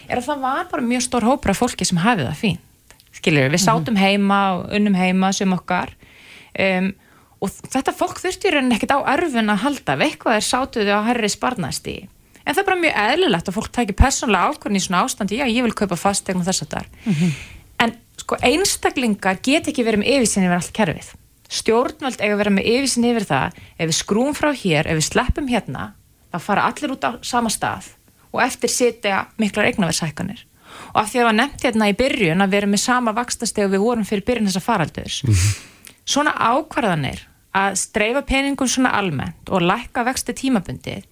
er 0.08 0.16
að 0.16 0.24
það 0.24 0.40
var 0.40 0.64
bara 0.70 0.82
mjög 0.82 1.02
stór 1.02 1.28
hópra 1.28 1.54
fólki 1.54 1.84
sem 1.84 1.98
hafið 1.98 2.26
það 2.26 2.40
fínt 2.40 2.60
skiljur, 3.16 3.50
við 3.52 3.64
sátum 3.64 3.96
mhm. 3.96 4.02
heima 4.02 4.40
og 4.56 4.76
unnum 4.76 4.96
heima 4.98 5.32
sem 5.36 5.52
okkar. 5.52 5.92
Um, 6.56 6.92
og 7.44 7.52
þetta 7.52 7.92
fólk 7.92 8.20
þurfti 8.22 8.48
í 8.48 8.52
rauninni 8.54 8.76
ekkert 8.78 8.96
á 8.96 9.08
örfun 9.12 9.52
að 9.52 9.62
halda 9.66 9.96
veikvað 10.00 10.38
er 10.38 10.46
sátuði 10.46 10.94
á 10.94 11.04
herri 11.04 11.28
sparnasti 11.28 11.98
en 12.46 12.54
það 12.54 12.62
er 12.62 12.68
bara 12.68 12.80
mjög 12.80 12.96
eðlilegt 13.02 13.50
að 13.50 13.56
fólk 13.58 13.70
tækir 13.74 13.98
persónlega 13.98 14.54
ákvörn 14.54 14.78
í 14.78 14.82
svona 14.82 15.02
ástandi, 15.04 15.40
já 15.40 15.46
ég 15.50 15.66
vil 15.66 15.74
kaupa 15.76 15.98
fastegn 15.98 16.40
og 16.40 16.46
þess 16.46 16.62
að 16.64 16.72
það 16.76 16.86
mm 17.02 17.12
-hmm. 17.12 17.32
en 17.84 17.94
sko 18.22 18.38
einstaklingar 18.40 19.40
get 19.42 19.68
ekki 19.68 19.84
verið 19.84 20.02
með 20.02 20.12
yfirsinn 20.14 20.46
yfir 20.46 20.56
allt 20.56 20.72
kerfið. 20.72 21.08
Stjórnvöld 21.46 22.20
eiga 22.20 22.34
að 22.34 22.38
vera 22.38 22.50
með 22.50 22.66
yfirsin 22.66 23.04
yfir 23.04 23.24
það. 23.24 23.52
Ef 23.78 23.86
við 23.86 23.94
skrúum 23.94 24.34
frá 24.34 24.50
hér, 24.50 24.86
ef 24.86 24.96
við 24.98 25.06
sleppum 25.10 25.48
hérna 25.48 25.94
þá 26.32 26.38
fara 26.40 26.66
allir 26.66 26.90
út 26.90 27.04
á 27.06 27.10
sama 27.22 27.50
stað 27.50 27.94
og 28.32 28.42
eftir 28.42 28.70
sitja 28.70 29.26
miklar 29.38 29.66
eignaverðsækanir 29.66 30.45
og 30.96 31.02
af 31.02 31.10
því 31.10 31.18
að 31.18 31.22
það 31.22 31.28
var 31.28 31.36
nefnt 31.36 31.64
hérna 31.66 31.88
í 31.90 31.96
byrjun 31.96 32.44
að 32.44 32.54
vera 32.56 32.68
með 32.72 32.80
sama 32.80 33.12
vakstasteg 33.16 33.66
og 33.66 33.74
við 33.74 33.82
vorum 33.84 34.06
fyrir 34.08 34.24
byrjun 34.24 34.48
þessa 34.48 34.64
faraldurs 34.64 35.18
mm 35.24 35.34
-hmm. 35.34 35.90
svona 36.04 36.32
ákvarðanir 36.32 37.20
að 37.52 37.76
streifa 37.76 38.22
peningum 38.22 38.68
svona 38.68 38.94
almennt 38.96 39.50
og 39.50 39.62
lækka 39.62 40.04
vexti 40.08 40.32
tímabundi 40.32 41.02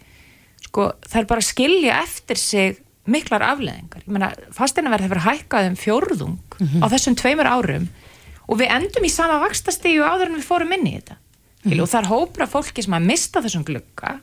sko 0.64 0.92
það 1.04 1.20
er 1.20 1.26
bara 1.26 1.40
að 1.40 1.50
skilja 1.52 2.02
eftir 2.02 2.36
sig 2.40 2.76
miklar 3.04 3.42
afleðingar 3.42 4.00
ég 4.06 4.12
menna 4.12 4.32
fasteinaverð 4.52 5.04
hefur 5.04 5.24
hækkað 5.28 5.68
um 5.68 5.76
fjórðung 5.76 6.38
mm 6.58 6.66
-hmm. 6.66 6.84
á 6.84 6.86
þessum 6.88 7.14
tveimur 7.14 7.46
árum 7.46 7.88
og 8.48 8.58
við 8.58 8.72
endum 8.72 9.04
í 9.04 9.12
sama 9.12 9.38
vakstastígu 9.44 10.04
áður 10.04 10.32
en 10.32 10.38
við 10.40 10.48
fórum 10.48 10.72
inn 10.72 10.86
í 10.86 10.94
þetta 10.96 11.16
mm. 11.64 11.80
og 11.80 11.88
það 11.88 12.00
er 12.00 12.12
hópra 12.12 12.46
fólki 12.46 12.82
sem 12.82 12.96
að 12.96 13.08
mista 13.10 13.42
þessum 13.42 13.64
glukka 13.64 14.20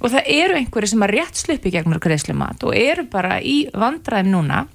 og 0.00 0.10
það 0.10 0.22
eru 0.26 0.56
einhverju 0.56 0.88
sem 0.88 1.02
að 1.02 1.14
rétt 1.14 1.36
slupi 1.36 1.70
gegnur 1.70 2.00
greiðslumat 2.00 2.64
og 2.64 2.74
eru 2.74 3.04
bara 3.04 3.40
í 3.40 3.68
vandræðum 3.72 4.30
núna 4.32 4.66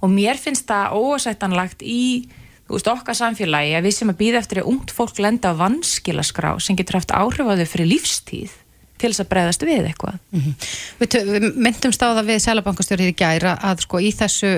og 0.00 0.12
mér 0.12 0.40
finnst 0.40 0.68
það 0.70 0.96
ósættanlagt 0.96 1.84
í 1.84 2.28
veist, 2.70 2.88
okkar 2.90 3.16
samfélagi 3.18 3.76
að 3.78 3.86
við 3.88 3.96
sem 3.96 4.12
að 4.12 4.20
býða 4.20 4.42
eftir 4.42 4.62
að 4.62 4.70
ungt 4.72 4.94
fólk 4.94 5.20
lenda 5.22 5.52
á 5.52 5.60
vanskilaskrá 5.60 6.54
sem 6.62 6.78
getur 6.78 7.00
haft 7.00 7.14
áhrif 7.14 7.48
á 7.48 7.54
þau 7.58 7.68
fyrir 7.74 7.90
lífstíð 7.90 8.54
til 9.00 9.10
þess 9.10 9.24
að 9.24 9.30
breyðast 9.32 9.66
við 9.66 9.88
eitthvað 9.88 10.16
mm 10.30 10.40
-hmm. 10.40 10.54
Við, 11.00 11.18
við 11.32 11.46
myndum 11.56 11.92
stáða 11.96 12.24
við 12.26 12.42
Sælabankastjórið 12.44 13.12
í 13.12 13.16
gæra 13.16 13.56
að 13.56 13.84
sko 13.86 14.00
í 14.00 14.10
þessu 14.12 14.52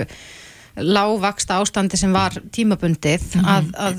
lágvaksta 0.76 1.58
ástandi 1.60 1.98
sem 2.00 2.12
var 2.12 2.32
tímabundið 2.54 3.24
mm 3.34 3.44
-hmm. 3.44 3.72
að, 3.76 3.98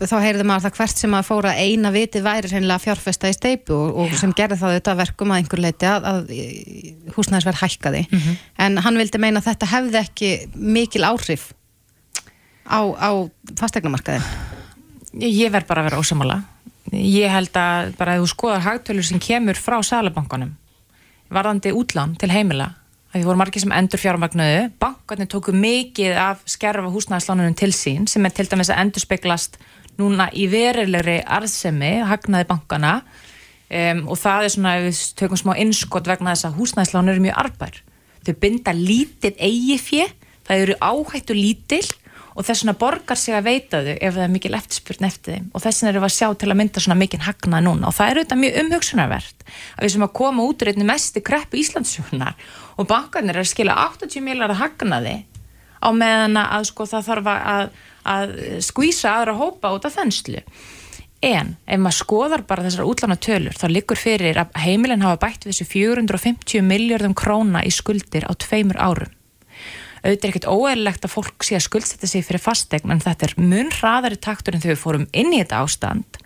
að 0.00 0.08
þá 0.10 0.16
heyrði 0.20 0.44
maður 0.44 0.66
það 0.66 0.76
hvert 0.76 0.98
sem 0.98 1.14
að 1.14 1.28
fóra 1.30 1.54
eina 1.56 1.90
viti 1.90 2.20
væri 2.20 2.50
reynilega 2.50 2.84
fjárfesta 2.84 3.30
í 3.30 3.36
steipu 3.36 3.74
og, 3.74 3.96
og 3.96 4.18
sem 4.18 4.34
gerði 4.36 4.58
það 4.60 4.74
auðvitað 4.74 5.00
verkum 5.00 5.32
að 5.32 5.40
einhver 5.40 5.64
leiti 5.64 5.86
að, 5.88 6.04
að 6.04 6.20
húsnæðisverð 7.16 7.62
hækkaði 7.62 8.06
mm 8.10 8.18
-hmm. 8.18 8.36
en 8.58 8.78
hann 8.78 8.98
vildi 8.98 9.18
meina 9.18 9.40
að 9.40 9.48
þetta 9.48 9.66
hefði 9.66 9.98
ekki 9.98 10.30
mikil 10.54 11.04
áhrif 11.04 11.52
á, 12.68 12.80
á 12.84 13.10
fastegnumarkaðin 13.56 14.22
Ég 15.20 15.50
verð 15.50 15.66
bara 15.66 15.80
að 15.80 15.88
vera 15.90 15.98
ósamála 15.98 16.42
ég 16.92 17.30
held 17.30 17.56
að 17.56 17.94
bara 17.98 18.14
að 18.14 18.22
þú 18.22 18.26
skoðar 18.26 18.66
hagtölur 18.66 19.04
sem 19.04 19.18
kemur 19.18 19.58
frá 19.58 19.82
Sælabankanum 19.82 20.56
varðandi 21.30 21.72
útlán 21.72 22.16
til 22.18 22.30
heimila 22.30 22.74
Það 23.10 23.24
voru 23.26 23.40
margir 23.40 23.62
sem 23.64 23.72
endur 23.74 23.98
fjármagnuðu, 23.98 24.58
bankarnir 24.78 25.26
tóku 25.32 25.50
mikið 25.50 26.18
af 26.22 26.44
skerfa 26.46 26.92
húsnæðislánunum 26.94 27.56
til 27.58 27.72
sín 27.74 28.04
sem 28.06 28.22
er 28.26 28.34
til 28.36 28.46
dæmis 28.46 28.70
að 28.70 28.84
endur 28.84 29.02
speglast 29.02 29.58
núna 29.98 30.28
í 30.30 30.44
verilegri 30.52 31.16
arðsemi, 31.26 32.04
hagnaði 32.06 32.46
bankana 32.52 32.92
um, 33.66 34.04
og 34.06 34.20
það 34.20 34.46
er 34.46 34.54
svona, 34.54 34.76
við 34.86 35.00
tökum 35.18 35.40
smá 35.42 35.56
innskott 35.58 36.06
vegna 36.06 36.36
þess 36.36 36.46
að 36.52 36.60
húsnæðislánur 36.60 37.16
eru 37.16 37.24
mjög 37.26 37.40
arbær. 37.42 37.80
Þau 38.22 38.34
binda 38.44 38.76
lítið 38.78 39.42
eigi 39.42 39.80
fjö, 39.82 40.06
það 40.46 40.64
eru 40.68 40.78
áhættu 40.78 41.34
lítill 41.34 41.88
og 42.40 42.46
þess 42.46 42.64
vegna 42.64 42.76
borgar 42.80 43.18
sig 43.20 43.36
að 43.36 43.48
veita 43.50 43.82
þau 43.84 43.92
ef 43.92 44.14
það 44.14 44.22
er 44.24 44.32
mikil 44.32 44.54
eftirspurn 44.56 45.06
eftir 45.10 45.34
þeim. 45.36 45.48
Og 45.52 45.60
þess 45.60 45.82
vegna 45.82 45.90
erum 45.92 46.04
við 46.04 46.08
að 46.08 46.14
sjá 46.16 46.28
til 46.40 46.48
að 46.48 46.58
mynda 46.60 46.82
svona 46.84 46.96
mikil 46.96 47.20
hagnað 47.26 47.66
núna. 47.66 47.90
Og 47.90 47.96
það 47.98 48.12
er 48.12 48.20
auðvitað 48.20 48.40
mjög 48.40 48.58
umhugsunarvert 48.62 49.44
að 49.50 49.84
við 49.84 49.94
sem 49.94 50.06
að 50.06 50.14
koma 50.20 50.46
út 50.48 50.64
úr 50.64 50.72
einni 50.72 50.88
mest 50.88 51.20
kreppu 51.26 51.60
Íslandsjónar 51.60 52.48
og 52.80 52.88
bankarnir 52.88 53.36
er 53.36 53.44
að 53.44 53.50
skila 53.52 53.76
80 53.90 54.24
miljardar 54.24 54.60
hagnaði 54.62 55.16
á 55.84 55.88
meðan 55.92 56.40
að 56.40 56.66
sko 56.72 56.88
það 56.88 57.08
þarf 57.10 57.32
að 57.36 57.70
að 58.10 58.30
skvísa 58.64 59.12
aðra 59.18 59.36
hópa 59.36 59.74
út 59.76 59.84
af 59.84 59.98
þenslu. 59.98 60.40
En 61.20 61.52
ef 61.68 61.76
maður 61.76 61.98
skoðar 61.98 62.46
bara 62.48 62.64
þessar 62.64 62.88
útlána 62.88 63.18
tölur 63.20 63.56
þá 63.60 63.66
liggur 63.68 64.00
fyrir 64.00 64.40
að 64.40 64.56
heimilin 64.62 65.04
hafa 65.04 65.20
bætt 65.26 65.44
þessu 65.44 65.68
450 65.68 66.64
miljardum 66.64 67.12
króna 67.12 67.60
í 67.60 67.72
skuldir 67.74 68.24
á 68.24 68.32
tveimur 68.32 68.80
árum 68.80 69.19
auðvitað 70.00 70.24
er 70.24 70.32
ekkert 70.32 70.48
óeirlegt 70.50 71.04
að 71.04 71.14
fólk 71.14 71.44
sé 71.46 71.58
að 71.58 71.66
skuldsetja 71.66 72.08
sig 72.08 72.24
fyrir 72.26 72.42
fastegn 72.42 72.94
en 72.94 73.02
þetta 73.04 73.28
er 73.28 73.34
mun 73.40 73.72
hraðari 73.74 74.16
taktur 74.16 74.56
en 74.56 74.64
við 74.64 74.80
fórum 74.80 75.08
inn 75.12 75.34
í 75.34 75.42
þetta 75.42 75.62
ástand. 75.64 76.20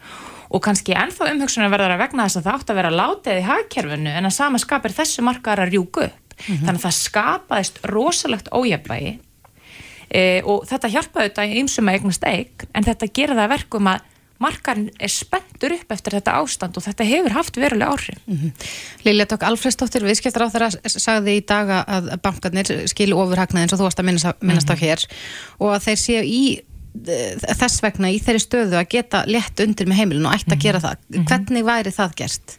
Og 0.54 0.62
kannski 0.62 0.94
ennþá 0.94 1.32
umhugsunar 1.32 1.72
verður 1.72 1.96
að 1.96 2.04
vegna 2.04 2.28
þess 2.28 2.38
að 2.38 2.44
það 2.46 2.58
átt 2.58 2.70
að 2.70 2.78
vera 2.78 2.94
látið 2.94 3.40
í 3.40 3.46
hagkerfinu 3.48 4.12
en 4.14 4.28
að 4.28 4.36
sama 4.36 4.60
skapir 4.62 4.94
þessu 4.94 5.24
markaðar 5.26 5.64
að 5.64 5.74
rjúku 5.74 6.04
upp. 6.06 6.20
Mm 6.34 6.54
-hmm. 6.54 6.66
þannig 6.66 6.80
að 6.80 6.84
það 6.84 6.96
skapaðist 6.98 7.78
rosalegt 7.90 8.48
ójabægi 8.50 9.12
e, 10.10 10.42
og 10.42 10.66
þetta 10.68 10.90
hjálpaði 10.90 11.28
þetta 11.28 11.46
í 11.46 11.60
ymsum 11.60 11.88
að 11.88 11.98
eignast 11.98 12.26
eign 12.26 12.68
en 12.74 12.86
þetta 12.88 13.12
gera 13.14 13.38
það 13.38 13.52
verkum 13.54 13.90
að 13.90 14.10
markarinn 14.42 14.90
er 14.98 15.12
spenntur 15.12 15.76
upp 15.76 15.94
eftir 15.94 16.16
þetta 16.18 16.36
ástand 16.40 16.76
og 16.76 16.84
þetta 16.84 17.06
hefur 17.06 17.36
haft 17.36 17.58
verulega 17.60 17.94
áhrif. 17.94 18.18
Mm 18.26 18.36
-hmm. 18.36 18.68
Lilja 19.06 19.26
tók 19.30 19.46
Alfredsdóttir 19.46 20.04
viðskiptar 20.04 20.46
á 20.46 20.52
þeirra 20.54 20.70
sagði 20.88 21.38
í 21.38 21.46
daga 21.46 21.84
að 21.86 22.16
bankarnir 22.22 22.88
skilu 22.90 23.16
ofurhagnaði 23.16 23.62
eins 23.62 23.72
og 23.72 23.80
þú 23.80 23.88
varst 23.88 24.00
að 24.00 24.08
minnast, 24.10 24.42
minnast 24.42 24.70
á 24.70 24.74
mhm. 24.74 24.80
hér 24.80 25.06
og 25.58 25.74
að 25.74 25.84
þeir 25.86 25.98
séu 25.98 26.22
í 26.24 26.44
þess 27.58 27.82
vegna 27.82 28.10
í 28.10 28.20
þeirri 28.22 28.42
stöðu 28.42 28.76
að 28.78 28.90
geta 28.90 29.24
létt 29.26 29.58
undir 29.60 29.88
með 29.90 29.98
heimilin 29.98 30.26
og 30.26 30.34
ætti 30.34 30.52
að 30.52 30.56
mhm. 30.56 30.64
gera 30.66 30.80
það 30.80 30.96
-hmm. 30.98 31.26
hvernig 31.26 31.64
væri 31.64 31.90
það 31.90 32.14
gert? 32.14 32.58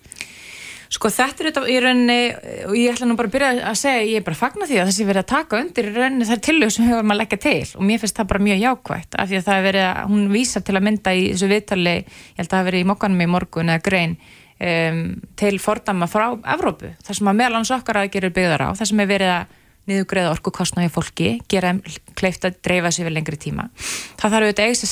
Sko 0.93 1.09
þetta 1.09 1.43
er 1.43 1.49
þetta 1.49 1.63
í 1.71 1.77
rauninni 1.81 2.19
og 2.67 2.75
ég 2.77 2.93
ætla 2.93 3.09
nú 3.09 3.17
bara 3.17 3.29
að 3.31 3.35
byrja 3.35 3.51
að 3.71 3.79
segja 3.81 4.05
ég 4.05 4.21
er 4.21 4.25
bara 4.27 4.37
að 4.37 4.43
fagna 4.43 4.69
því 4.69 4.79
að 4.81 4.89
þessi 4.91 5.07
verið 5.09 5.23
að 5.23 5.31
taka 5.31 5.59
undir 5.63 5.89
í 5.89 5.93
rauninni 5.95 6.29
þær 6.29 6.41
tilög 6.45 6.73
sem 6.75 6.87
hefur 6.89 7.03
maður 7.03 7.15
að 7.17 7.21
leggja 7.23 7.41
til. 7.45 7.73
Og 7.75 7.85
mér 7.89 8.01
finnst 8.03 8.21
það 8.21 8.31
bara 8.31 8.45
mjög 8.47 8.63
jákvægt 8.63 9.19
af 9.19 9.29
því 9.29 9.39
að 9.39 9.45
það 9.49 9.59
er 9.59 9.67
verið 9.69 9.85
að 9.89 10.01
hún 10.13 10.25
vísar 10.35 10.65
til 10.65 10.77
að 10.77 10.87
mynda 10.89 11.15
í 11.15 11.27
þessu 11.31 11.51
viðtali, 11.51 11.95
ég 11.99 12.39
held 12.39 12.47
að 12.47 12.55
það 12.55 12.59
hefur 12.59 12.71
verið 12.71 12.85
í 12.85 12.89
mokkanum 12.91 13.25
í 13.25 13.29
morgun 13.35 13.73
eða 13.73 13.85
grein 13.89 14.17
um, 14.59 15.03
til 15.35 15.55
fordama 15.59 16.07
frá 16.09 16.27
Evrópu 16.55 16.93
þar 17.05 17.19
sem 17.19 17.29
að 17.31 17.39
meðlans 17.41 17.71
okkar 17.75 18.01
aðgerir 18.03 18.33
byggðar 18.35 18.67
á 18.67 18.69
þar 18.77 18.91
sem 18.91 19.01
er 19.03 19.09
verið 19.09 19.33
að 19.35 19.61
niðugreða 19.89 20.33
orkukostnaði 20.33 20.91
fólki, 20.93 21.29
gera 21.51 21.73
kleift 22.17 22.45
að 22.47 22.59
dreifa 22.65 22.91
sér 22.93 23.09
við 23.09 23.15
lengri 23.17 23.39
tíma. 23.41 23.67
Það 24.19 24.35
þarf 24.35 24.47
auðvitað 24.47 24.69
eigið 24.69 24.79
sér 24.81 24.91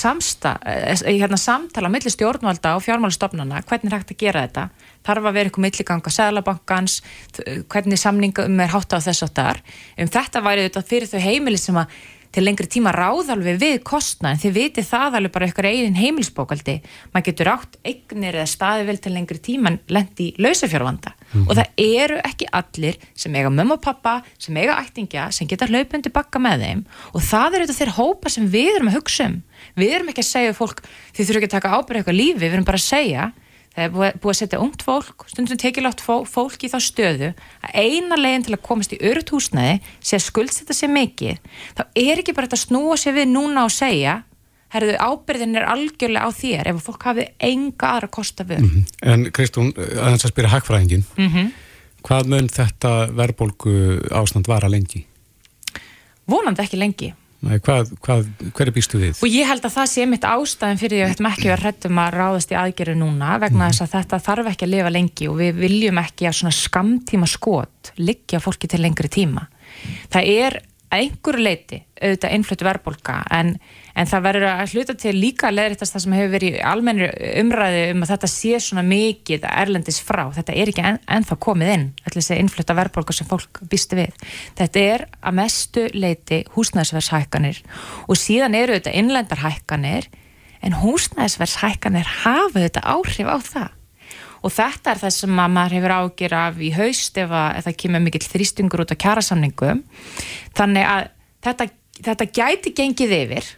eh, 0.70 1.04
hérna, 1.20 1.40
samtala 1.42 1.90
á 1.90 1.94
milli 1.94 2.14
stjórnvalda 2.14 2.76
og 2.78 2.86
fjármálastofnana, 2.86 3.64
hvernig 3.70 3.92
er 3.92 3.98
hægt 3.98 4.16
að 4.16 4.22
gera 4.24 4.46
þetta? 4.48 4.68
Þarf 5.04 5.30
að 5.30 5.38
vera 5.38 5.50
eitthvað 5.50 5.66
milliganga 5.68 6.16
Sæðlabankans, 6.18 6.98
hvernig 7.72 8.00
samningum 8.00 8.62
er 8.64 8.72
hátt 8.72 8.94
á 8.96 9.00
þess 9.04 9.26
að 9.26 9.34
þar. 9.40 9.64
Um 10.00 10.12
þetta 10.14 10.44
væri 10.46 10.68
auðvitað 10.68 10.92
fyrir 10.94 11.12
þau 11.12 11.24
heimili 11.26 11.60
sem 11.60 11.80
að 11.82 11.98
til 12.34 12.44
lengri 12.48 12.68
tíma 12.72 12.92
ráðalveg 12.96 13.60
við 13.62 13.76
kostna 13.86 14.34
en 14.34 14.42
þið 14.42 14.56
vitið 14.58 14.88
það 14.90 15.18
alveg 15.20 15.34
bara 15.36 15.48
eitthvað 15.48 15.68
eigin 15.70 16.00
heimilsbókaldi 16.00 16.76
maður 17.14 17.28
getur 17.30 17.52
átt 17.54 17.78
eignir 17.86 18.38
eða 18.40 18.50
staði 18.50 18.88
vel 18.90 18.98
til 19.04 19.14
lengri 19.14 19.40
tíma 19.44 19.76
lendi 19.94 20.32
í 20.32 20.42
lausafjárvanda. 20.42 21.14
Mm 21.14 21.42
-hmm. 21.42 21.50
og 21.50 21.56
það 21.58 21.68
eru 21.78 22.18
ekki 22.24 22.48
allir 22.52 22.98
sem 23.16 23.36
eiga 23.36 23.50
mömmu 23.50 23.74
og 23.74 23.82
pappa, 23.82 24.22
sem 24.38 24.58
eiga 24.58 24.78
ættingja 24.82 25.32
sem 25.32 25.48
geta 25.48 25.66
hlaupundi 25.66 26.10
bakka 26.10 26.40
með 26.40 26.66
þeim. 26.66 26.86
Og 27.14 27.22
það 27.22 27.54
eru 27.54 27.66
þetta 27.66 27.80
þeirra 27.80 27.98
hópa 27.98 28.30
sem 28.30 28.48
við 28.48 28.76
erum 28.76 28.88
að 28.88 28.98
hugsa 28.98 29.26
um. 29.26 29.42
Við 29.76 29.94
erum 29.94 30.10
ekki 30.10 30.22
að 30.22 30.34
segja 30.34 30.54
fólk 30.54 30.84
þið 31.14 31.26
þurfum 31.26 31.42
ekki 31.42 31.50
að 31.50 31.58
taka 31.58 31.74
ábyrðu 31.74 31.98
eitthvað 31.98 32.20
lífi, 32.22 32.40
við 32.40 32.54
erum 32.54 32.66
bara 32.66 32.78
að 32.78 32.90
segja 32.90 33.32
það 33.74 33.86
er 33.86 34.18
búið 34.22 34.34
að 34.34 34.40
setja 34.40 34.60
ungt 34.62 34.84
fólk 34.86 35.26
stundum 35.32 35.60
tekilátt 35.62 36.04
fólk 36.04 36.66
í 36.66 36.70
þá 36.70 36.78
stöðu 36.84 37.32
að 37.66 37.74
eina 37.74 38.20
leginn 38.20 38.46
til 38.46 38.54
að 38.58 38.66
komast 38.68 38.94
í 38.94 39.00
öru 39.02 39.24
húsnæði 39.32 39.80
sé 40.00 40.20
að 40.20 40.28
skuldsetta 40.28 40.78
sér 40.78 40.94
mikið 40.94 41.42
þá 41.78 41.84
er 41.88 42.22
ekki 42.22 42.36
bara 42.38 42.50
þetta 42.50 42.60
að 42.60 42.66
snúa 42.68 43.00
sér 43.02 43.18
við 43.18 43.34
núna 43.34 43.66
og 43.66 43.74
segja 43.74 44.20
herðu 44.74 44.98
ábyrðin 44.98 45.58
er 45.58 45.68
algjörlega 45.70 46.30
á 46.30 46.30
þér 46.34 46.70
ef 46.72 46.86
fólk 46.86 47.08
hafið 47.10 47.50
enga 47.50 47.90
aðra 47.96 48.10
kosta 48.14 48.46
við 48.46 48.62
mm 48.62 48.70
-hmm. 48.70 48.86
En 49.02 49.32
Kristún, 49.32 49.74
aðeins 49.78 50.26
að 50.26 50.34
spyrja 50.34 50.54
hakkfræðingin 50.54 51.06
mm 51.18 51.30
-hmm. 51.30 51.52
hvað 52.04 52.30
mun 52.30 52.50
þetta 52.50 52.94
verðbólgu 53.14 53.74
ástand 54.12 54.48
vara 54.48 54.70
lengi? 54.70 55.06
Vonandi 56.28 56.62
ekki 56.62 56.78
lengi 56.78 57.14
Nei, 57.44 57.58
hvað, 57.60 57.90
hvað, 58.04 58.28
hver 58.56 58.70
er 58.70 58.76
býstu 58.76 59.00
við? 59.02 59.18
Og 59.20 59.34
ég 59.34 59.48
held 59.50 59.66
að 59.68 59.74
það 59.76 59.88
sé 59.92 60.06
mitt 60.08 60.28
ástæðin 60.28 60.80
fyrir 60.80 60.96
því 60.96 61.02
að 61.02 61.10
við 61.10 61.16
ættum 61.16 61.30
ekki 61.30 61.50
að 61.50 61.64
hrettum 61.64 62.00
að 62.00 62.14
ráðast 62.16 62.54
í 62.54 62.58
aðgerðu 62.60 62.94
núna 63.02 63.34
vegna 63.44 63.68
þess 63.68 63.84
að 63.84 63.96
þetta 63.98 64.20
þarf 64.28 64.52
ekki 64.54 64.68
að 64.68 64.72
lifa 64.72 64.94
lengi 64.96 65.28
og 65.28 65.36
við 65.42 65.60
viljum 65.60 66.00
ekki 66.00 66.30
að 66.30 66.38
svona 66.40 66.56
skamtíma 66.56 67.28
skot 67.28 67.92
liggja 68.00 68.40
fólki 68.44 68.70
til 68.72 68.80
lengri 68.86 69.12
tíma. 69.12 69.44
Það 70.14 70.32
er 70.38 70.58
að 70.94 71.04
einhverju 71.04 71.44
leiti 71.44 71.80
auðvitað 72.04 72.34
innflutu 72.36 72.68
verðbólka 72.68 73.16
en, 73.34 73.52
en 73.96 74.10
það 74.10 74.24
verður 74.28 74.46
að 74.50 74.74
hluta 74.74 74.96
til 75.00 75.14
líka 75.16 75.52
leðritast 75.54 75.96
það 75.96 76.04
sem 76.04 76.16
hefur 76.18 76.34
verið 76.34 76.58
almennir 76.68 77.14
umræði 77.42 77.84
um 77.94 78.04
að 78.06 78.12
þetta 78.14 78.30
sé 78.34 78.62
svona 78.64 78.84
mikið 78.88 79.48
erlendis 79.50 80.00
frá, 80.04 80.24
þetta 80.36 80.56
er 80.56 80.72
ekki 80.72 80.86
en, 80.90 81.00
ennþá 81.18 81.38
komið 81.48 81.74
inn, 81.76 81.86
allir 82.04 82.20
þessi 82.20 82.40
innfluta 82.42 82.78
verðbólka 82.78 83.16
sem 83.16 83.30
fólk 83.30 83.64
býstu 83.72 84.00
við. 84.00 84.26
Þetta 84.60 84.84
er 84.94 85.06
að 85.22 85.38
mestu 85.40 85.86
leiti 85.96 86.44
húsnæðsverðshækkanir 86.56 87.64
og 88.08 88.20
síðan 88.20 88.60
eru 88.60 88.78
þetta 88.78 88.98
innlendarhækkanir 89.04 90.10
en 90.64 90.82
húsnæðsverðshækkanir 90.84 92.12
hafa 92.24 92.68
þetta 92.68 92.86
áhrif 92.94 93.32
á 93.32 93.38
það 93.44 93.72
og 94.44 94.54
þetta 94.54 94.94
er 94.94 95.02
það 95.02 95.16
sem 95.16 95.34
maður 95.40 95.78
hefur 95.78 95.96
ágjur 95.98 96.38
af 96.38 96.62
í 96.62 96.70
haust 96.76 97.18
ef, 97.18 97.32
að, 97.32 97.50
ef 97.58 97.68
það 97.68 97.80
kemur 97.84 98.06
mikill 98.06 98.28
þrýstungur 98.28 98.84
út 98.84 98.94
á 98.94 99.04
kjærasamningum 99.04 99.84
þannig 100.60 100.88
að 100.90 101.12
þetta, 101.48 101.70
þetta 102.10 102.32
gæti 102.40 102.74
gengið 102.78 103.18
yfir 103.24 103.52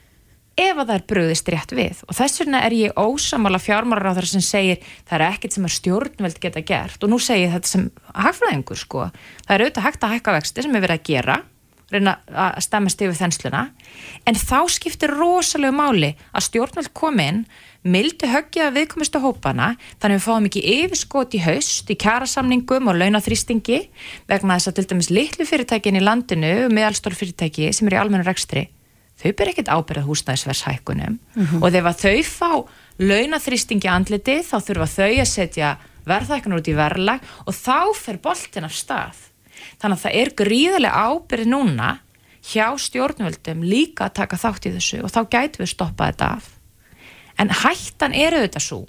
ef 0.56 0.78
að 0.78 0.86
það 0.86 0.94
er 0.96 1.06
bröðist 1.10 1.50
rétt 1.52 1.74
við. 1.76 2.04
Og 2.08 2.16
þess 2.16 2.42
vegna 2.42 2.62
er 2.64 2.76
ég 2.78 3.00
ósamála 3.00 3.60
fjármárar 3.60 4.16
á 4.16 4.18
það 4.18 4.30
sem 4.32 4.46
segir 4.46 4.94
það 5.04 5.18
er 5.18 5.26
ekkert 5.28 5.58
sem 5.58 5.68
að 5.68 5.74
stjórnveld 5.76 6.40
geta 6.44 6.64
gert. 6.64 7.04
Og 7.04 7.12
nú 7.12 7.20
segir 7.20 7.52
þetta 7.52 7.72
sem 7.72 7.90
hagfræðingur 8.16 8.80
sko, 8.80 9.10
það 9.44 9.56
er 9.58 9.66
auðvitað 9.66 9.88
hægt 9.90 10.08
að 10.08 10.16
hækka 10.16 10.38
vexti 10.38 10.66
sem 10.66 10.78
er 10.78 10.86
verið 10.86 11.02
að 11.02 11.10
gera 11.12 11.38
reyna 11.94 12.18
að 12.30 12.60
stemmast 12.66 13.02
yfir 13.02 13.18
þensluna. 13.20 13.64
En 14.26 14.36
þá 14.36 14.60
skiptir 14.74 15.14
rosalega 15.14 15.76
máli 15.76 16.12
að 16.34 16.48
stjórnveld 16.50 16.94
kom 16.98 17.22
inn 17.22 17.46
mildi 17.86 18.28
höggja 18.30 18.72
viðkomistu 18.74 19.22
hópana 19.22 19.76
þannig 20.02 20.16
að 20.16 20.16
við 20.16 20.24
fáum 20.26 20.48
ekki 20.50 20.64
yfirskot 20.74 21.36
í 21.38 21.42
haust 21.46 21.92
í 21.94 21.98
kjærasamningum 22.02 22.90
og 22.90 22.98
launaþrýstingi 22.98 23.82
vegna 24.30 24.58
þess 24.58 24.72
að 24.72 24.80
til 24.80 24.88
dæmis 24.92 25.12
litlu 25.14 25.46
fyrirtækin 25.46 26.00
í 26.00 26.02
landinu 26.02 26.54
meðalstór 26.74 27.18
fyrirtæki 27.18 27.70
sem 27.76 27.92
er 27.92 27.98
í 27.98 28.02
almennu 28.02 28.26
rekstri 28.26 28.66
þau 29.22 29.30
ber 29.38 29.52
ekkert 29.52 29.70
ábyrðað 29.70 30.10
húsnæðisverðshækunum 30.10 31.20
mm 31.20 31.46
-hmm. 31.46 31.62
og 31.62 31.72
þegar 31.72 32.00
þau 32.02 32.18
fá 32.26 32.52
launaþrýstingi 33.00 33.92
andliti 33.92 34.40
þá 34.42 34.58
þurfa 34.66 34.90
þau 34.98 35.14
að 35.22 35.30
setja 35.30 35.78
verðhækunar 36.10 36.60
út 36.60 36.68
í 36.68 36.76
verðlag 36.78 37.22
og 37.46 37.54
þá 37.54 37.94
fer 37.94 38.18
boltin 38.18 38.66
af 38.66 38.74
stað 38.74 39.30
þannig 39.82 39.98
að 39.98 40.04
það 40.04 40.18
er 40.22 40.34
gríðarlega 40.42 41.06
ábyrð 41.10 41.52
núna 41.52 41.92
hjá 42.46 42.68
stjórnvöldum 42.78 43.64
líka 43.66 44.10
að 44.10 44.18
taka 44.22 44.40
þátt 44.42 44.68
í 44.70 44.74
þessu 44.76 45.02
og 45.06 45.14
þá 45.14 45.22
gætu 45.36 45.64
við 45.64 45.72
stoppa 45.72 46.10
þetta 46.12 46.34
af. 46.38 46.52
En 47.42 47.52
hættan 47.52 48.16
eru 48.16 48.44
þetta 48.46 48.62
svo 48.64 48.84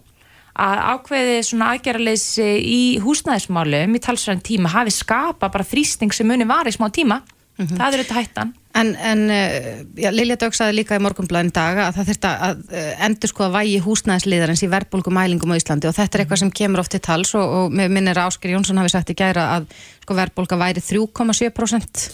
að 0.56 0.82
ákveði 0.94 1.40
svona 1.44 1.70
aðgerraleysi 1.74 2.46
í 2.64 2.82
húsnæðismálum 3.04 3.96
í 3.96 4.02
talsverðan 4.04 4.44
tíma 4.44 4.72
hafi 4.72 4.94
skapa 4.94 5.50
bara 5.52 5.66
þrýsting 5.66 6.14
sem 6.16 6.28
muni 6.28 6.46
var 6.48 6.68
í 6.68 6.72
smá 6.72 6.88
tíma 6.92 7.20
mm 7.57 7.66
-hmm. 7.66 7.76
það 7.76 7.92
eru 7.92 8.02
þetta 8.04 8.20
hættan 8.20 8.54
En, 8.76 8.96
en 8.96 9.30
eh, 9.30 9.84
já, 9.96 10.11
Lilja 10.12 10.36
Dögg 10.36 10.54
saði 10.57 10.74
líka 10.76 10.98
í 10.98 11.00
morgunblæðin 11.00 11.52
dag 11.57 11.78
að 11.80 11.94
það 11.96 12.09
þurft 12.11 12.26
að 12.28 12.59
eh, 12.76 13.04
endur 13.07 13.30
sko 13.30 13.46
að 13.46 13.54
vægi 13.54 13.78
húsnæðisliðarins 13.86 14.62
í 14.66 14.68
verðbólkumælingum 14.74 15.54
á 15.57 15.57
Íslandi 15.57 15.88
og 15.88 15.94
þetta 15.96 16.18
er 16.18 16.24
eitthvað 16.24 16.40
sem 16.42 16.50
kemur 16.61 16.82
oft 16.82 16.92
til 16.92 17.00
tals 17.07 17.32
og, 17.38 17.54
og 17.61 17.72
með 17.72 17.94
minnir 17.96 18.20
Ásker 18.20 18.52
Jónsson 18.52 18.82
hafi 18.82 18.92
sagt 18.92 19.14
í 19.14 19.16
gæra 19.16 19.46
að 19.54 19.70
sko 20.02 20.18
verðbólka 20.18 20.59
væri 20.61 20.82
3,7% 20.84 22.04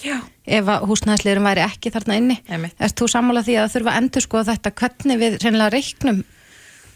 ef 0.58 0.70
að 0.76 0.86
húsnæðisliðurum 0.92 1.50
væri 1.50 1.66
ekki 1.66 1.90
þarna 1.96 2.20
inni. 2.20 2.38
Erst 2.78 3.02
þú 3.02 3.10
sammálað 3.10 3.48
því 3.48 3.58
að 3.58 3.66
það 3.66 3.74
þurfa 3.74 3.94
að 3.96 4.00
endur 4.02 4.26
sko 4.28 4.42
að 4.42 4.52
þetta 4.52 4.74
hvernig 4.82 5.22
við 5.24 5.38
reynilega 5.42 5.74
reiknum 5.74 6.24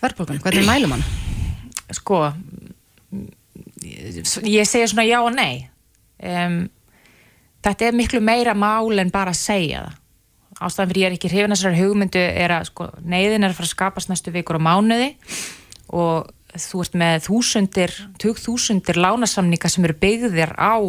verðbólkunum, 0.05 0.45
hvernig 0.47 0.71
mælum 0.71 0.95
hann? 0.95 1.05
Sko, 1.97 2.23
ég 4.47 4.71
segja 4.71 4.87
svona 4.95 5.11
já 5.11 5.19
og 5.25 5.33
nei. 5.35 5.67
Um, 6.23 6.69
þetta 7.67 7.89
er 7.89 7.97
miklu 7.99 8.23
meira 8.23 8.55
mál 8.55 8.95
en 9.01 9.13
bara 9.15 9.35
að 9.35 9.43
segja 9.43 9.85
það. 9.87 10.03
Ástæðan 10.57 10.89
fyrir 10.89 11.03
ég 11.03 11.11
er 11.11 11.15
ekki 11.19 11.29
hrifin 11.29 11.53
að 11.53 11.59
þessari 11.59 11.81
hugmyndu 11.83 12.21
er 12.25 12.53
að 12.57 12.69
sko, 12.71 12.87
neyðin 13.05 13.45
er 13.45 13.53
að 13.53 13.59
fara 13.59 13.69
að 13.69 13.75
skapast 13.75 14.09
næstu 14.09 14.33
vikur 14.33 14.57
á 14.57 14.67
mánuði 14.67 15.11
og 15.93 16.31
þú 16.57 16.81
ert 16.81 16.97
með 16.97 17.17
þúsundir, 17.27 17.93
tök 18.23 18.41
þúsundir 18.41 18.97
lánasamninga 18.97 19.69
sem 19.69 19.85
eru 19.85 19.97
byggðir 20.01 20.55
á 20.57 20.81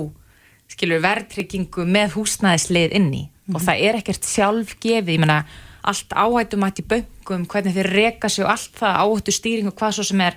skilur 0.71 1.03
verðtryggingu 1.03 1.83
með 1.83 2.15
húsnæðislið 2.15 2.95
inni. 2.95 3.23
Mm 3.27 3.27
-hmm. 3.27 3.55
og 3.55 3.61
það 3.67 3.83
er 3.89 3.99
ekkert 3.99 4.23
sjálfgefið, 4.23 5.13
ég 5.15 5.19
menna 5.19 5.43
allt 5.83 6.11
áhættum 6.15 6.63
að 6.63 6.79
í 6.79 6.87
böngum, 6.91 7.47
hvernig 7.47 7.75
þeir 7.75 7.91
reka 7.91 8.29
sig 8.29 8.45
og 8.45 8.51
allt 8.51 8.73
það 8.79 8.99
áhættu 9.03 9.31
stýring 9.31 9.67
og 9.67 9.75
hvað 9.75 9.91
svo 9.91 10.03
sem 10.03 10.21
er 10.21 10.35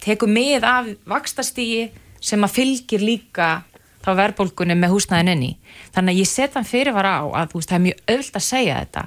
teku 0.00 0.26
með 0.26 0.66
af 0.66 0.86
vakstastígi 1.06 1.90
sem 2.20 2.44
að 2.44 2.54
fylgir 2.58 3.00
líka 3.00 3.62
þá 4.04 4.10
verðbólgunni 4.20 4.74
með 4.74 4.94
húsnæðin 4.94 5.32
inni 5.32 5.52
þannig 5.94 6.14
að 6.14 6.20
ég 6.20 6.30
set 6.30 6.54
þann 6.54 6.68
fyrirvara 6.68 7.12
á 7.20 7.24
að 7.42 7.54
veist, 7.54 7.70
það 7.70 7.78
er 7.78 7.84
mjög 7.88 8.02
öll 8.14 8.24
að 8.24 8.46
segja 8.48 8.80
þetta 8.82 9.04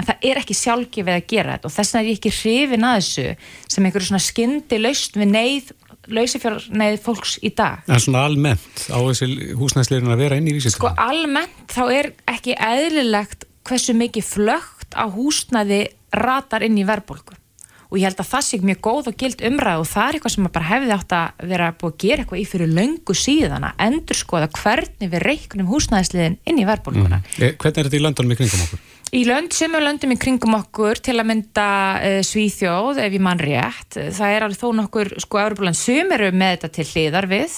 en 0.00 0.08
það 0.08 0.26
er 0.30 0.40
ekki 0.40 0.56
sjálfgefið 0.56 1.16
að 1.16 1.28
gera 1.28 1.56
þetta 1.56 1.68
og 1.68 1.74
þess 1.74 1.94
vegna 1.94 2.02
er 2.02 2.10
ég 2.10 2.18
ekki 2.18 2.34
hrifin 2.38 2.88
að 2.88 2.98
þessu 3.00 3.26
sem 3.74 3.86
einhverju 3.86 4.08
svona 4.08 4.24
skyndi 4.24 4.80
laust 4.80 5.18
við 5.20 5.32
neyð 5.34 5.72
lausifjárneið 6.10 6.96
fólks 7.04 7.36
í 7.44 7.50
dag. 7.54 7.84
En 7.86 8.00
svona 8.02 8.24
almennt 8.26 8.86
á 8.88 8.98
þessi 8.98 9.52
húsnæðsleirinn 9.58 10.14
að 10.14 10.22
vera 10.24 10.38
inn 10.40 10.48
í 10.48 10.54
vísitölu? 10.56 10.78
Sko 10.78 10.92
almennt 10.96 11.74
þá 11.74 11.82
er 11.92 12.10
ekki 12.30 12.56
eðlilegt 12.56 13.46
hversu 13.68 13.94
mikið 13.98 14.26
flögt 14.26 14.96
á 14.96 15.04
húsnæði 15.12 15.82
ratar 16.16 16.64
inn 16.66 16.80
í 16.80 16.86
verðbólku 16.88 17.36
og 17.90 17.98
ég 17.98 18.06
held 18.06 18.20
að 18.22 18.30
það 18.30 18.44
sé 18.46 18.60
mjög 18.62 18.80
góð 18.86 19.08
og 19.10 19.16
gild 19.18 19.42
umræð 19.48 19.82
og 19.82 19.88
það 19.90 20.06
er 20.06 20.18
eitthvað 20.18 20.34
sem 20.34 20.46
bara 20.54 20.68
hefði 20.68 20.94
átt 20.94 21.14
að 21.16 21.48
vera 21.50 21.70
búið 21.80 21.90
að 21.90 22.04
gera 22.04 22.24
eitthvað 22.24 22.40
í 22.42 22.46
fyrir 22.50 22.72
löngu 22.78 23.16
síðan 23.18 23.66
að 23.66 23.82
endur 23.86 24.20
skoða 24.20 24.50
hvernig 24.54 25.10
við 25.10 25.24
reiknum 25.26 25.72
húsnæðisliðin 25.72 26.38
inn 26.46 26.60
í 26.62 26.68
verðbólkuna. 26.68 27.18
Mm. 27.18 27.42
Eh, 27.42 27.56
hvernig 27.58 27.82
er 27.82 27.90
þetta 27.90 27.98
í 27.98 28.04
löndunum 28.04 28.34
í 28.34 28.38
kringum 28.38 28.64
okkur? 28.66 28.84
Í 29.10 29.24
lönd 29.26 29.56
sem 29.56 29.74
er 29.74 29.82
löndum 29.82 30.14
í 30.14 30.20
kringum 30.22 30.54
okkur 30.60 31.00
til 31.02 31.16
að 31.18 31.26
mynda 31.32 31.66
uh, 31.98 32.20
Svíþjóð 32.22 33.02
ef 33.02 33.16
ég 33.16 33.24
mann 33.26 33.42
rétt, 33.42 33.98
það 33.98 34.36
er 34.36 34.46
alveg 34.46 34.60
þó 34.60 34.68
nokkur 34.78 35.10
sko 35.24 35.40
Európa-land 35.42 35.78
sem 35.80 36.14
eru 36.14 36.30
með 36.30 36.54
þetta 36.54 36.72
til 36.76 36.86
hliðar 36.92 37.26
við 37.32 37.56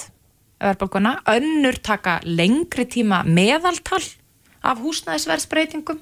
verðbólkuna, 0.62 1.16
önnur 1.34 1.76
taka 1.82 2.20
lengri 2.24 2.86
tíma 2.88 3.20
meðaltal 3.26 4.00
af 4.62 4.80
húsnæðisverðsbreytingum 4.80 6.00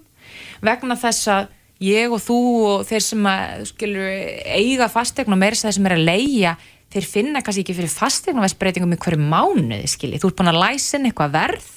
vegna 0.64 0.97
þess 1.01 1.31
að 1.33 1.49
ég 1.85 2.12
og 2.12 2.22
þú 2.22 2.39
og 2.68 2.87
þeir 2.89 3.05
sem 3.07 3.28
að, 3.31 3.66
skilur, 3.72 4.09
eiga 4.57 4.91
fastegn 4.93 5.35
og 5.35 5.41
meira 5.41 5.57
að 5.57 5.68
þeir 5.68 5.76
sem 5.78 5.91
er 5.91 5.97
að 5.97 6.07
leia 6.09 6.55
þeir 6.91 7.07
finna 7.07 7.43
kannski 7.45 7.64
ekki 7.64 7.76
fyrir 7.78 7.93
fastegnarveðsbreytingum 7.95 8.97
í 8.97 8.99
hverju 9.01 9.20
mánuði, 9.22 9.87
skilji, 9.91 10.18
þú 10.20 10.33
ert 10.33 10.41
búin 10.41 10.53
að 10.53 10.61
læsa 10.64 10.99
inn 10.99 11.07
eitthvað 11.11 11.37
verð 11.37 11.70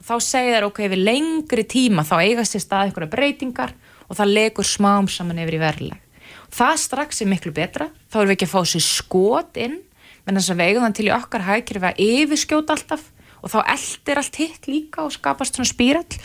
og 0.00 0.04
þá 0.08 0.14
segir 0.24 0.56
þær 0.56 0.68
ok, 0.68 0.84
við 0.92 1.02
lengri 1.08 1.64
tíma 1.68 2.04
þá 2.08 2.14
eigast 2.20 2.56
þér 2.56 2.64
stað 2.66 2.90
eitthvað 2.90 3.12
breytingar 3.16 3.74
og 4.06 4.20
það 4.20 4.36
legur 4.36 4.68
smám 4.68 5.08
saman 5.10 5.40
yfir 5.40 5.56
í 5.58 5.64
verðileg 5.64 6.06
það 6.54 6.82
strax 6.84 7.22
er 7.22 7.30
miklu 7.30 7.52
betra. 7.54 7.88
Þá 8.10 8.20
erum 8.20 8.30
við 8.30 8.36
ekki 8.36 8.48
að 8.48 8.54
fá 8.54 8.60
sér 8.72 8.84
skot 8.84 9.60
inn 9.60 9.78
menn 10.26 10.36
þess 10.36 10.52
að 10.52 10.60
við 10.60 10.70
eigum 10.70 10.84
þann 10.84 10.96
til 10.98 11.06
í 11.08 11.14
okkar 11.14 11.46
hækir 11.46 11.80
við 11.80 11.88
að 11.90 12.00
yfirskjóta 12.06 12.76
alltaf 12.76 13.06
og 13.40 13.52
þá 13.52 13.58
eldir 13.76 14.20
allt 14.20 14.38
hitt 14.40 14.68
líka 14.70 15.06
og 15.06 15.14
skapast 15.16 15.58
svona 15.58 15.70
spírall 15.70 16.20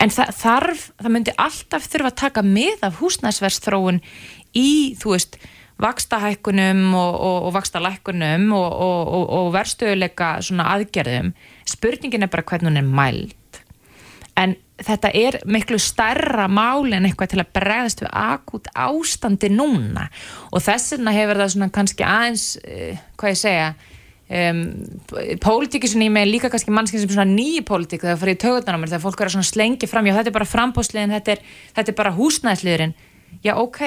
en 0.00 0.12
það 0.12 0.34
þarf, 0.40 0.84
það 1.00 1.14
myndi 1.16 1.38
alltaf 1.38 1.88
þurfa 1.88 2.12
að 2.12 2.20
taka 2.24 2.44
með 2.46 2.84
af 2.86 3.00
húsnæsverðstróun 3.00 4.00
í, 4.56 4.70
þú 5.00 5.16
veist 5.16 5.40
vakstahækkunum 5.80 6.94
og, 6.94 7.14
og, 7.14 7.36
og 7.48 7.54
vakstalækkunum 7.56 8.50
og, 8.52 8.72
og 9.36 9.52
verðstöðuleika 9.54 10.32
svona 10.44 10.68
aðgerðum. 10.74 11.32
Spurningin 11.68 12.26
er 12.26 12.32
bara 12.32 12.44
hvernig 12.46 12.70
hún 12.70 12.80
er 12.80 12.88
mæld. 12.88 13.60
En 14.38 14.56
þetta 14.80 15.10
er 15.16 15.38
miklu 15.48 15.78
stærra 15.80 16.46
mál 16.48 16.92
en 16.96 17.08
eitthvað 17.08 17.32
til 17.34 17.42
að 17.42 17.52
bregðast 17.56 18.04
við 18.04 18.12
akút 18.16 18.68
ástandi 18.72 19.50
núna. 19.52 20.08
Og 20.52 20.64
þess 20.64 20.96
vegna 20.96 21.16
hefur 21.16 21.40
það 21.42 21.54
svona 21.54 21.72
kannski 21.74 22.06
aðeins, 22.06 22.46
uh, 22.60 23.00
hvað 23.20 23.34
ég 23.34 23.40
segja 23.40 23.72
um, 24.30 24.62
pólitíki 25.42 25.90
sem 25.90 26.04
ég 26.04 26.12
með 26.14 26.30
líka 26.30 26.50
kannski 26.52 26.72
mannskinn 26.74 27.02
sem 27.02 27.10
svona 27.10 27.28
nýji 27.30 27.64
pólitík 27.66 28.04
þegar 28.04 28.14
það 28.14 28.22
fyrir 28.22 28.36
í 28.36 28.40
tögutunum 28.44 28.86
þegar 28.86 29.02
fólk 29.04 29.24
er 29.24 29.32
að 29.32 29.48
slengi 29.48 29.90
fram, 29.90 30.06
já 30.06 30.14
þetta 30.18 30.30
er 30.30 30.36
bara 30.38 30.48
frambóðsliðin 30.52 31.14
þetta, 31.16 31.36
þetta 31.76 31.92
er 31.92 31.98
bara 31.98 32.14
húsnæðsliðurinn 32.16 32.94
já 33.44 33.52
ok, 33.58 33.82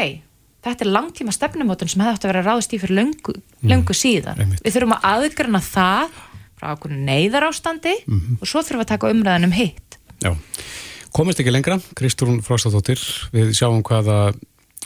þetta 0.68 0.86
er 0.86 0.91
langtíma 0.91 1.36
stefnumótun 1.36 1.91
sem 1.91 2.04
hefði 2.04 2.18
átt 2.18 2.28
að 2.28 2.34
vera 2.34 2.46
ráðist 2.50 2.76
í 2.76 2.82
fyrir 2.84 3.00
löngu, 3.00 3.36
löngu 3.64 3.98
síðan, 3.98 4.39
mm, 4.39 4.62
við 4.66 4.78
þurfum 4.78 4.96
að 4.98 5.10
aðgrana 5.14 5.64
það 5.64 6.22
frá 6.60 6.72
okkur 6.76 6.96
neyðar 6.96 7.50
ástandi 7.50 7.96
mm 8.04 8.20
-hmm. 8.20 8.39
og 8.39 8.48
svo 8.48 8.64
þurfum 8.64 8.82
við 8.82 8.88
að 8.88 8.94
taka 8.94 9.12
umræðan 9.12 9.50
um 9.50 9.58
hitt. 9.58 10.00
Já, 10.24 10.32
komist 11.12 11.39
ekki 11.39 11.52
lengra 11.52 11.80
Kristrún 11.96 12.41
Fróstadóttir, 12.44 13.00
við 13.34 13.52
sjáum 13.56 13.84
hvaða 13.84 14.34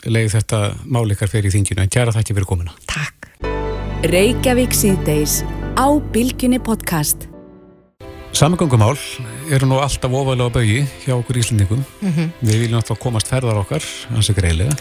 leið 0.06 0.34
þetta 0.34 0.58
málikar 0.86 1.30
fyrir 1.30 1.50
í 1.50 1.54
þinginu. 1.54 1.82
En 1.82 1.90
kæra 1.90 2.14
þakki 2.14 2.34
fyrir 2.34 2.46
komina 2.46 2.74
Takk 2.86 3.17
Reykjavík 4.06 4.70
síðdeis 4.78 5.40
á 5.74 5.90
Bilginni 6.14 6.60
podcast 6.62 7.24
Samgöngumál 8.30 8.94
eru 9.50 9.66
nú 9.66 9.80
alltaf 9.82 10.12
ofalega 10.14 10.52
baui 10.54 10.84
hjá 11.02 11.16
okkur 11.16 11.40
íslendingum 11.40 11.82
mm 11.82 12.12
-hmm. 12.12 12.28
við 12.38 12.60
viljum 12.60 12.78
alltaf 12.78 13.00
komast 13.02 13.26
ferðar 13.26 13.58
okkar 13.58 13.82
hans 14.14 14.30
ekki 14.30 14.44
reyðlega 14.46 14.76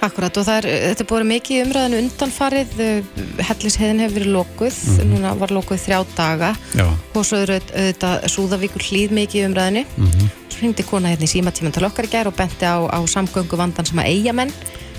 Akkurat 0.00 0.36
og 0.36 0.48
er, 0.48 0.64
þetta 0.64 1.04
er 1.04 1.10
búin 1.10 1.26
mikið 1.28 1.66
umræðinu 1.66 1.98
undanfarið, 1.98 2.70
hellisheðin 3.38 4.00
hefur 4.00 4.18
verið 4.18 4.32
lokuð, 4.32 4.74
mm 4.74 4.96
-hmm. 4.96 5.10
núna 5.12 5.38
var 5.38 5.50
lokuð 5.52 5.78
þrjá 5.78 6.06
daga 6.16 6.56
Já. 6.74 6.88
og 7.14 7.26
svo 7.26 7.36
eru 7.36 7.60
þetta 7.60 8.26
Súðavíkur 8.26 8.82
hlýð 8.88 9.10
mikið 9.10 9.46
umræðinu, 9.46 9.84
mm 9.96 10.06
-hmm. 10.06 10.28
svo 10.48 10.58
hringdi 10.58 10.82
kona 10.82 11.08
hérna 11.08 11.24
í 11.24 11.34
símatíman 11.34 11.72
til 11.72 11.84
okkar 11.84 12.04
í 12.04 12.10
gerð 12.10 12.26
og 12.26 12.36
benti 12.36 12.64
á, 12.64 12.80
á 12.88 12.98
samgöngu 13.06 13.56
vandan 13.56 13.86
sem 13.86 13.98
að 13.98 14.06
eigamenn 14.06 14.52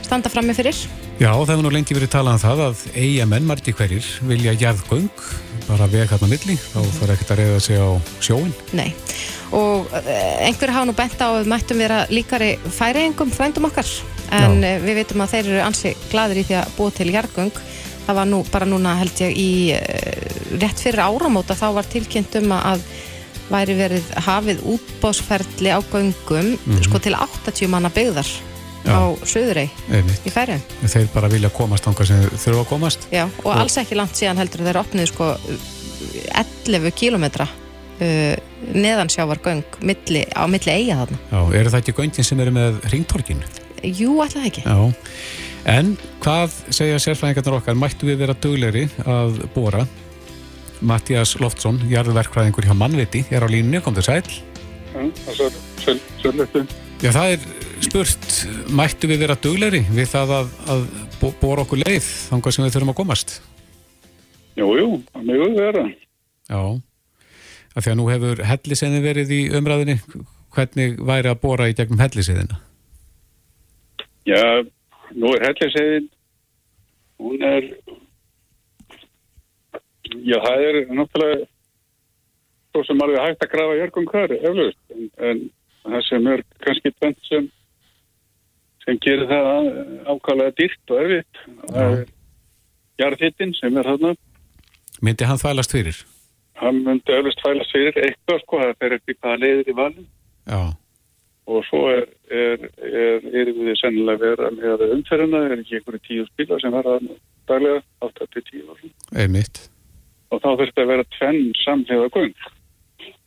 standa 0.03 0.29
fram 0.29 0.45
með 0.45 0.55
fyrir. 0.55 0.75
Já 1.23 1.29
það 1.31 1.53
hefur 1.53 1.63
nú 1.63 1.69
lengi 1.71 1.95
verið 1.95 2.09
talað 2.11 2.33
um 2.35 2.41
það 2.41 2.61
að 2.65 2.79
eigamenn 2.99 3.45
margir 3.47 3.75
hverjir 3.77 4.07
vilja 4.27 4.51
jæðgöng, 4.59 5.05
bara 5.69 5.87
vega 5.87 6.09
hérna 6.09 6.27
milli, 6.27 6.57
þá 6.59 6.81
þarf 6.97 7.13
ekkert 7.13 7.31
að 7.31 7.39
reyða 7.39 7.61
sig 7.63 7.79
á 7.79 7.89
sjóin. 8.19 8.51
Nei 8.75 8.89
og 9.53 9.87
eh, 10.01 10.49
einhver 10.49 10.73
hafa 10.73 10.89
nú 10.89 10.97
bent 10.97 11.23
á 11.23 11.29
að 11.29 11.37
við 11.37 11.49
mættum 11.53 11.79
vera 11.79 12.01
líkari 12.11 12.51
færiengum 12.75 13.31
frændum 13.31 13.69
okkar 13.69 13.87
en 14.33 14.59
Já. 14.59 14.67
Eh, 14.73 14.83
við 14.83 14.99
veitum 14.99 15.23
að 15.23 15.35
þeir 15.37 15.49
eru 15.53 15.63
ansi 15.63 15.95
gladur 16.11 16.41
í 16.41 16.45
því 16.49 16.59
að 16.59 16.77
búa 16.77 16.95
til 16.99 17.09
jargung 17.13 17.51
það 18.03 18.19
var 18.19 18.31
nú 18.33 18.43
bara 18.51 18.67
núna 18.67 18.99
held 18.99 19.23
ég 19.23 19.37
í 19.39 19.49
uh, 19.77 20.39
rétt 20.59 20.81
fyrir 20.83 21.05
áramóta 21.05 21.55
þá 21.55 21.67
var 21.77 21.87
tilkynnt 21.87 22.35
um 22.41 22.51
að 22.57 22.83
væri 23.47 23.77
verið 23.77 24.09
hafið 24.25 24.65
útbásferðli 24.73 25.71
á 25.71 25.79
göngum 25.91 26.49
mm 26.51 26.57
-hmm. 26.57 26.83
sko 26.83 26.99
til 26.99 27.15
80 27.15 27.71
manna 27.71 27.93
byggðar 27.93 28.27
Já. 28.83 28.93
á 28.99 29.01
Suðurei 29.23 29.67
í 30.27 30.31
færi 30.33 30.59
Þeir 30.83 31.09
bara 31.13 31.31
vilja 31.31 31.51
komast 31.55 31.87
ángar 31.87 32.09
sem 32.09 32.23
þurfa 32.35 32.63
að 32.65 32.69
komast 32.69 33.07
Já, 33.13 33.25
og, 33.25 33.45
og 33.47 33.53
alls 33.55 33.77
ekki 33.79 33.97
langt 33.99 34.19
síðan 34.19 34.41
heldur 34.41 34.65
þeir 34.67 34.81
opnið 34.83 35.11
sko 35.13 35.29
11 36.35 36.95
kilometra 36.99 37.47
uh, 37.47 38.35
neðansjávargöng 38.73 39.79
milli, 39.87 40.25
á 40.35 40.43
milli 40.51 40.75
eiga 40.75 40.99
þarna 41.03 41.19
Já, 41.31 41.39
eru 41.61 41.73
það 41.73 41.79
ekki 41.81 41.97
göngin 42.01 42.27
sem 42.27 42.43
eru 42.43 42.55
með 42.55 42.81
ringtorkinu? 42.91 43.53
Jú, 43.83 44.13
alltaf 44.23 44.45
ekki. 44.47 44.63
Já, 44.63 44.93
en 45.73 45.95
hvað 46.23 46.53
segja 46.71 47.01
sérfræðingarnar 47.03 47.57
okkar, 47.59 47.75
mættu 47.75 48.07
við 48.07 48.21
vera 48.23 48.35
döglegri 48.39 48.85
að 49.03 49.41
bóra? 49.55 49.83
Mattias 50.83 51.35
Loftsson, 51.39 51.81
jarðverkfræðingur 51.91 52.67
hjá 52.67 52.75
Mannviti, 52.75 53.23
er 53.31 53.43
á 53.43 53.47
línunni, 53.47 53.79
kom 53.83 53.95
til 53.95 54.05
sæl. 54.07 54.23
Já, 54.93 55.03
það 55.25 55.43
er 55.47 55.99
sérleitt. 56.23 56.73
Já, 57.03 57.11
það 57.11 57.35
er 57.35 57.45
spurt, 57.83 58.25
mættu 58.73 59.09
við 59.11 59.23
vera 59.25 59.35
döglegri 59.39 59.81
við 59.93 60.07
það 60.11 60.33
að, 60.37 60.53
að 60.73 60.85
bóra 61.41 61.63
okkur 61.65 61.81
leið 61.83 62.07
þangar 62.29 62.55
sem 62.55 62.65
við 62.65 62.75
þurfum 62.75 62.93
að 62.93 62.97
komast? 62.99 63.35
Jú, 64.59 64.67
jú, 64.77 64.87
það 65.11 65.29
meður 65.29 65.55
vera. 65.57 65.83
Já, 66.49 66.61
af 67.73 67.85
því 67.85 67.93
að 67.93 67.97
nú 67.99 68.09
hefur 68.11 68.43
hellisenni 68.49 69.01
verið 69.03 69.33
í 69.33 69.41
umræðinni, 69.59 69.97
hvernig 70.53 70.99
væri 71.09 71.31
að 71.31 71.41
bóra 71.41 71.69
í 71.71 71.75
gegnum 71.77 72.03
hellisenina? 72.03 72.59
Já, 74.29 74.43
nú 75.17 75.33
er 75.35 75.47
hellinsegin, 75.49 76.11
hún 77.23 77.47
er, 77.47 77.71
já 80.23 80.37
það 80.45 80.69
er 80.69 80.79
náttúrulega 80.93 81.49
svo 82.73 82.85
sem 82.87 83.03
alveg 83.05 83.21
hægt 83.21 83.43
að 83.45 83.51
grafa 83.51 83.75
jörgum 83.77 84.07
hver, 84.09 84.37
eflust, 84.39 84.79
en, 84.93 85.09
en 85.29 85.43
það 85.83 86.07
sem 86.07 86.31
er 86.31 86.41
kannski 86.63 86.93
bent 87.03 87.27
sem, 87.27 87.49
sem 88.83 88.99
gerir 89.03 89.27
það 89.31 89.69
ákvæmlega 90.09 90.55
dýrt 90.59 90.93
og 90.93 91.01
erfitt, 91.03 91.41
það 91.71 91.97
er 91.97 92.05
jarðhittinn 93.03 93.55
sem 93.57 93.79
er 93.79 93.89
þarna. 93.91 94.13
Myndi 95.03 95.27
hann 95.27 95.41
þvælast 95.41 95.75
fyrir? 95.75 96.03
Hann 96.61 96.83
myndi 96.85 97.15
eflust 97.17 97.41
þvælast 97.43 97.75
fyrir 97.75 97.99
eitthvað, 98.05 98.43
sko, 98.45 98.61
það 98.61 98.79
fer 98.79 98.97
eftir 98.99 99.19
hvaða 99.19 99.41
leiðir 99.43 99.73
í 99.73 99.77
valin. 99.81 100.09
Já 100.47 100.63
og 101.45 101.63
svo 101.67 101.87
er, 101.91 102.05
er, 102.31 102.67
er, 102.79 103.25
er 103.35 103.51
við 103.57 103.75
sennilega 103.81 104.31
vera 104.31 104.49
með 104.55 104.85
umferðina, 104.95 105.43
er 105.49 105.59
ekki 105.59 105.79
einhverju 105.79 106.03
tíu 106.07 106.25
spila 106.29 106.59
sem 106.61 106.73
verða 106.73 106.99
daglega, 107.49 107.81
8-10 108.05 108.67
árs. 108.71 108.91
Einmitt. 109.11 109.63
Og 110.31 110.41
þá 110.41 110.49
þurft 110.61 110.79
að 110.81 110.91
vera 110.93 111.07
tvenn 111.17 111.41
samlega 111.61 112.11
gung. 112.13 112.45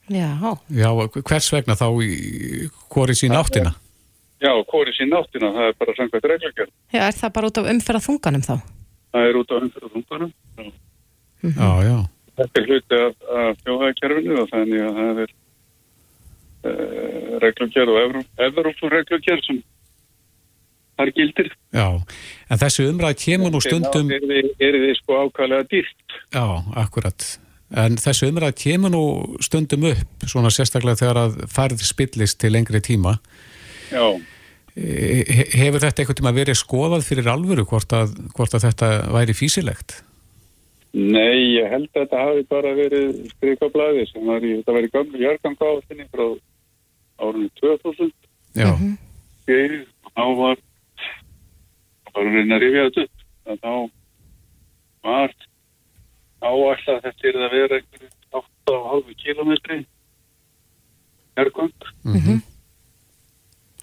Já. 0.06 0.30
Já, 0.70 0.88
hvers 1.18 1.50
vegna 1.52 1.76
þá 1.78 1.88
í 2.06 2.68
hvori 2.94 3.16
sín 3.18 3.36
áttina? 3.36 3.74
Já, 4.42 4.52
hvori 4.68 4.92
sín 4.92 5.14
áttina, 5.16 5.52
það 5.54 5.70
er 5.70 5.78
bara 5.80 5.94
samkvæmt 5.96 6.26
reglugjörn. 6.32 6.72
Já, 6.92 7.00
er 7.06 7.16
það 7.16 7.32
bara 7.38 7.48
út 7.50 7.60
af 7.60 7.70
umferðaþunganum 7.72 8.44
þá? 8.44 8.56
Það 9.14 9.28
er 9.28 9.38
út 9.40 9.54
af 9.54 9.62
umferðaþunganum, 9.64 10.32
já. 10.58 10.64
Mm 10.66 11.52
-hmm. 11.52 11.60
Já, 11.60 11.70
já. 11.88 11.98
Þetta 12.36 12.60
er 12.60 12.66
hluti 12.68 12.98
af, 13.06 13.14
af 13.40 13.56
fjóðakerfinu 13.64 14.34
og 14.42 14.48
þannig 14.52 14.82
að 14.84 14.98
það 14.98 15.22
er 15.24 15.30
uh, 16.68 17.38
reglugjör 17.44 17.88
og 17.92 18.20
Evrópur-reglugjör 18.48 19.40
sem 19.46 19.62
þar 20.96 21.12
gildir. 21.16 21.50
Já, 21.72 21.88
en 22.50 22.60
þessi 22.60 22.86
umræð 22.90 23.16
kemur 23.24 23.52
nú 23.54 23.60
stundum... 23.64 24.12
Er 24.12 24.28
þið, 24.30 24.52
er 24.60 24.78
þið 24.84 24.94
sko 25.00 25.18
ákvæmlega 25.24 25.68
dýrt? 25.72 26.16
Já, 26.34 26.46
akkurat. 26.84 27.28
En 27.76 27.98
þessi 28.00 28.30
umræð 28.30 28.54
kemur 28.62 28.92
nú 28.94 29.04
stundum 29.44 29.88
upp, 29.90 30.28
svona 30.28 30.52
sérstaklega 30.54 31.00
þegar 31.02 31.22
að 31.24 31.40
færð 31.52 31.84
spillist 31.84 32.40
til 32.40 32.54
lengri 32.54 32.80
tíma. 32.84 33.16
Já. 33.92 34.06
he- 35.36 35.48
hefur 35.56 35.80
þetta 35.80 36.02
einhvern 36.02 36.18
tíma 36.20 36.32
verið 36.36 36.58
skoðað 36.60 37.06
fyrir 37.08 37.30
alvöru 37.32 37.64
hvort 37.68 37.92
að, 37.96 38.12
hvort 38.36 38.54
að 38.58 38.66
þetta 38.68 38.90
væri 39.14 39.34
físilegt? 39.38 40.02
Nei, 40.96 41.56
ég 41.60 41.68
held 41.70 41.88
að 41.92 42.02
þetta 42.06 42.20
hafi 42.24 42.42
bara 42.48 42.70
verið 42.76 43.08
blæði 43.72 44.04
sem 44.12 44.26
var 44.26 44.40
í, 44.44 44.52
þetta 44.60 44.72
var 44.76 44.86
í 44.86 44.92
gamlu 44.94 45.18
jarganga 45.20 45.70
áfinni 45.76 46.06
frá 46.12 46.26
árunni 47.20 47.50
2000 47.60 48.12
Já, 48.56 48.70
geiri 49.48 49.82
og 50.04 50.12
þá 50.16 50.24
var 50.40 50.56
bara 52.14 52.26
að 52.30 52.36
reyna 52.38 52.56
að 52.56 52.62
rifja 52.64 52.86
þetta 52.88 53.04
upp 53.06 53.24
að 53.46 53.58
þá 53.64 53.74
var 55.06 55.34
að 56.96 57.02
þetta 57.06 57.28
er 57.28 57.36
að 57.46 57.56
vera 57.56 57.80
einhverju 57.80 58.10
8,5 58.36 59.14
kilometri 59.24 59.78
hergöng 61.36 61.72
Mhm. 62.04 62.40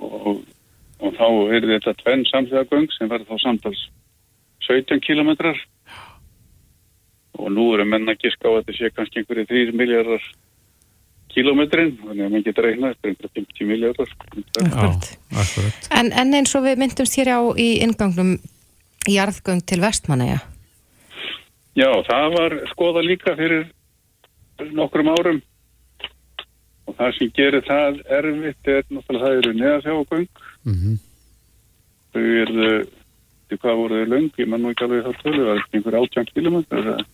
Og, 0.03 0.43
og 1.03 1.17
þá 1.17 1.27
er 1.55 1.67
þetta 1.73 1.95
tvenn 2.01 2.25
samþjóðagöng 2.29 2.89
sem 2.95 3.11
verður 3.11 3.33
þá 3.33 3.45
samtals 3.47 3.83
17 4.67 5.03
kilometrar 5.03 5.59
og 7.39 7.49
nú 7.51 7.73
eru 7.75 7.85
menn 7.89 8.07
að 8.09 8.21
giska 8.23 8.47
á 8.47 8.51
að 8.53 8.59
þetta 8.61 8.77
sé 8.77 8.91
kannski 8.93 9.21
einhverju 9.21 9.45
3 9.49 9.77
miljardar 9.77 10.31
kilometrin, 11.33 11.95
þannig 11.97 12.25
að 12.27 12.33
mann 12.33 12.45
getur 12.45 12.67
reynað 12.67 12.91
eftir 12.93 13.09
einhverju 13.09 13.31
50 13.39 13.69
miljardar. 13.71 14.09
En, 15.97 16.11
en 16.13 16.35
eins 16.37 16.53
og 16.53 16.65
við 16.67 16.81
myndumst 16.81 17.17
hér 17.17 17.33
á 17.33 17.41
í 17.57 17.69
ingangnum 17.85 18.35
jarðgöng 19.09 19.63
til 19.65 19.81
vestmanneja. 19.81 20.43
Já, 21.73 21.89
það 22.05 22.27
var 22.37 22.55
skoða 22.69 23.01
líka 23.01 23.33
fyrir 23.37 23.65
nokkrum 24.77 25.09
árum 25.09 25.41
og 26.87 26.95
það 26.99 27.15
sem 27.17 27.31
gerir 27.37 27.63
það 27.67 27.99
erfitt 28.19 28.69
er 28.73 28.83
náttúrulega 28.89 29.25
það 29.25 29.39
eru 29.41 29.53
neðasjágöng 29.61 30.27
Mm 30.63 30.99
þau 32.13 32.21
eru 32.43 32.67
til 33.49 33.57
hvað 33.59 33.77
voru 33.79 33.99
þau 34.01 34.09
löng, 34.13 34.27
ég 34.37 34.49
mann 34.49 34.61
nú 34.63 34.71
ekki 34.73 34.85
alveg 34.85 35.05
þá 35.07 35.21
tölu 35.23 35.45
það 35.47 35.53
er 35.53 35.63
einhver 35.77 35.97
18 35.99 36.27
kilometrar 36.33 37.05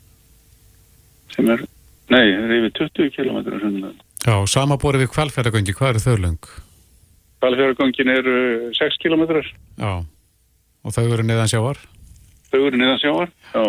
sem 1.33 1.51
er, 1.53 1.63
nei, 2.11 2.25
það 2.33 2.43
er 2.49 2.55
yfir 2.57 2.73
20 2.79 3.13
kilometrar 3.15 3.61
sennilega. 3.63 4.05
Já, 4.25 4.35
sama 4.51 4.75
borið 4.81 5.05
við 5.05 5.11
kvalfjörðagöngi, 5.13 5.75
hvað 5.77 5.93
eru 5.93 6.03
þau 6.03 6.17
löng? 6.25 6.49
Kvalfjörðagöngin 7.39 8.11
eru 8.11 8.35
6 8.75 8.99
kilometrar 9.03 9.47
Já, 9.79 9.91
og 10.83 10.95
þau 10.97 11.05
eru 11.07 11.27
neðan 11.27 11.51
sjávar? 11.53 11.79
þau 12.49 12.59
eru 12.65 12.81
neðan 12.81 12.99
sjáar 13.03 13.31
já. 13.53 13.63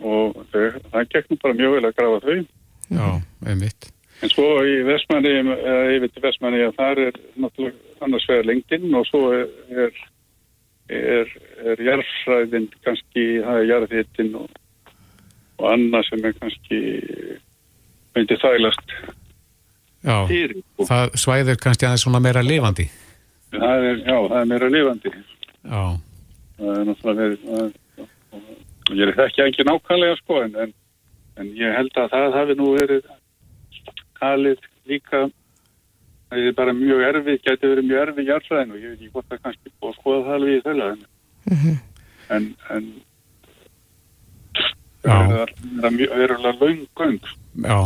og 0.00 0.40
þau, 0.52 0.66
það 0.92 1.10
gegnum 1.12 1.42
bara 1.42 1.58
mjög 1.60 1.76
vel 1.76 1.84
að 1.90 1.96
grafa 2.00 2.24
þau 2.24 2.38
Já, 2.96 3.06
einmitt. 3.50 3.90
En 4.24 4.32
svo 4.32 4.46
í 4.64 4.76
Vestmanni, 4.86 5.32
yfir 5.96 6.08
til 6.12 6.22
Vestmanni, 6.24 6.62
að 6.64 6.76
þar 6.78 7.00
er 7.06 7.18
náttúrulega 7.36 8.04
annars 8.06 8.28
vegar 8.30 8.48
lengdin 8.48 8.94
og 8.96 9.04
svo 9.08 9.22
er, 9.36 9.50
er, 10.88 11.34
er, 11.66 11.82
jarðfræðin 11.84 12.70
kannski, 12.86 13.26
það 13.44 13.60
er 13.60 13.68
jarðhittin 13.70 14.32
og, 14.40 14.58
og 15.60 15.68
annað 15.74 16.08
sem 16.08 16.24
er 16.24 16.36
kannski 16.40 16.80
myndi 18.16 18.40
þælast 18.40 18.96
Já, 20.06 20.16
fyrir. 20.30 20.60
Og 20.78 20.88
það 20.88 21.16
svæðir 21.20 21.60
kannski 21.60 21.88
aðeins 21.88 22.06
svona 22.06 22.22
meira 22.24 22.44
lifandi. 22.44 22.88
það 23.52 23.88
er, 23.90 24.02
já, 24.06 24.16
það 24.16 24.38
er 24.40 24.50
meira 24.52 24.72
lifandi. 24.72 25.14
Já, 25.66 25.82
Það 26.56 26.72
er 26.72 26.86
náttúrulega 26.88 27.36
það 27.44 27.72
og 28.86 28.94
ég 28.94 29.10
er 29.10 29.24
ekki 29.26 29.42
ekki 29.44 29.64
nákvæmlega 29.66 30.16
sko, 30.20 30.40
en, 30.46 30.52
en, 30.62 30.72
en 31.42 31.48
ég 31.58 31.74
held 31.74 31.98
að 31.98 32.12
það 32.12 32.36
hafi 32.38 32.54
nú 32.56 32.68
verið 32.76 33.08
kalið 34.20 34.62
líka 34.90 35.26
það 36.30 36.46
er 36.50 36.56
bara 36.58 36.74
mjög 36.76 37.04
erfið, 37.10 37.42
gæti 37.44 37.72
verið 37.72 37.90
mjög 37.90 38.02
erfið 38.04 38.30
jarðfræðin 38.32 38.72
og 38.72 38.80
ég 38.80 38.88
veit 38.88 38.96
ekki 39.00 39.12
hvort 39.14 39.28
það 39.30 39.42
kannski 39.44 39.74
búið 39.74 39.92
að 39.92 40.00
skoða 40.00 40.24
það 40.26 40.38
alveg 40.38 40.56
í 40.56 40.64
þeirra 40.66 40.88
en, 40.94 41.04
en, 42.36 42.48
en 42.76 42.88
Já. 45.06 45.14
það 45.14 45.86
er 45.86 45.96
mjög 46.00 46.18
verulega 46.22 46.58
laungöng 46.60 47.30
já. 47.62 47.78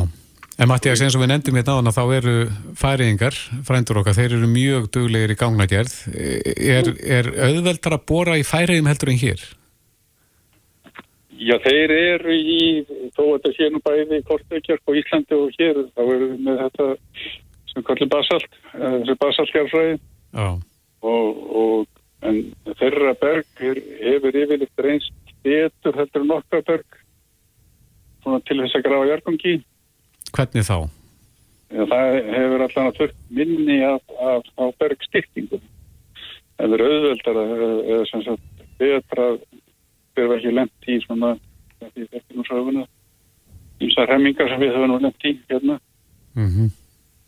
En 0.61 0.69
Mattias, 0.69 1.01
eins 1.01 1.15
og 1.17 1.23
við 1.23 1.31
nefndum 1.31 1.57
hérna 1.57 1.73
á 1.73 1.79
hana, 1.79 1.93
þá 1.97 2.03
eru 2.19 2.33
færiðingar, 2.77 3.37
frændur 3.65 4.03
okkar, 4.03 4.13
þeir 4.19 4.35
eru 4.37 4.49
mjög 4.51 4.91
duglegir 4.93 5.33
í 5.33 5.37
gangnagerð. 5.41 5.95
Er, 6.13 6.91
er 7.01 7.31
auðveldar 7.47 7.97
að 7.97 8.03
bóra 8.11 8.35
í 8.37 8.45
færiðum 8.45 8.91
heldur 8.91 9.09
en 9.15 9.21
hér? 9.23 9.47
Já, 11.41 11.55
þeir 11.65 11.95
eru 11.97 12.35
í, 12.37 12.59
þó 13.17 13.23
að 13.25 13.31
þetta 13.37 13.53
sé 13.57 13.69
nú 13.73 13.81
bæði 13.85 14.19
í 14.21 14.27
Kortekjark 14.29 14.91
og 14.91 14.99
Íslandi 15.01 15.39
og 15.39 15.55
hér, 15.57 15.79
þá 15.97 16.03
eru 16.03 16.27
við 16.35 16.43
með 16.45 16.61
þetta 16.67 16.89
sem 17.71 17.87
kallir 17.87 18.11
basalt, 18.13 18.59
eh, 18.75 18.99
þessi 18.99 19.17
basaltjarfræði. 19.23 19.97
Já, 20.37 20.49
og, 21.07 21.41
og 21.63 22.01
en 22.27 22.41
þeirra 22.77 23.15
berg 23.21 23.65
er, 23.65 23.81
hefur 24.05 24.39
yfirleitt 24.43 24.85
reynst 24.85 25.35
betur 25.45 25.97
heldur 25.97 26.25
en 26.25 26.35
okkar 26.37 26.65
berg 26.67 26.99
svona 28.23 28.41
til 28.45 28.59
þess 28.61 28.77
að 28.77 28.87
grafa 28.89 29.09
jargangi 29.09 29.55
hvernig 30.37 30.67
þá? 30.69 30.77
eða 31.71 31.87
það 31.93 32.19
hefur 32.35 32.65
allan 32.67 32.91
að 32.91 32.99
þurft 32.99 33.21
minni 33.39 33.79
af 33.87 34.75
bergstyrtingum 34.83 35.65
það 36.61 36.77
er 36.77 36.85
auðveldar 36.87 37.41
að 37.41 37.65
eða 37.65 38.03
sem 38.11 38.27
sagt 38.27 38.65
betra 38.81 39.31
fyrir 40.21 40.37
ekki 40.39 40.55
lent 40.59 40.89
í 40.89 40.99
svona 41.07 41.31
er 41.81 42.87
ímsar 43.81 44.11
hemmingar 44.13 44.49
sem 44.53 44.61
við 44.61 44.75
höfum 44.77 44.91
nú 44.93 44.99
lent 45.01 45.25
í 45.25 45.33
hérna. 45.51 45.79
Mm 46.37 46.71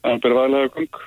það 0.03 0.12
er 0.16 0.18
bara 0.24 0.34
vaðlega 0.34 0.68
gang 0.74 1.01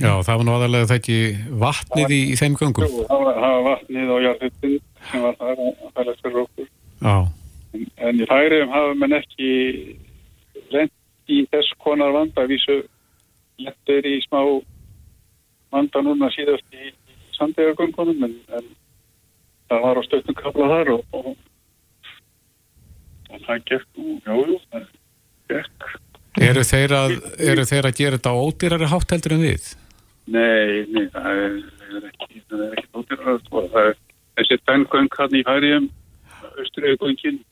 Já, 0.00 0.12
það 0.24 0.36
var 0.38 0.44
nú 0.46 0.52
aðalega 0.56 0.86
það 0.88 0.98
ekki 1.00 1.16
vatnið 1.60 2.12
í, 2.16 2.20
í 2.32 2.36
þeim 2.40 2.54
göngum. 2.56 2.84
og 2.86 3.06
það 3.10 3.24
var- 3.26 3.40
var 3.42 3.62
vatnið 3.66 4.10
og 4.14 4.20
jarðhuttin 4.24 4.76
sem 5.10 5.22
var 5.22 5.34
það 5.40 5.50
að 5.58 5.92
fæla 5.96 6.14
fyrir 6.22 6.38
okkur. 6.44 6.68
Já, 7.02 7.16
En, 7.74 7.86
en 7.96 8.20
í 8.20 8.26
færiðum 8.28 8.68
hafa 8.72 8.94
menn 8.94 9.12
ekki 9.16 9.50
lent 10.72 10.92
í 11.28 11.46
þess 11.52 11.72
konar 11.82 12.12
vanda. 12.12 12.46
Vísu 12.46 12.82
lentur 13.58 14.04
í 14.06 14.20
smá 14.28 14.40
vanda 15.72 16.02
núna 16.04 16.28
síðast 16.30 16.68
í 16.72 16.92
sandegagöngunum 17.36 18.24
en, 18.24 18.34
en 18.56 18.64
það 19.72 19.84
var 19.86 20.00
á 20.00 20.02
stöttum 20.06 20.38
kapla 20.38 20.68
þar 20.72 20.92
og, 20.94 21.18
og, 21.18 21.28
og 23.30 23.44
það 23.46 23.64
gekk 23.70 23.86
nú, 23.98 24.16
jájú, 24.26 24.58
það 24.72 24.86
gekk. 25.52 25.88
eru 26.48 26.66
þeir 26.68 26.96
að, 26.98 27.16
eru 27.52 27.66
þeir 27.72 27.88
að 27.90 27.98
gera 28.02 28.18
þetta 28.18 28.34
á 28.36 28.42
ódýrari 28.42 28.92
hátt 28.92 29.16
heldur 29.16 29.36
en 29.36 29.44
við? 29.46 29.72
Nei, 30.32 30.86
nei, 30.92 31.04
það 31.14 31.42
er, 31.46 31.58
er 31.88 32.08
ekki, 32.12 32.44
það 32.46 32.64
er 32.68 32.78
ekki 32.78 33.18
að 33.18 33.42
sko, 33.48 33.66
það 33.74 33.90
er 33.90 34.00
þessi 34.38 34.60
tvenngöng 34.62 35.18
hann 35.18 35.36
í 35.36 35.44
færiðum, 35.48 35.90
austriðagöngin 36.52 37.42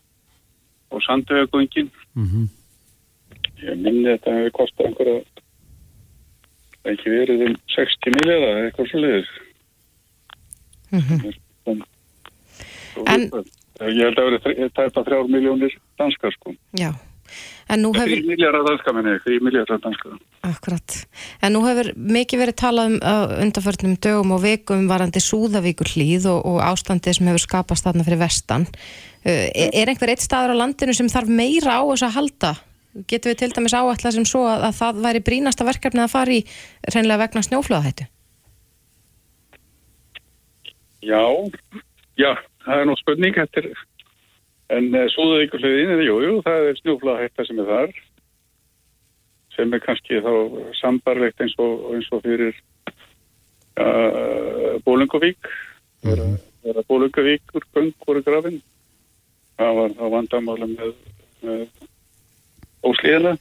og 0.90 1.04
sandegagöngin 1.08 1.92
Mm 2.18 2.48
Ég 3.60 3.76
minni 3.76 4.08
að 4.08 4.14
þetta 4.14 4.34
hefur 4.36 4.52
kostið 4.56 4.86
einhverja 4.88 5.16
ekki 6.90 7.12
verið 7.12 7.42
um 7.44 7.56
60 7.74 8.14
miljardar 8.16 8.60
eitthvað 8.64 8.88
svo 8.88 8.98
leiðis. 9.04 9.32
En- 13.06 13.30
Ég 13.80 14.02
held 14.04 14.18
að 14.20 14.26
verið 14.28 14.74
tæpa 14.76 15.02
þrjár 15.06 15.28
miljónir 15.32 15.72
danskar 15.96 16.34
sko. 16.34 16.52
Já, 16.76 16.90
en 17.72 17.80
nú 17.80 17.94
hefur... 17.96 18.10
Þrjí 18.10 18.26
miljardar 18.28 18.66
danskar 18.66 18.92
menni, 18.92 19.14
þrjí 19.24 19.38
miljardar 19.46 19.78
danskar. 19.80 20.18
Akkurat. 20.44 20.96
En 21.40 21.54
nú 21.56 21.62
hefur 21.64 21.88
mikið 21.96 22.42
verið 22.42 22.58
talað 22.60 22.90
um 22.90 22.98
uh, 23.00 23.32
undanförnum 23.40 23.94
dögum 24.04 24.34
og 24.36 24.42
vikum 24.44 24.84
varandi 24.90 25.22
Súðavíkur 25.24 25.88
hlýð 25.94 26.28
og, 26.28 26.42
og 26.50 26.58
ástandið 26.66 27.16
sem 27.16 27.30
hefur 27.32 27.44
skapast 27.46 27.88
þarna 27.88 28.04
fyrir 28.04 28.20
vestan. 28.20 28.68
Uh, 29.24 29.48
er, 29.48 29.72
er 29.72 29.94
einhver 29.94 30.12
eitt 30.12 30.26
staður 30.26 30.52
á 30.60 30.60
landinu 30.60 30.98
sem 31.00 31.08
þarf 31.08 31.32
meira 31.40 31.80
á 31.80 31.82
þess 31.88 32.04
að 32.10 32.14
halda? 32.18 32.52
Getum 33.08 33.32
við 33.32 33.40
til 33.46 33.52
dæmis 33.56 33.78
áætla 33.80 34.12
sem 34.12 34.28
svo 34.28 34.44
að, 34.50 34.68
að 34.68 34.76
það 34.82 35.02
væri 35.08 35.24
brínasta 35.24 35.64
verkefni 35.64 36.04
að 36.04 36.12
fara 36.18 36.36
í 36.36 36.44
reynlega 36.92 37.22
vegna 37.24 37.46
snjóflöðahættu? 37.48 38.10
Já, 41.00 41.22
já, 42.20 42.34
það 42.64 42.82
er 42.82 42.88
nú 42.88 42.96
spurning 42.98 43.38
eftir, 43.40 43.70
en 44.70 44.88
uh, 44.94 45.06
súðuvíkurliðin, 45.14 46.04
jú, 46.06 46.16
jú, 46.24 46.34
það 46.46 46.68
er 46.70 46.80
snjúflaða 46.80 47.24
hætta 47.24 47.46
sem 47.48 47.62
er 47.62 47.70
þar, 47.70 47.94
sem 49.56 49.74
er 49.74 49.84
kannski 49.84 50.20
þá 50.24 50.32
sambarlegt 50.80 51.42
eins 51.42 51.56
og, 51.62 51.86
eins 51.94 52.10
og 52.14 52.22
fyrir 52.26 52.54
uh, 53.80 54.76
Bólungavík, 54.86 55.50
þegar 56.04 56.24
mm 56.26 56.36
-hmm. 56.36 56.84
Bólungavíkur 56.88 57.66
göng 57.74 57.92
voru 58.06 58.22
grafin, 58.22 58.60
það 59.58 59.74
var 59.80 59.90
þá 59.98 60.04
vandamála 60.16 60.66
með, 60.66 60.94
með 61.42 61.66
óslíðina, 62.84 63.36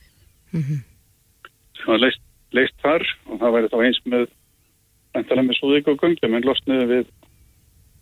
sem 0.52 1.88
var 1.88 2.00
leist, 2.00 2.22
leist 2.52 2.76
þar 2.84 3.06
og 3.30 3.40
það 3.40 3.54
væri 3.56 3.72
þá 3.72 3.80
eins 3.86 4.02
með 4.06 4.28
endalega 5.14 5.48
með 5.48 5.60
súðuvíkurgöng, 5.60 6.18
ég 6.22 6.32
menn 6.32 6.46
losniði 6.46 6.86
við 6.90 7.06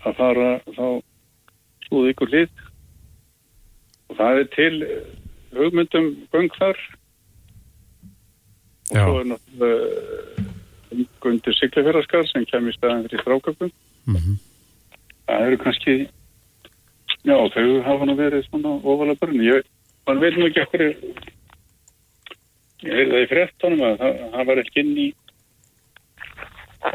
að 0.05 0.17
fara 0.19 0.49
þá 0.75 0.87
slúði 1.87 2.13
ykkur 2.13 2.33
hlið 2.33 2.63
og 4.07 4.19
það 4.19 4.41
er 4.41 4.51
til 4.55 4.73
eh, 4.83 5.07
hugmyndum 5.57 6.11
göng 6.33 6.51
þar 6.57 6.77
og 8.87 8.95
Já. 8.95 9.03
svo 9.03 9.19
er 9.19 9.31
náttúrulega 9.33 10.45
gundir 11.21 11.55
siglifjörðarskar 11.57 12.27
sem 12.29 12.45
kemur 12.47 12.75
staðan 12.75 13.05
fyrir 13.07 13.23
stráköpum. 13.23 13.71
Mhm. 14.07 14.37
Það 15.27 15.47
eru 15.47 15.57
kannski, 15.59 15.95
já, 17.27 17.37
þau 17.53 17.83
hafa 17.83 18.05
nú 18.05 18.15
verið 18.15 18.45
svona 18.47 18.77
ofalega 18.79 19.19
börn. 19.19 19.41
Ég, 19.43 19.63
veit 20.07 20.37
nú 20.37 20.47
ekki 20.47 20.63
okkur, 20.63 20.83
ég 22.87 22.93
heyrði 22.93 23.11
það 23.11 23.25
í 23.25 23.31
frettunum 23.33 23.83
að 23.83 23.97
það, 23.99 24.13
það 24.31 24.47
var 24.47 24.57
ekki 24.63 24.79
inn 24.79 24.95
í, 24.97 25.07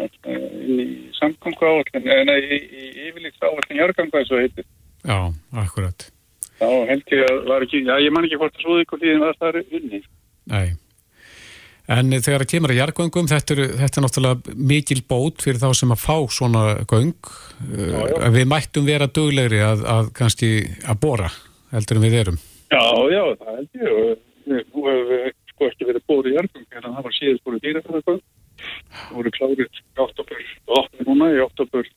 í 0.01 0.87
samgangu 1.19 1.69
áallin, 1.69 2.09
nei, 2.29 2.39
í, 2.43 2.59
í 2.63 3.09
yfirlíks 3.09 3.43
áallin 3.45 3.81
jarganga 3.81 4.21
eins 4.23 4.33
og 4.33 4.43
heitir. 4.43 4.69
Já, 5.03 5.19
akkurat. 5.65 6.07
Þá 6.63 6.69
held 6.93 7.17
ég 7.17 7.27
að 7.27 7.43
var 7.51 7.67
ekki, 7.67 7.83
já, 7.89 7.97
ég 8.05 8.15
man 8.15 8.29
ekki 8.29 8.39
hvort 8.39 8.57
að 8.57 8.65
svo 8.67 8.79
ykkur 8.83 9.03
líðin 9.03 9.25
var 9.25 9.39
það 9.41 9.61
unni. 9.65 10.03
Nei. 10.53 10.67
En 11.91 12.15
þegar 12.15 12.45
það 12.45 12.51
kemur 12.53 12.73
að 12.73 12.79
jargöngum, 12.79 13.29
þetta 13.29 13.57
þetta 13.81 13.99
er 13.99 14.05
náttúrulega 14.05 14.55
mikil 14.71 15.01
bót 15.11 15.43
fyrir 15.43 15.59
þá 15.59 15.73
sem 15.75 15.91
að 15.93 16.05
fá 16.05 16.17
svona 16.31 16.63
göng. 16.89 17.33
Já, 17.67 17.99
já. 18.13 18.29
Við 18.37 18.47
mættum 18.53 18.87
vera 18.87 19.09
duglegri 19.11 19.63
að, 19.67 19.83
að 19.91 20.13
kannski 20.17 20.53
að 20.87 21.01
bóra, 21.03 21.33
heldur 21.75 21.99
en 21.99 22.07
við 22.07 22.19
erum. 22.21 22.39
Já, 22.73 22.85
já, 23.13 23.25
það 23.43 23.59
held 23.59 23.83
ég 23.83 24.23
nú 24.47 24.63
hefur 24.63 25.11
við 25.11 25.27
sko 25.53 25.69
ekki 25.69 25.89
verið 25.91 26.07
bórið 26.09 26.39
jargöng, 26.39 26.69
en 26.71 26.87
það 26.87 27.03
var 27.09 27.17
síðast 27.19 27.45
bórið 27.47 27.67
dýrafæðargöng. 27.67 28.23
Það 28.93 29.17
voru 29.17 29.33
klárið 29.37 29.63
í 29.65 29.67
oktober, 30.05 30.45
og 30.77 31.03
núna 31.07 31.31
í 31.33 31.41
oktober 31.43 31.89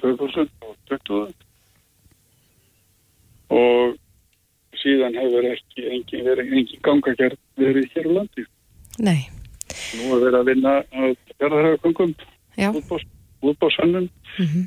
2020 0.00 1.34
og 3.54 3.96
síðan 4.80 5.16
hefur 5.18 5.48
ekki 5.50 5.88
engin, 5.90 6.24
verið 6.26 6.52
engin 6.52 6.84
gangagerð 6.86 7.38
verið 7.60 7.90
hér 7.94 8.08
á 8.10 8.12
landi. 8.18 8.46
Nei. 9.02 9.20
Nú 9.98 10.14
er 10.16 10.24
verið 10.26 10.38
að 10.40 10.48
vinna 10.50 10.74
að 10.94 11.16
verðarhagagöngum 11.42 12.14
útbáðsannum 13.44 14.08
Mm 14.38 14.46
-hmm. 14.46 14.66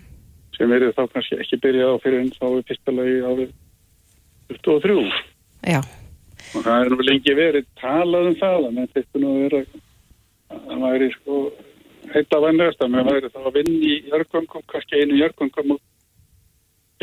sem 0.58 0.70
verið 0.70 0.94
þá 0.96 1.04
kannski 1.14 1.36
ekki 1.36 1.58
byrjað 1.64 1.92
á 1.92 1.98
fyrir 2.04 2.20
en 2.20 2.32
þá 2.32 2.46
er 2.58 2.64
pistalagi 2.68 3.18
árið 3.30 3.52
23. 4.48 5.12
Já. 5.68 5.82
Og 6.56 6.64
það 6.64 6.82
er 6.82 6.90
nú 6.90 6.98
lengi 7.04 7.34
verið 7.36 7.66
talað 7.82 8.28
um 8.30 8.36
það, 8.36 8.68
en 8.68 8.88
þetta 8.96 9.20
nú 9.20 9.32
er 9.46 9.54
að 9.60 9.68
það 10.54 10.84
væri 10.86 11.10
sko 11.16 11.42
heita 12.14 12.40
vannlegast 12.44 12.82
að 12.84 12.94
mér 12.94 13.10
væri 13.10 13.32
þá 13.34 13.40
að 13.44 13.54
vinna 13.60 13.78
í 13.92 13.94
jörgöngum, 14.12 14.66
kannski 14.72 15.02
einu 15.02 15.20
jörgöngum 15.20 15.76
og 15.76 15.82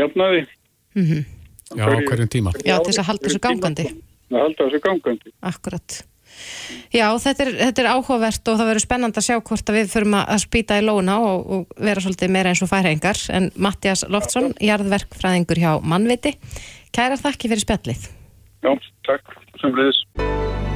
jafnaði. 0.01 0.47
Mm 0.95 1.05
-hmm. 1.05 1.23
Já, 1.75 1.85
hverjum 2.09 2.29
tíma. 2.29 2.51
Já, 2.65 2.77
til 2.79 2.93
þess 2.93 3.03
að 3.03 3.09
halda 3.11 3.29
þessu 3.29 3.41
gangandi. 3.41 3.87
Að 4.31 4.43
halda 4.45 4.67
þessu 4.67 4.81
gangandi. 4.85 5.33
Akkurat. 5.43 6.05
Já, 6.95 7.07
þetta 7.19 7.45
er, 7.45 7.51
þetta 7.59 7.83
er 7.83 7.89
áhugavert 7.95 8.49
og 8.51 8.59
það 8.59 8.69
verður 8.71 8.85
spennand 8.85 9.19
að 9.19 9.27
sjá 9.27 9.37
hvort 9.39 9.71
að 9.71 9.79
við 9.79 9.93
förum 9.93 10.17
að 10.19 10.43
spýta 10.43 10.79
í 10.79 10.85
lóna 10.85 11.19
og, 11.23 11.47
og 11.47 11.85
vera 11.89 12.03
svolítið 12.03 12.35
meira 12.35 12.51
eins 12.51 12.63
og 12.63 12.71
færhengar. 12.71 13.19
En 13.35 13.51
Mattias 13.57 14.05
Loftsson, 14.09 14.55
jarðverkfræðingur 14.63 15.63
hjá 15.63 15.73
Mannviti, 15.83 16.35
kæra 16.95 17.19
þakki 17.21 17.53
fyrir 17.53 17.65
spjallið. 17.67 18.09
Já, 18.67 18.73
takk. 19.07 19.44
Samleðis. 19.65 20.01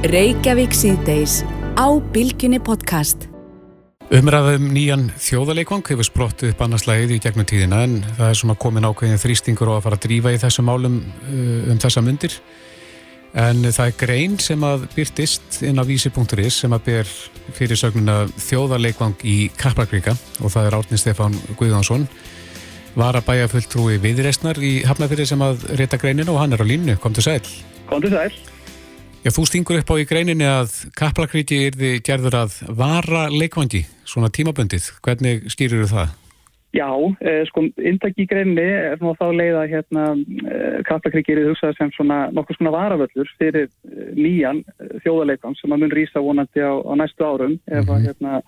Reykjavík 0.09 0.73
síðdeis 0.73 1.41
á 1.77 1.87
Bilginni 2.13 2.57
podcast. 2.63 3.27
Umræðum 4.09 4.71
nýjan 4.73 5.03
þjóðaleikvang 5.21 5.85
hefur 5.91 6.07
sprottið 6.07 6.55
upp 6.55 6.63
annarslægið 6.65 7.11
í 7.13 7.19
gegnum 7.21 7.45
tíðina 7.45 7.83
en 7.85 7.99
það 8.17 8.31
er 8.31 8.39
svona 8.39 8.55
komin 8.57 8.87
ákveðin 8.89 9.21
þrýstingur 9.21 9.69
og 9.69 9.77
að 9.77 9.85
fara 9.85 9.99
að 9.99 10.07
drífa 10.07 10.33
í 10.33 10.41
þessum 10.41 10.65
málum 10.65 10.97
um 11.29 11.83
þessa 11.83 12.01
myndir. 12.01 12.39
En 13.37 13.61
það 13.61 13.85
er 13.85 13.97
grein 13.99 14.39
sem 14.41 14.65
að 14.65 14.87
byrtist 14.95 15.61
inn 15.61 15.77
á 15.77 15.85
vísi.is 15.85 16.57
sem 16.63 16.73
að 16.73 16.85
ber 16.89 17.13
fyrir 17.53 17.77
sögnuna 17.77 18.23
þjóðarleikvang 18.41 19.21
í 19.21 19.37
Kaplakríka 19.53 20.17
og 20.41 20.49
það 20.55 20.65
er 20.71 20.79
Árni 20.79 20.97
Stefán 20.97 21.37
Guðjónsson 21.59 22.09
var 22.97 23.19
að 23.19 23.27
bæja 23.29 23.51
fulltrúi 23.51 24.01
viðreistnar 24.01 24.57
í 24.65 24.79
Hafnafyrir 24.89 25.29
sem 25.29 25.45
að 25.45 25.69
reyta 25.77 26.01
greinin 26.01 26.33
og 26.33 26.41
hann 26.41 26.57
er 26.57 26.65
á 26.65 26.65
línu, 26.65 26.97
kom 26.97 27.13
til 27.13 27.29
sæl. 27.29 27.43
Kom 27.85 28.01
til 28.01 28.17
sæl. 28.17 28.33
Já, 29.19 29.33
þú 29.35 29.43
stingur 29.49 29.81
upp 29.81 29.89
á 29.91 29.95
í 29.99 30.07
greininni 30.07 30.45
að 30.47 30.71
Kaplakríki 30.95 31.57
er 31.67 31.75
þið 31.75 31.95
gerður 32.07 32.35
að 32.39 32.53
vara 32.71 33.25
leikvangi, 33.27 33.81
svona 34.07 34.29
tímabundið. 34.31 34.85
Hvernig 35.03 35.49
skýrir 35.51 35.83
þú 35.83 35.87
það? 35.91 36.13
Já, 36.71 36.87
eh, 37.19 37.41
sko, 37.49 37.65
indak 37.83 38.15
í 38.15 38.27
greinni 38.29 38.63
er 38.63 39.01
nú 39.01 39.11
þá 39.19 39.25
leið 39.35 39.57
að 39.59 39.71
hérna, 39.73 40.03
eh, 40.47 40.77
Kaplakríkir 40.87 41.41
er 41.41 41.49
hugsað 41.49 41.75
sem 41.75 41.91
svona 41.91 42.31
nokkur 42.31 42.55
svona 42.55 42.71
varavöllur 42.71 43.27
fyrir 43.41 43.67
eh, 43.67 44.13
nýjan 44.15 44.63
eh, 44.79 44.95
þjóðarleikvang 45.03 45.57
sem 45.59 45.75
að 45.75 45.83
mun 45.83 45.91
rýsa 45.97 46.23
vonandi 46.23 46.63
á, 46.63 46.79
á 46.79 46.93
næstu 46.95 47.25
árum 47.25 47.59
ef, 47.67 47.89
að, 47.89 48.05
hérna, 48.05 48.39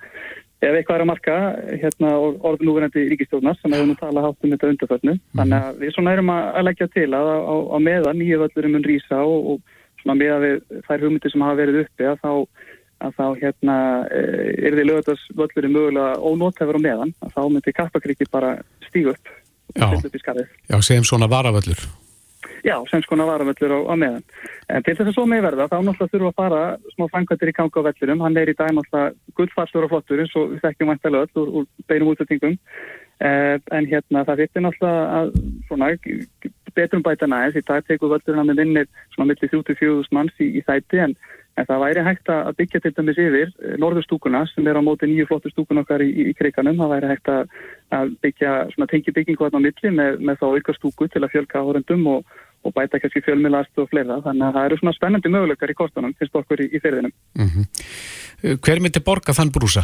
ef 0.61 0.71
eitthvað 0.71 0.95
er 0.95 1.03
að 1.03 1.11
marka 1.11 1.37
hérna, 1.81 2.13
orðin 2.47 2.69
núverandi 2.69 3.09
ríkistjórnar 3.11 3.59
sem 3.59 3.75
hefur 3.75 3.91
nú 3.91 3.99
talað 3.99 4.29
hátt 4.29 4.45
um 4.45 4.55
þetta 4.55 4.71
undarförnu. 4.71 5.19
Þannig 5.35 5.67
að 5.67 5.83
við 5.83 5.93
svona 5.97 6.15
erum 6.15 6.31
að, 6.37 6.63
leggja 6.69 6.91
til 6.95 7.09
að 7.11 7.35
á, 7.43 7.77
meðan 7.89 8.21
nýju 8.21 8.43
völlurum 8.45 8.77
mun 8.77 8.87
rýsa 8.87 9.19
og, 9.19 9.55
og 9.57 9.79
svona 10.01 10.17
með 10.19 10.35
að 10.35 10.45
við 10.45 10.83
þær 10.87 11.05
hugmyndir 11.05 11.33
sem 11.33 11.45
hafa 11.45 11.59
verið 11.61 11.83
uppi 11.85 12.09
að 12.09 12.21
þá 12.21 12.33
að 13.01 13.13
þá 13.17 13.25
hérna 13.41 13.75
er 14.11 14.75
því 14.77 14.83
lögatast 14.85 15.31
völlurinn 15.33 15.73
mögulega 15.73 16.19
ónótefur 16.21 16.77
á 16.77 16.85
meðan 16.85 17.13
að 17.25 17.31
þá 17.33 17.41
myndi 17.49 17.73
Kappakríki 17.73 18.27
bara 18.29 18.51
stígu 18.89 19.15
upp 19.15 19.31
Já, 19.75 19.87
já 20.67 20.81
segjum 20.81 21.03
svona 21.03 21.27
varavöllur. 21.27 21.79
Já, 22.63 22.83
sem 22.89 23.01
skona 23.01 23.25
varavöllur 23.25 23.71
á, 23.73 23.79
á 23.89 23.95
meðan. 23.95 24.23
En 24.69 24.83
til 24.83 24.95
þess 24.95 25.11
að 25.11 25.15
svo 25.15 25.25
með 25.29 25.45
verða 25.47 25.67
þá 25.71 25.77
náttúrulega 25.81 26.11
þurfa 26.13 26.29
að 26.31 26.39
fara 26.41 26.61
smá 26.93 27.05
fangvættir 27.13 27.49
í 27.49 27.53
ganga 27.57 27.81
á 27.81 27.87
vellurum. 27.87 28.23
Hann 28.25 28.37
er 28.37 28.51
í 28.51 28.57
dag 28.57 28.73
náttúrulega 28.75 29.37
gullfallur 29.37 29.87
og 29.87 29.93
flottur 29.93 30.21
eins 30.21 30.35
og 30.37 30.51
við 30.51 30.61
þekkjum 30.65 30.91
væntalega 30.91 31.25
öll 31.25 31.41
úr, 31.41 31.49
úr 31.61 31.87
beinum 31.89 32.11
útsettingum. 32.11 32.57
Eh, 33.21 33.57
en 33.77 33.85
hérna 33.85 34.23
það 34.25 34.39
fyrir 34.41 34.63
náttúrulega 34.65 35.19
að 35.19 35.27
svona 35.67 35.91
betrum 36.73 37.03
bæta 37.05 37.27
næst. 37.27 37.59
Í 37.59 37.67
dag 37.67 37.85
tekur 37.85 38.15
völlurinn 38.15 38.41
að 38.41 38.49
með 38.49 38.63
vinnir 38.63 38.89
svona 39.13 39.29
millir 39.29 39.51
34.000 39.51 40.15
manns 40.15 40.41
í, 40.41 40.47
í 40.57 40.63
þætti 40.65 41.05
en 41.05 41.15
En 41.59 41.67
það 41.67 41.81
væri 41.83 42.03
hægt 42.05 42.29
að 42.31 42.53
byggja 42.61 42.79
til 42.81 42.91
dæmis 42.95 43.17
yfir 43.19 43.49
norðurstúkuna 43.81 44.45
sem 44.49 44.67
er 44.71 44.79
á 44.79 44.81
móti 44.81 45.09
nýju 45.09 45.27
flottu 45.27 45.51
stúkun 45.51 45.81
okkar 45.81 46.03
í, 46.03 46.07
í, 46.07 46.33
kriganum. 46.37 46.79
Það 46.79 46.93
væri 46.93 47.09
hægt 47.11 47.31
að, 47.31 47.57
byggja 48.23 48.53
svona 48.71 48.87
tengi 48.87 49.11
byggingu 49.17 49.43
þarna 49.43 49.59
á 49.59 49.65
milli 49.65 49.91
með, 49.97 50.21
með 50.29 50.39
þá 50.39 50.45
auka 50.47 50.75
stúku 50.77 51.09
til 51.11 51.23
að 51.25 51.33
fjölka 51.33 51.59
áhörendum 51.59 52.07
og, 52.13 52.37
og 52.63 52.75
bæta 52.77 53.01
kannski 53.03 53.23
fjölmiðlast 53.25 53.83
og 53.83 53.89
fleira. 53.91 54.21
Þannig 54.23 54.47
að 54.47 54.55
það 54.57 54.69
eru 54.69 54.79
svona 54.79 54.95
spennandi 54.95 55.33
möguleikar 55.33 55.73
í 55.73 55.77
kostunum, 55.81 56.15
finnst 56.19 56.39
okkur 56.39 56.63
í, 56.63 56.69
í 56.71 56.79
ferðinum. 56.79 57.13
Mm 57.35 57.51
-hmm. 57.51 58.55
Hver 58.63 58.79
myndi 58.79 59.03
borga 59.03 59.35
þann 59.35 59.51
brúsa? 59.51 59.83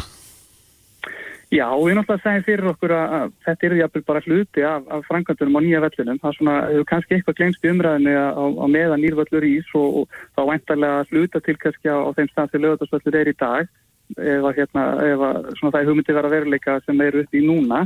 Já, 1.48 1.64
við 1.80 1.94
náttúrulega 1.96 2.20
segjum 2.20 2.44
fyrir 2.44 2.66
okkur 2.74 2.92
að, 2.92 3.30
þetta 3.46 3.66
eru 3.66 3.76
jafnvel 3.78 4.02
bara 4.10 4.20
hluti 4.26 4.64
af, 4.68 4.82
af 4.92 5.06
framkvæmdunum 5.08 5.56
á 5.56 5.60
nýja 5.64 5.80
vellunum. 5.80 6.18
Það 6.20 6.28
er 6.28 6.36
svona, 6.36 6.56
hefur 6.68 6.88
kannski 6.90 7.16
eitthvað 7.16 7.38
glemst 7.38 7.64
í 7.64 7.70
umræðinu 7.72 8.16
á, 8.20 8.44
á 8.44 8.66
meðan 8.68 9.00
nýrvöllur 9.00 9.46
ís 9.48 9.70
og, 9.78 10.02
og 10.02 10.18
þá 10.36 10.42
væntalega 10.50 11.06
hluta 11.08 11.40
til 11.46 11.56
kannski 11.62 11.88
á, 11.88 11.96
á 12.04 12.10
þeim 12.18 12.28
stað 12.34 12.52
til 12.52 12.62
lögadagsvöllur 12.66 13.20
er 13.22 13.32
í 13.32 13.36
dag 13.40 13.70
ef 14.16 14.46
að 14.48 14.60
hérna, 14.60 14.84
ef 15.04 15.24
að 15.24 15.50
svona 15.58 15.72
það 15.72 15.80
er 15.80 15.88
hugmyndi 15.88 16.16
vera 16.16 16.32
veruleika 16.32 16.78
sem 16.84 17.00
eru 17.04 17.24
upp 17.24 17.36
í 17.36 17.44
núna. 17.44 17.82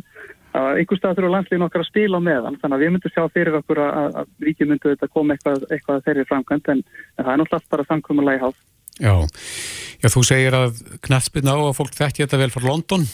Einhver 0.53 0.99
stað 0.99 1.19
þurfa 1.19 1.33
landslíðin 1.33 1.67
okkar 1.67 1.83
að 1.83 1.89
spila 1.89 2.19
á 2.19 2.27
meðan, 2.27 2.59
þannig 2.61 2.77
að 2.77 2.83
við 2.83 2.91
myndum 2.93 3.13
sjá 3.15 3.23
fyrir 3.33 3.59
okkur 3.63 3.81
að, 3.81 4.19
að 4.21 4.33
ríkið 4.47 4.69
myndu 4.69 4.91
þetta 4.93 5.09
koma 5.15 5.37
eitthvað, 5.37 5.65
eitthvað 5.73 6.03
þeirri 6.09 6.27
framkvæmd 6.29 6.73
en, 6.75 6.83
en 7.17 7.25
það 7.25 7.33
er 7.33 7.41
náttúrulega 7.41 7.73
bara 7.73 7.87
samkvæmulega 7.89 8.37
í 8.37 8.43
hátt. 8.43 8.59
Já. 9.01 9.15
Já, 10.03 10.09
þú 10.13 10.25
segir 10.29 10.59
að 10.59 10.83
knattspilna 11.07 11.57
á 11.57 11.61
að 11.63 11.77
fólk 11.79 11.97
þekki 11.97 12.27
þetta 12.27 12.43
vel 12.43 12.51
frá 12.53 12.67
London? 12.69 13.07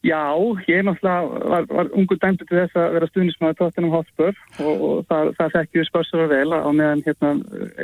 Já, 0.00 0.32
ég 0.64 0.80
náttúrulega, 0.80 1.48
var, 1.52 1.64
var 1.68 1.88
ungu 1.92 2.16
dæmdu 2.16 2.46
til 2.48 2.56
þess 2.56 2.76
að 2.80 2.94
vera 2.94 3.08
stuðnismæði 3.10 3.56
tóttinum 3.58 3.90
Hotspur 3.92 4.30
og, 4.64 4.84
og 4.86 5.02
það, 5.10 5.32
það 5.36 5.50
þekkju 5.56 5.84
spörsur 5.90 6.22
að 6.24 6.32
vel 6.32 6.56
á 6.56 6.70
meðan 6.72 7.02
hérna 7.04 7.32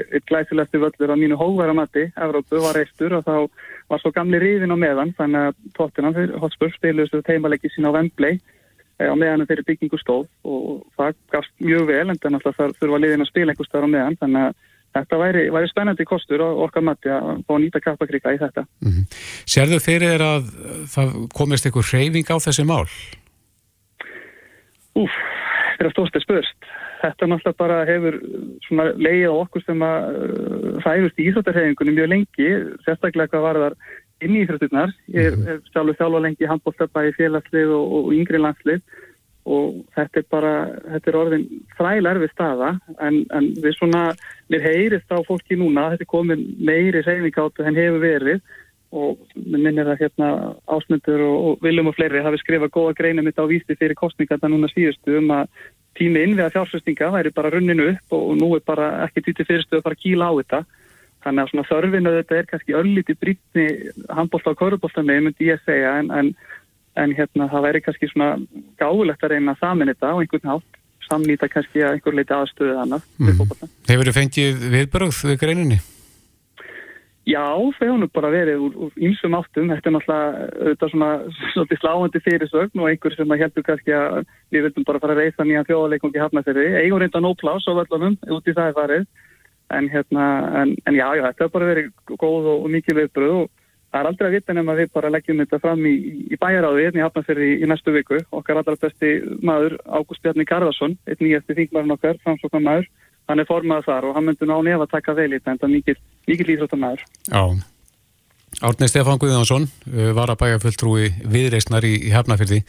eitt 0.01 0.25
glæsilegstu 0.31 0.81
völlur 0.81 1.13
á 1.13 1.17
mínu 1.21 1.37
hóveramatti, 1.37 2.07
Evrópu, 2.17 2.63
var 2.65 2.79
reistur 2.81 3.19
og 3.19 3.27
þá 3.27 3.35
var 3.93 4.01
svo 4.01 4.15
gamli 4.17 4.41
ríðin 4.41 4.73
á 4.73 4.81
meðan 4.81 5.13
þannig 5.19 5.51
að 5.51 5.61
tóttinam 5.77 6.17
Hotspur 6.41 6.73
stiluðist 6.79 7.21
teimalegi 7.29 7.69
sín 7.75 7.85
á 7.85 7.93
Wembley 7.93 8.41
á 8.97 9.13
meðan 9.13 9.45
þeirri 9.45 9.67
byggingu 9.69 10.01
stóð 10.01 10.25
og 10.49 10.87
það 10.97 11.21
gafst 11.37 11.53
mjög 11.61 11.85
vel 11.91 12.07
en 12.15 12.23
það 12.25 12.77
þurfa 12.81 13.03
liðin 13.05 13.27
að 13.27 13.33
spila 13.35 13.53
einhver 13.53 13.69
starf 13.69 13.85
á 13.85 13.93
meðan 13.93 14.17
þannig 14.23 14.49
að 14.49 14.65
Þetta 14.97 15.19
væri, 15.21 15.45
væri 15.53 15.69
spennandi 15.69 16.07
kostur 16.09 16.43
og 16.45 16.63
okkar 16.67 16.85
mati 16.87 17.11
að 17.13 17.43
fá 17.45 17.55
nýta 17.61 17.83
kappakrika 17.85 18.33
í 18.33 18.41
þetta. 18.41 18.65
Mm 18.81 18.93
-hmm. 18.93 19.21
Serðu 19.55 19.79
þeir 19.85 20.07
eru 20.15 20.29
að 20.37 20.51
það 20.95 21.15
komist 21.37 21.67
einhver 21.69 21.89
hreyfing 21.91 22.33
á 22.33 22.37
þessi 22.41 22.65
mál? 22.65 22.89
Úf, 24.97 25.13
þetta 25.13 25.85
er 25.85 25.91
að 25.91 25.95
stósta 25.97 26.23
spörst. 26.25 26.59
Þetta 27.03 27.29
náttúrulega 27.29 27.61
bara 27.61 27.85
hefur 27.85 28.15
leið 28.97 29.29
á 29.29 29.35
okkur 29.37 29.63
sem 29.67 29.83
að 29.85 30.01
uh, 30.17 30.81
færust 30.81 31.21
í 31.21 31.29
íþróttarhefingunum 31.29 31.95
mjög 31.99 32.09
lengi, 32.09 32.49
sérstaklega 32.87 33.29
hvað 33.29 33.47
var 33.47 33.61
þar 33.65 33.75
inn 34.25 34.37
í 34.37 34.45
íþrótturnar. 34.47 34.95
Ég 35.13 35.29
er, 35.29 35.37
er 35.45 35.59
sjálfur 35.73 35.99
þjálfa 36.01 36.23
lengi 36.25 36.47
í 36.47 36.49
handbólstöpa 36.49 37.05
í 37.05 37.13
félagslið 37.19 37.75
og, 37.77 37.93
og 37.99 38.15
yngri 38.17 38.41
landslið 38.41 38.81
og 39.47 39.81
þetta 39.95 40.21
er 40.21 40.27
bara, 40.31 40.53
þetta 40.91 41.11
er 41.11 41.19
orðin 41.21 41.47
þræl 41.79 42.11
erfið 42.11 42.33
staða 42.33 42.71
en, 42.99 43.21
en 43.31 43.49
við 43.63 43.77
svona, 43.77 44.05
mér 44.51 44.65
heyrist 44.67 45.13
á 45.15 45.23
fólki 45.27 45.59
núna, 45.59 45.93
þetta 45.93 46.07
er 46.07 46.11
komin 46.11 46.43
meiri 46.59 47.03
reyning 47.07 47.39
áttu 47.39 47.67
en 47.67 47.79
hefur 47.79 48.03
verið. 48.03 48.41
Og 48.97 49.19
minn 49.35 49.65
minnir 49.67 49.89
að 49.91 50.05
hérna 50.05 50.29
ásmundur 50.71 51.21
og, 51.27 51.37
og 51.47 51.65
viljum 51.67 51.91
og 51.91 51.97
fleiri 51.97 52.23
hafi 52.25 52.39
skrifað 52.41 52.73
góða 52.75 52.95
greinum 53.01 53.27
þetta 53.27 53.45
á 53.45 53.51
vísti 53.51 53.77
fyrir 53.79 53.99
kostninga 53.99 54.37
þetta 54.37 54.51
núna 54.51 54.71
síðustu 54.73 55.19
um 55.19 55.33
að 55.35 55.51
tími 55.99 56.23
innviða 56.23 56.53
fjárfæstinga 56.55 57.11
væri 57.13 57.33
bara 57.35 57.51
runninu 57.53 57.91
upp 57.93 58.15
og, 58.15 58.23
og 58.31 58.39
nú 58.41 58.51
er 58.57 58.65
bara 58.67 58.91
ekki 59.07 59.25
týtti 59.27 59.47
fyrirstu 59.49 59.79
að 59.79 59.87
fara 59.87 59.99
að 59.99 60.03
kýla 60.05 60.31
á 60.31 60.33
þetta. 60.41 60.63
Þannig 61.27 61.43
að 61.43 61.51
svona 61.51 61.69
þörfinu 61.71 62.15
þetta 62.17 62.37
er 62.39 62.49
kannski 62.51 62.79
ölliti 62.79 63.17
brítni 63.19 63.67
handbólta 64.15 64.55
og 64.55 64.61
körubólta 64.61 65.03
með 65.03 65.25
myndi 65.27 65.51
ég 65.51 65.63
segja 65.67 65.97
en, 66.01 66.13
en, 66.15 66.33
en 66.97 67.13
hérna 67.17 67.51
það 67.53 67.67
væri 67.69 67.83
kannski 67.85 68.11
svona 68.11 68.31
gáðulegt 68.81 69.25
að 69.25 69.37
reyna 69.37 69.57
samin 69.61 69.93
þetta 69.93 70.13
á 70.13 70.17
einhvern 70.17 70.53
hátt 70.55 70.81
samnýta 71.07 71.49
kannski 71.51 71.85
að 71.85 71.97
einhver 71.97 72.17
leiti 72.17 72.35
aðstöðu 72.35 72.79
annað 72.83 73.05
mm. 73.21 73.45
Hefur 73.91 74.09
þið 74.09 74.17
fengið 74.17 74.65
viðbröð 74.73 75.21
við 75.31 75.39
greininni? 75.43 75.79
Já, 77.27 77.43
þau 77.75 77.89
hann 77.89 78.07
bara 78.15 78.29
verið 78.31 78.61
úr, 78.63 78.91
ýmsum 79.03 79.35
áttum, 79.35 79.71
þetta 79.73 79.91
er 79.91 79.95
náttúrulega 79.97 80.89
svona, 80.93 81.09
svona 81.51 81.79
sláandi 81.81 82.21
fyrirsögn 82.23 82.83
og 82.83 82.91
einhver 82.93 83.17
sem 83.19 83.33
að 83.35 83.43
heldur 83.43 83.65
kannski 83.67 83.95
að 83.99 84.21
við 84.55 84.69
vildum 84.69 84.87
bara 84.87 85.01
fara 85.03 85.17
að 85.17 85.25
reysa 85.25 85.47
nýja 85.47 85.65
þjóðleikongi 85.67 86.23
hafnafyrir, 86.23 86.77
eigum 86.85 87.03
reynda 87.03 87.23
nóplás 87.25 87.67
á 87.67 87.75
völlunum 87.75 88.15
út 88.31 88.47
í 88.47 88.55
það 88.55 88.71
er 88.71 88.77
farið, 88.79 89.09
en 89.75 89.91
hérna, 89.91 90.29
en, 90.63 90.77
en 90.87 91.01
já, 91.01 91.07
já, 91.19 91.25
þetta 91.27 91.49
er 91.49 91.53
bara 91.57 91.71
verið 91.73 91.91
góð 92.15 92.47
og, 92.53 92.61
og 92.61 92.73
mikið 92.77 93.01
viðbröð 93.01 93.37
og 93.41 93.51
það 93.93 94.01
er 94.01 94.09
aldrei 94.11 94.27
að 94.29 94.37
vita 94.37 94.57
nefn 94.57 94.73
að 94.73 94.81
við 94.83 94.93
bara 94.97 95.13
leggjum 95.15 95.43
þetta 95.45 95.61
fram 95.63 95.87
í, 95.87 95.95
í 96.33 96.39
bæjaráði, 96.41 96.85
hérna 96.87 97.01
í 97.01 97.05
hafnafyrir 97.07 97.53
í, 97.55 97.69
næstu 97.71 97.95
viku, 97.95 98.21
okkar 98.35 98.61
allra 98.61 98.77
besti 98.83 99.13
maður, 99.47 99.79
Ágúst 99.87 100.25
Bjarni 100.25 100.49
Garðarsson, 100.49 100.99
einn 101.07 101.23
nýjasti 101.23 101.57
þingmarinn 101.61 101.97
okkar, 101.97 102.21
framsóknar 102.25 102.67
maður, 102.67 102.91
hann 103.31 103.43
er 103.43 103.49
formað 103.49 103.87
þar 103.87 104.11
og 104.11 104.19
hann 104.19 104.29
myndi 104.29 104.49
ná 104.49 104.57
nefn 104.59 104.85
að 104.85 104.93
taka 104.93 105.17
vel 105.17 105.31
í 105.31 105.39
þetta 105.39 105.55
en 105.55 105.63
það 105.63 105.69
er 105.69 105.75
mikið, 105.77 106.05
mikið 106.31 106.53
líðráttamæður. 106.53 107.07
Já, 107.31 107.43
Árnei 108.65 108.89
Stefán 108.89 109.21
Guðjónsson 109.21 109.67
uh, 109.67 110.13
var 110.17 110.33
að 110.33 110.41
bæja 110.45 110.61
fulltrúi 110.63 111.11
viðreysnar 111.29 111.85
í, 111.85 111.97
í 112.09 112.13
hefnafyrði. 112.15 112.63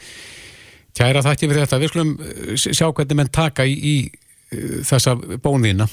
Kæra 0.98 1.22
þakki 1.24 1.48
fyrir 1.48 1.64
þetta. 1.64 1.78
Við 1.80 1.92
skulum 1.92 2.10
uh, 2.18 2.50
sjá 2.58 2.88
hvernig 2.90 3.16
menn 3.16 3.30
taka 3.32 3.64
í, 3.64 3.94
uh, 4.52 4.82
þessa 4.88 5.16
bónina. 5.44 5.88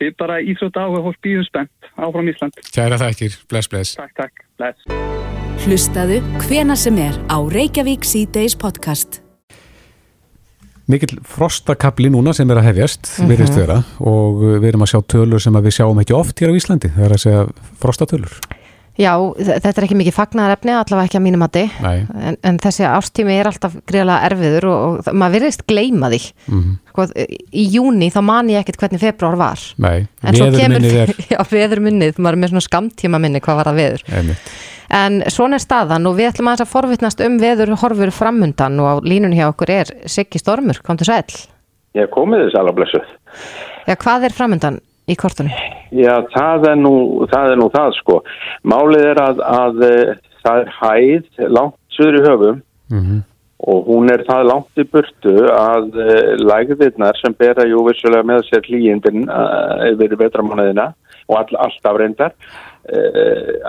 Við 0.00 0.14
bara 0.16 0.40
íþrótt 0.40 0.78
áhuga 0.80 1.04
hos 1.04 1.16
bíum 1.22 1.44
spennt 1.44 1.90
áfram 2.00 2.28
Ísland. 2.32 2.60
Kæra 2.72 3.00
þakkir. 3.00 3.36
Bless, 3.52 3.68
bless. 3.68 3.96
Takk, 4.00 4.14
takk. 4.16 4.44
Bless. 4.60 4.86
Hlustaðu 5.60 6.22
hvena 6.46 6.76
sem 6.78 6.96
er 7.00 7.18
á 7.28 7.36
Reykjavík 7.36 8.06
C-Days 8.08 8.56
podcast 8.56 9.20
mikill 10.90 11.20
frostakabli 11.26 12.10
núna 12.10 12.32
sem 12.36 12.50
er 12.50 12.60
að 12.60 12.70
hefjast 12.70 13.06
mm 13.06 13.12
-hmm. 13.12 13.30
virðist 13.30 13.58
vera 13.58 13.76
og 14.00 14.40
við 14.62 14.68
erum 14.72 14.82
að 14.86 14.92
sjá 14.92 15.00
tölur 15.14 15.42
sem 15.42 15.56
að 15.56 15.66
við 15.66 15.76
sjáum 15.78 16.00
ekki 16.02 16.16
oft 16.16 16.40
hér 16.40 16.50
á 16.50 16.58
Íslandi 16.58 16.88
það 16.94 17.04
er 17.04 17.14
að 17.14 17.22
segja 17.24 17.46
frostatölur 17.82 18.32
Já, 18.98 19.12
þetta 19.38 19.70
er 19.70 19.86
ekki 19.86 19.96
mikið 20.00 20.16
fagnarefni 20.16 20.72
allavega 20.74 21.06
ekki 21.06 21.18
að 21.20 21.24
mínum 21.24 21.44
að 21.46 21.56
þið 21.56 21.84
en, 21.86 22.38
en 22.42 22.56
þessi 22.60 22.86
ástími 22.88 23.36
er 23.38 23.48
alltaf 23.48 23.76
greiðlega 23.88 24.26
erfiður 24.28 24.66
og, 24.70 24.98
og 24.98 25.14
maður 25.14 25.36
virðist 25.36 25.62
gleima 25.70 26.10
því 26.10 26.20
mm 26.26 26.58
-hmm. 26.58 26.74
sko, 26.90 27.06
í 27.52 27.64
júni 27.76 28.10
þá 28.10 28.20
man 28.26 28.50
ég 28.50 28.60
ekkert 28.60 28.82
hvernig 28.82 29.00
februar 29.00 29.38
var 29.40 29.62
Nei, 29.78 30.08
veðurminnið 30.24 30.98
er 31.04 31.14
Já, 31.32 31.38
veðurminnið, 31.52 32.18
maður 32.18 32.36
er 32.36 32.42
með 32.42 32.52
svona 32.52 32.66
skamtíma 32.66 33.22
minni 33.22 33.40
hvað 33.40 33.62
var 33.62 33.72
að 33.72 33.80
veður 33.80 34.04
Einmitt. 34.10 34.52
En 34.90 35.22
svona 35.30 35.54
er 35.54 35.62
staðan 35.62 36.08
og 36.10 36.16
við 36.18 36.32
ætlum 36.32 36.50
að 36.50 36.66
forvittnast 36.66 37.20
um 37.22 37.38
veður 37.38 37.76
horfur 37.78 38.10
framundan 38.10 38.80
og 38.82 38.86
á 38.90 38.94
línun 39.06 39.36
hjá 39.38 39.46
okkur 39.46 39.70
er 39.70 39.92
Siggi 40.10 40.40
Stormur, 40.42 40.80
kom 40.82 40.98
til 40.98 41.06
sæl. 41.06 41.30
Ég 41.94 42.10
komið 42.10 42.48
þess 42.48 42.58
alveg 42.58 42.74
blessuð. 42.74 43.12
Já, 43.86 43.94
hvað 43.94 44.26
er 44.26 44.34
framundan 44.34 44.80
í 45.10 45.16
kortunum? 45.18 45.54
Já, 45.90 46.14
það 46.34 46.68
er 46.70 46.78
nú 46.78 46.94
það, 47.30 47.54
er 47.54 47.60
nú 47.60 47.68
það 47.74 47.96
sko. 47.98 48.20
Málið 48.70 49.08
er 49.10 49.22
að, 49.22 49.42
að, 49.42 49.82
að 49.90 50.30
það 50.44 50.62
er 50.62 50.72
hæð 50.78 51.50
langt 51.50 51.76
söður 51.96 52.18
í 52.20 52.24
höfum 52.28 52.62
mm 52.94 53.02
-hmm. 53.02 53.20
og 53.72 53.90
hún 53.90 54.12
er 54.14 54.24
það 54.28 54.48
langt 54.52 54.82
í 54.82 54.86
burtu 54.94 55.36
að 55.50 55.86
uh, 55.98 56.32
lægðirnar 56.50 57.20
sem 57.20 57.36
bera 57.38 57.66
jú 57.68 57.84
vissulega 57.88 58.26
með 58.26 58.46
sér 58.48 58.66
hlýjindin 58.68 59.28
uh, 59.28 59.90
yfir 59.92 60.16
vetramánaðina 60.16 60.92
og 61.28 61.36
all, 61.38 61.56
alltaf 61.66 61.96
reyndar 61.96 62.34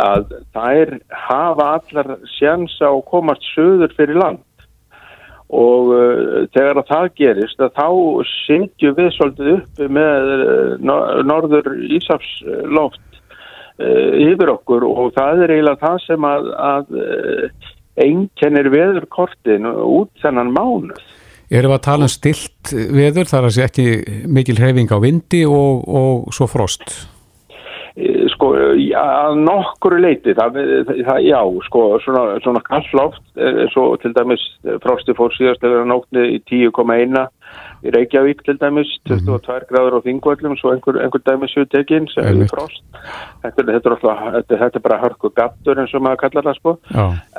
að 0.02 0.32
þær 0.56 0.96
hafa 1.28 1.66
allar 1.78 2.08
sjans 2.40 2.74
á 2.82 2.90
að 2.90 3.04
komast 3.12 3.44
söður 3.54 3.92
fyrir 3.94 4.18
land 4.18 4.40
og 5.52 5.92
uh, 5.92 6.44
þegar 6.56 6.82
að 6.82 6.90
það 6.92 7.08
gerist 7.20 7.64
að 7.64 7.74
þá 7.76 7.88
setjum 8.32 8.98
við 8.98 9.10
svolítið 9.18 9.54
upp 9.58 9.82
með 10.00 10.34
uh, 10.36 11.22
norður 11.28 11.72
Ísafsloft 12.00 13.20
uh, 13.20 14.12
yfir 14.32 14.54
okkur 14.56 14.88
og 14.88 15.12
það 15.18 15.46
er 15.46 15.56
eiginlega 15.58 15.84
það 15.84 15.98
sem 16.06 16.28
að, 16.32 16.52
að 16.72 16.94
einkennir 18.02 18.72
veðurkortin 18.72 19.68
út 19.68 20.12
þennan 20.24 20.54
mánuð. 20.56 21.02
Erum 21.52 21.74
við 21.74 21.78
að 21.82 21.88
tala 21.90 22.08
um 22.08 22.12
stilt 22.14 22.72
veður 22.72 23.28
þar 23.28 23.50
að 23.50 23.56
sé 23.58 23.66
ekki 23.68 23.88
mikil 24.32 24.56
hreyfing 24.56 24.94
á 24.96 24.98
vindi 25.04 25.42
og, 25.44 25.84
og 25.84 26.30
svo 26.32 26.48
frost? 26.48 27.11
Eh, 28.00 28.24
sko, 28.32 28.54
að 28.96 29.42
nokkuru 29.44 29.98
leiti 30.00 30.32
það, 30.38 30.62
það, 30.88 31.18
já, 31.28 31.40
sko, 31.68 31.82
svona, 32.06 32.38
svona 32.40 32.62
kallloft, 32.64 33.24
eh, 33.36 33.66
svo 33.74 33.98
til 34.00 34.14
dæmis 34.16 34.46
frosti 34.80 35.16
fór 35.18 35.36
síðast 35.36 35.66
eða 35.68 35.84
nótni 35.90 36.38
í 36.38 36.40
10,1 36.48 37.28
í 37.84 37.92
Reykjavík 37.92 38.46
til 38.46 38.56
dæmis, 38.62 38.88
22 39.10 39.28
mm 39.28 39.40
-hmm. 39.44 39.68
gráður 39.68 39.98
á 40.00 40.06
þingvöldum, 40.06 40.56
svo 40.56 40.72
einhver, 40.72 41.02
einhver 41.04 41.22
dæmis 41.26 41.52
sem 41.52 42.42
er 42.42 42.48
frost. 42.48 42.84
Þetta, 43.44 43.64
þetta, 43.74 43.90
er 43.90 43.98
þetta, 44.00 44.58
þetta 44.62 44.78
er 44.78 44.88
bara 44.88 45.02
hörku 45.02 45.30
gattur 45.36 45.80
eins 45.80 45.94
og 45.94 46.02
maður 46.02 46.22
kallar 46.24 46.44
það 46.44 46.56
sko. 46.56 46.78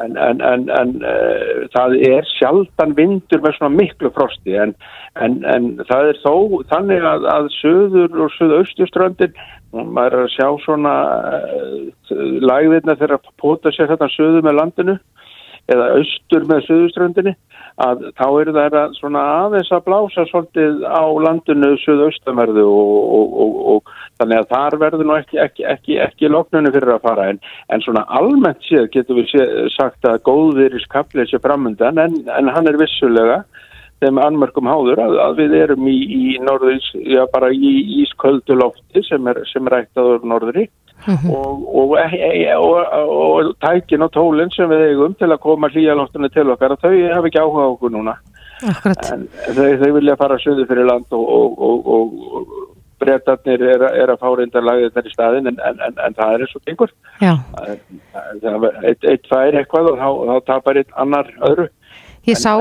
En, 0.05 0.17
en, 0.17 0.41
en, 0.43 0.69
en 0.69 0.91
uh, 1.01 1.69
það 1.73 1.97
er 2.03 2.25
sjaldan 2.39 2.97
vindur 2.97 3.41
með 3.41 3.57
svona 3.57 3.77
miklu 3.77 4.11
frosti 4.11 4.57
en 4.57 4.75
það 5.89 6.09
er 6.11 6.19
þó 6.25 6.65
þannig 6.69 7.03
að, 7.05 7.25
að 7.25 7.49
söður 7.63 8.25
og 8.25 8.31
söðaustuströndin 8.37 9.33
maður 9.73 10.19
er 10.19 10.25
að 10.27 10.35
sjá 10.37 10.49
svona 10.65 10.95
uh, 11.41 12.29
lægðirna 12.45 12.99
þegar 12.99 13.17
að 13.19 13.33
pota 13.41 13.73
sér 13.75 13.91
þetta 13.93 14.11
söðu 14.13 14.45
með 14.45 14.59
landinu 14.61 14.99
eða 15.71 15.89
austur 15.97 16.47
með 16.51 16.65
söðuströndinni 16.67 17.33
að 17.83 18.03
þá 18.19 18.25
eru 18.43 18.55
það 18.57 18.77
að 18.81 18.97
svona 18.99 19.23
aðeins 19.45 19.71
að 19.73 19.85
blása 19.87 20.25
svolítið 20.29 20.83
á 20.85 21.05
landinu 21.25 21.71
söðaustamörðu 21.85 22.65
og, 22.67 23.05
og, 23.19 23.37
og, 23.45 23.61
og 23.73 23.93
þannig 24.21 24.41
að 24.43 24.51
þar 24.51 24.79
verður 24.83 25.09
nú 25.09 25.17
ekki, 25.17 25.39
ekki, 25.45 25.67
ekki, 25.71 25.99
ekki 26.05 26.33
loknunni 26.33 26.73
fyrir 26.75 26.97
að 26.97 27.05
fara 27.07 27.29
en, 27.33 27.41
en 27.73 27.85
svona 27.85 28.05
almennt 28.19 28.67
séð 28.67 28.91
getur 28.97 29.21
við 29.21 29.31
séð, 29.33 29.55
sagt 29.77 30.09
að 30.09 30.21
góðviris 30.29 30.89
kaplið 30.93 31.31
sé 31.31 31.43
framöndan 31.43 32.03
en, 32.03 32.19
en 32.27 32.53
hann 32.53 32.71
er 32.71 32.81
vissulega 32.81 33.43
þeim 34.03 34.21
anmörkum 34.23 34.69
háður 34.71 35.03
að, 35.05 35.17
að 35.25 35.41
við 35.41 35.57
erum 35.63 35.89
í, 35.91 35.97
í 36.19 36.37
norðins, 36.43 36.89
já 37.07 37.23
bara 37.33 37.53
í 37.55 37.73
ísköldu 38.03 38.59
lofti 38.59 39.05
sem 39.07 39.31
er, 39.31 39.43
sem 39.53 39.69
er 39.71 39.83
ættaður 39.83 40.27
norðri. 40.29 40.69
Mm 41.03 41.17
-hmm. 41.19 41.31
og, 41.67 41.97
e, 41.99 42.19
e, 42.47 42.55
og, 42.55 42.77
og, 42.79 43.47
og 43.49 43.55
tækin 43.59 44.05
og 44.07 44.13
tólinn 44.15 44.53
sem 44.55 44.71
við 44.71 44.85
eigum 44.93 45.17
til 45.19 45.33
að 45.33 45.41
koma 45.43 45.71
hlýjalóttunni 45.73 46.31
til 46.31 46.51
okkar 46.55 46.77
þau 46.79 46.93
hafa 47.15 47.27
ekki 47.27 47.43
áhuga 47.43 47.65
okkur 47.73 47.91
núna. 47.91 48.15
En 48.63 49.27
þau, 49.57 49.67
þau 49.81 49.91
vilja 49.97 50.15
fara 50.21 50.39
söðu 50.39 50.69
fyrir 50.69 50.87
land 50.87 51.11
og 51.11 52.71
breytarnir 53.03 53.65
er, 53.67 53.83
er 53.83 54.13
að 54.13 54.23
fá 54.23 54.29
reyndarlagið 54.39 54.95
þetta 54.95 55.11
í 55.11 55.17
staðin 55.17 55.51
en, 55.51 55.59
en, 55.67 55.83
en, 55.89 55.99
en 56.07 56.17
það 56.19 56.37
er 56.37 56.45
eins 56.45 56.55
og 56.57 56.63
eitt, 58.87 59.05
eitt 59.11 59.27
fær 59.31 59.59
eitthvað 59.59 59.91
og 59.93 59.99
þá, 59.99 60.09
þá 60.31 60.35
tapar 60.53 60.81
eitt 60.81 60.97
annar 61.03 61.35
öðru. 61.51 61.69
Ég 62.31 62.39
sá 62.39 62.55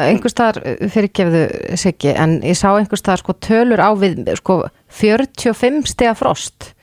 einhver 0.00 0.32
staðar 0.32 0.78
fyrirgefðu 0.90 1.42
Siggi 1.78 2.14
en 2.18 2.40
ég 2.42 2.58
sá 2.58 2.70
einhver 2.72 2.98
staðar 2.98 3.22
sko 3.22 3.36
tölur 3.38 3.82
á 3.82 3.90
við 3.98 4.24
sko 4.40 4.64
45 4.94 5.84
steg 5.92 6.16
frost 6.18 6.74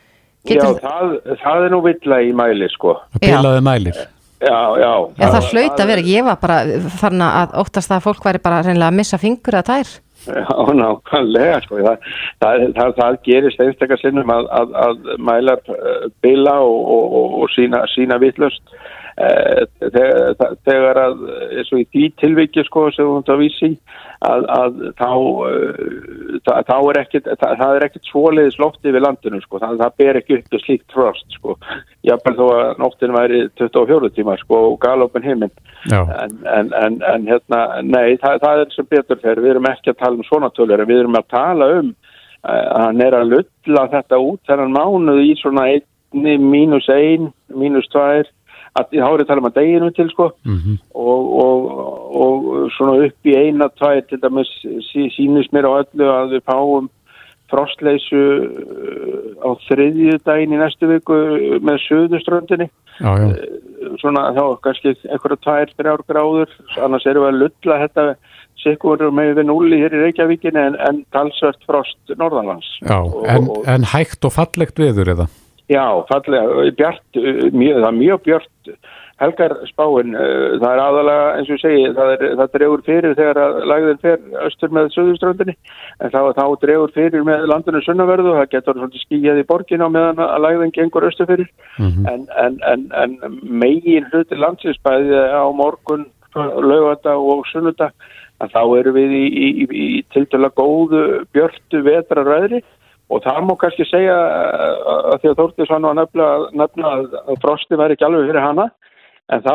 Getur... 0.47 0.80
Já, 0.82 0.88
það, 0.88 1.12
það 1.43 1.66
er 1.66 1.74
nú 1.74 1.80
vilja 1.86 2.18
í 2.26 2.32
mæli 2.34 2.68
sko. 2.74 2.95
Það 3.14 3.26
pilaði 3.28 3.64
mælir. 3.68 3.99
Já, 4.41 4.57
já. 4.82 4.93
Já, 5.20 5.26
það 5.36 5.49
hlaut 5.51 5.84
að 5.84 5.91
vera, 5.91 6.05
ég 6.09 6.26
var 6.26 6.39
bara 6.41 6.55
farin 6.97 7.26
að 7.28 7.51
óttast 7.62 7.93
að 7.93 8.07
fólk 8.07 8.26
væri 8.26 8.41
bara 8.41 8.64
reynilega 8.66 8.89
að 8.89 8.97
missa 8.97 9.20
fingur 9.22 9.59
að 9.59 9.68
tær. 9.70 9.91
Já, 10.22 10.55
nákvæmlega 10.78 11.59
sko. 11.65 11.82
Það, 11.82 12.09
það, 12.43 12.65
það, 12.78 12.95
það 13.01 13.19
gerist 13.26 13.61
einstakar 13.63 14.01
sinnum 14.01 14.34
að, 14.34 14.49
að, 14.59 14.76
að 14.86 15.11
mælar 15.30 15.61
uh, 15.74 16.09
bila 16.22 16.59
og, 16.65 16.82
og, 16.95 17.38
og, 17.41 17.53
sína, 17.55 17.86
sína 17.95 18.19
vittlust 18.22 18.76
Eh, 19.22 19.65
þegar 20.63 20.97
að 20.97 21.24
eins 21.59 21.72
og 21.74 21.82
í 21.82 21.88
því 21.91 22.05
tilvikið 22.22 22.67
sko 22.69 22.86
sem 22.95 23.09
þú 23.09 23.34
að 23.34 23.41
vísi 23.43 23.69
að, 24.22 24.45
að 24.53 24.82
þá 24.99 25.09
eh, 25.47 26.39
það, 26.45 26.59
þá 26.67 26.76
er 26.78 26.99
ekkit 27.01 27.30
það, 27.32 27.55
það 27.61 27.76
er 27.78 27.86
ekkit 27.88 28.09
svoliðis 28.09 28.59
lofti 28.61 28.93
við 28.93 29.05
landinu 29.05 29.41
sko. 29.43 29.61
Það, 29.63 29.78
það 29.82 29.97
ber 30.03 30.19
ekki 30.22 30.38
upp 30.38 30.57
slíkt 30.65 30.95
frost 30.95 31.38
sko. 31.38 31.57
Jáfnveg 32.07 32.39
þó 32.39 32.45
að 32.55 32.82
nóttin 32.82 33.15
væri 33.15 33.41
24 33.61 34.13
tíma 34.17 34.38
sko 34.41 34.61
og 34.72 34.80
galopin 34.84 35.26
heiminn 35.26 35.53
en, 35.91 36.38
en, 36.45 36.72
en, 36.78 36.97
en 37.05 37.28
hérna 37.30 37.61
nei 37.86 38.17
það 38.22 38.47
er 38.51 38.74
sem 38.76 38.88
betur 38.89 39.22
þegar 39.22 39.43
við 39.43 39.55
erum 39.55 39.69
ekki 39.69 39.93
að 39.93 40.01
tala 40.01 40.17
um 40.17 40.28
svona 40.28 40.49
tölur 40.55 40.86
við 40.89 41.03
erum 41.03 41.19
að 41.19 41.30
tala 41.34 41.69
um 41.80 41.93
eh, 41.93 42.65
að 42.65 42.86
hann 42.88 43.05
er 43.05 43.17
að 43.17 43.32
lulla 43.36 43.88
þetta 43.93 44.22
út 44.22 44.41
þennan 44.49 44.76
mánuð 44.78 45.24
í 45.26 45.32
svona 45.41 45.69
1 45.76 45.88
einni, 46.13 46.38
mínus 46.38 46.89
ein, 46.89 47.32
mínus 47.47 47.88
tvær, 47.91 48.28
að 48.80 48.88
þá 48.93 49.03
er 49.03 49.19
ég 49.19 49.24
að 49.26 49.28
tala 49.28 49.41
um 49.43 49.49
að 49.49 49.57
deginu 49.59 49.91
til 49.97 50.09
sko 50.13 50.30
Mhm. 50.47 50.78
og, 50.95 51.22
og, 51.43 51.59
og 52.22 52.72
svona 52.78 53.05
upp 53.07 53.28
í 53.28 53.36
eina, 53.36 53.67
tvær 53.76 54.01
til 54.07 54.19
dæmis 54.24 54.51
sí, 54.91 55.09
sínist 55.15 55.51
mér 55.51 55.67
á 55.67 55.72
öllu 55.84 56.07
að 56.07 56.36
við 56.38 56.43
fáum 56.47 56.89
frostleysu 57.51 58.15
uh, 58.15 59.43
á 59.43 59.49
þriðju 59.67 60.19
daginn 60.24 60.55
í 60.55 60.59
næstu 60.61 60.88
viku 60.88 61.17
með 61.67 61.82
söðuströndinni 61.88 62.67
já. 63.01 63.11
svona 63.99 64.30
þá 64.38 64.43
kannski 64.63 64.93
einhverja 65.11 65.41
tvær, 65.43 65.74
þrjár 65.76 66.03
gráður 66.07 66.53
annars 66.86 67.07
erum 67.11 67.26
við 67.26 67.32
að 67.34 67.41
lulla 67.43 67.80
þetta 67.84 68.05
sikkur 68.61 69.03
með 69.17 69.34
við 69.39 69.47
núli 69.49 69.80
hér 69.82 69.95
í 69.97 70.01
Reykjavíkinni 70.05 70.63
en, 70.69 70.76
en 70.86 71.03
talsvert 71.15 71.59
frost 71.67 72.15
norðanlands 72.19 72.72
Já, 72.86 72.99
Og- 73.01 73.26
en, 73.28 73.49
en 73.76 73.88
hægt 73.95 74.24
og 74.30 74.36
fallegt 74.38 74.80
veður 74.80 75.11
eða? 75.17 75.28
Já, 75.72 75.86
fallega, 76.07 76.65
bjart, 76.78 77.03
uh, 77.19 77.47
mjög, 77.51 77.78
það 77.84 77.89
er 77.91 77.99
mjög 77.99 78.24
bjart 78.30 78.51
helgar 79.22 79.55
spáin, 79.70 80.16
uh, 80.18 80.57
það 80.62 80.68
er 80.72 80.82
aðalega 80.84 81.26
eins 81.38 81.49
og 81.49 81.55
ég 81.55 81.62
segi, 81.64 81.84
það, 81.97 82.14
er, 82.16 82.24
það 82.39 82.53
dregur 82.55 82.84
fyrir 82.88 83.18
þegar 83.20 83.39
að 83.43 83.57
lagðin 83.72 84.01
fer 84.05 84.45
östur 84.47 84.74
með 84.78 84.89
söðuströndinni, 84.95 85.57
en 85.99 86.14
þá, 86.14 86.20
þá 86.38 86.43
dregur 86.64 86.95
fyrir 86.95 87.28
með 87.28 87.45
landinu 87.51 87.84
sunnaverðu, 87.86 88.34
það 88.39 88.49
getur 88.55 88.80
svolítið 88.80 89.05
skýjað 89.05 89.43
í 89.43 89.47
borgin 89.51 89.86
á 89.86 89.89
meðan 89.93 90.24
að 90.26 90.41
lagðin 90.47 90.76
gengur 90.78 91.07
östur 91.09 91.30
fyrir, 91.32 91.51
en, 91.80 92.26
en, 92.45 92.57
en, 92.72 92.88
en 93.03 93.38
megin 93.41 94.09
hluti 94.12 94.39
landsins 94.39 94.82
bæði 94.86 95.22
á 95.32 95.45
morgun, 95.55 96.09
laugata 96.36 97.18
og 97.20 97.45
sunnudag, 97.51 97.95
að 98.41 98.53
þá 98.55 98.62
erum 98.80 98.95
við 98.97 99.12
í, 99.14 99.26
í, 99.28 99.49
í, 99.51 99.66
í 99.95 100.03
tiltöla 100.14 100.49
góðu 100.57 101.26
björtu 101.36 101.84
vetraröðri 101.86 102.62
og 103.12 103.24
það 103.26 103.41
má 103.47 103.55
kannski 103.62 103.88
segja 103.89 104.16
uh, 104.16 105.01
að 105.14 105.18
því 105.24 105.34
að 105.34 105.41
Þórtís 105.41 105.74
var 105.74 105.84
nú 105.84 105.91
að 105.91 105.99
nefna, 106.01 106.30
nefna 106.64 106.93
að 106.95 107.36
frosti 107.43 107.80
væri 107.80 107.97
ekki 107.97 108.07
alveg 108.07 108.30
fyrir 108.32 108.45
hana 108.45 108.70
en 109.32 109.43
þá, 109.45 109.53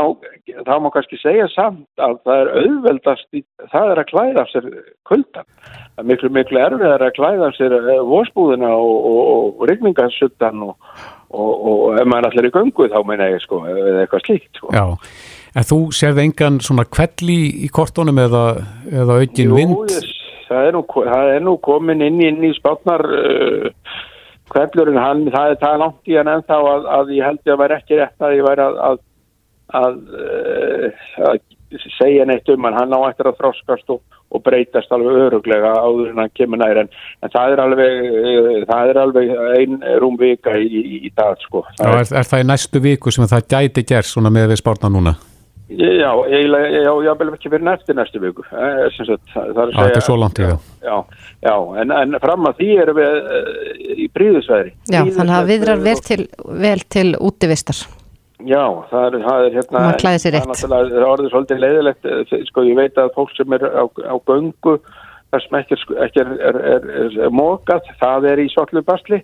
þá 0.64 0.72
má 0.80 0.88
kannski 0.94 1.18
segja 1.20 1.48
samt 1.52 2.00
að 2.00 2.16
það 2.24 2.42
er 2.42 2.52
auðveldast 2.62 3.36
í, 3.36 3.42
það 3.72 3.92
er 3.92 4.00
að 4.02 4.08
klæða 4.12 4.46
sér 4.52 4.70
kuldan 5.08 5.48
það 5.66 6.00
er 6.04 6.08
miklu 6.12 6.32
miklu 6.36 6.62
erfiðar 6.62 7.06
að 7.08 7.16
klæða 7.18 7.52
sér 7.58 7.76
uh, 7.80 7.92
vósbúðina 8.08 8.72
og, 8.76 8.96
og, 9.12 9.20
og 9.60 10.74
og, 11.36 11.54
og, 11.54 11.78
og 11.88 11.98
ef 12.00 12.06
maður 12.08 12.30
allir 12.30 12.48
í 12.48 12.52
göngu 12.54 12.88
þá 12.92 13.00
meina 13.06 13.30
ég 13.32 13.42
sko 13.44 13.62
eða 13.68 14.04
eitthvað 14.04 14.24
slíkt 14.26 14.60
sko. 14.60 14.70
Já, 14.74 14.84
en 15.56 15.68
þú 15.70 15.78
sérði 15.96 16.26
engan 16.28 16.60
svona 16.64 16.86
kvell 16.88 17.32
í, 17.32 17.70
kortónum 17.74 18.20
eða, 18.22 18.44
eða 18.92 19.18
aukin 19.22 19.50
Jú, 19.50 19.58
vind? 19.58 19.96
ég- 19.96 20.15
það 20.48 20.68
er 20.70 20.76
nú, 20.76 20.84
það 20.94 21.32
er 21.36 21.44
nú 21.46 21.56
komin 21.64 22.04
inn, 22.06 22.20
í- 22.22 22.50
í 22.50 22.52
spátnar 22.58 23.02
uh, 23.06 23.68
kvellurinn, 24.52 25.00
hann, 25.02 25.24
það 25.34 25.52
er 25.56 25.60
það 25.64 25.80
langt 25.82 26.10
í 26.12 26.16
hann 26.20 26.30
ennþá 26.36 26.60
að, 26.72 26.88
að 27.00 27.12
ég 27.16 27.26
held 27.30 27.42
ég 27.48 27.54
að 27.56 27.62
vera 27.64 27.78
ekki 27.80 28.00
rétt 28.00 28.26
að 28.28 28.36
ég 28.38 28.46
væri 28.46 28.66
að, 28.66 28.80
að, 28.88 28.98
að, 29.80 30.00
uh, 30.22 31.30
að 31.32 31.40
segja 31.98 32.24
neitt 32.30 32.48
um 32.54 32.62
hann, 32.68 32.76
hann 32.78 32.94
á 32.94 33.00
eftir 33.10 33.26
að 33.32 33.40
þroskast 33.40 33.90
og, 33.90 34.00
og 34.30 34.42
breytast 34.46 34.92
alveg 34.94 35.18
öruglega 35.26 35.72
áður 35.82 36.12
en 36.12 36.20
hann 36.22 36.30
kemur 36.38 36.60
nær 36.62 36.78
en, 36.84 36.88
en 37.26 37.32
það 37.34 37.54
er 37.56 37.62
alveg, 37.64 38.06
uh, 38.06 38.50
það 38.70 38.92
er 38.92 39.00
alveg 39.02 39.32
ein 39.58 39.80
rúm 40.02 40.18
vika 40.20 40.54
í, 40.62 40.66
í, 40.70 41.00
í 41.10 41.14
dag 41.18 41.34
sko. 41.42 41.64
Það 41.80 41.98
er, 42.04 42.12
er 42.22 42.30
það 42.30 42.44
í 42.44 42.50
næstu 42.52 42.84
viku 42.86 43.12
sem 43.14 43.26
það 43.34 43.48
gæti 43.56 43.86
gerst 43.90 44.14
svona 44.14 44.30
með 44.34 44.52
við 44.54 44.62
spárna 44.62 44.92
núna? 44.94 45.16
Já, 45.66 46.12
eiginlega, 46.30 46.68
já, 46.84 46.90
ég 47.02 47.16
vil 47.18 47.30
ekki 47.34 47.50
fyrir 47.50 47.68
eftir 47.72 47.96
næstu 47.98 48.20
viku. 48.22 48.44
Eh, 48.54 48.84
sem 48.94 49.06
sagt, 49.08 49.24
það 49.34 49.48
það 49.50 49.62
er 49.62 49.66
að 49.66 49.72
Já, 49.72 49.80
þetta 49.88 49.98
er 49.98 50.04
svo 50.06 50.16
langt 50.22 50.38
í 50.38 50.44
það. 50.46 50.66
Já, 50.86 50.96
já 51.48 51.54
en, 51.82 51.94
en 51.96 52.18
fram 52.22 52.46
að 52.46 52.60
því 52.60 52.68
erum 52.84 53.00
við 53.00 53.16
uh, 53.16 53.48
í 53.96 54.06
príðusvæðri. 54.14 54.70
Já, 54.94 55.00
þannig 55.16 55.34
að 55.40 55.48
viðrar 55.50 55.82
vel 55.88 55.96
til, 56.06 56.18
vel 56.66 56.84
til 56.96 57.08
útivistar. 57.18 57.80
Já, 58.46 58.62
það 58.92 59.08
er, 59.08 59.18
það 59.26 59.46
er 59.48 59.56
hérna... 59.56 59.82
Það 59.96 60.06
er 60.12 60.36
rétt. 60.36 60.46
náttúrulega- 60.52 60.86
Það 60.86 61.00
er 61.00 61.08
orðið 61.08 61.34
svolítið 61.34 61.60
leiðilegt. 61.64 62.06
eh, 62.14 62.46
Sko, 62.52 62.64
ég 62.68 62.78
veit 62.78 63.02
að 63.02 63.10
fólk 63.18 63.34
sem 63.34 63.52
er 63.58 63.66
á, 63.66 63.84
á 63.90 64.14
göngu, 64.30 64.76
þar 65.34 65.42
sem 65.48 65.58
ekki, 65.58 65.80
er- 65.80 66.04
ekki 66.06 66.22
er, 66.22 66.32
er, 66.52 66.60
er, 66.76 66.88
er, 67.02 67.18
er 67.26 67.34
mókat, 67.34 67.90
það 67.98 68.28
er 68.30 68.44
í 68.44 68.46
svollu 68.54 68.84
basli 68.86 69.18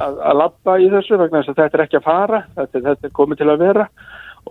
að, 0.00 0.16
að 0.24 0.40
labba 0.40 0.78
í 0.80 0.88
þessu 0.88 1.20
vegna 1.20 1.42
þess 1.42 1.52
að 1.52 1.60
þetta 1.66 1.78
er 1.78 1.84
ekki 1.84 2.00
að 2.00 2.06
fara, 2.08 2.42
þetta, 2.56 2.84
þetta 2.88 3.10
er 3.10 3.16
komið 3.20 3.42
til 3.42 3.50
að 3.52 3.64
vera 3.66 3.88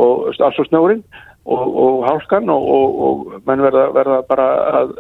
og 0.02 0.30
alls 0.40 0.60
og 0.62 0.68
snjórin 0.70 1.02
og, 1.46 1.76
og 1.84 2.04
hálkan 2.08 2.50
og, 2.50 2.68
og, 2.76 3.02
og 3.06 3.46
menn 3.48 3.64
verða, 3.66 3.88
verða 3.96 4.22
bara 4.30 4.50
að 4.82 4.96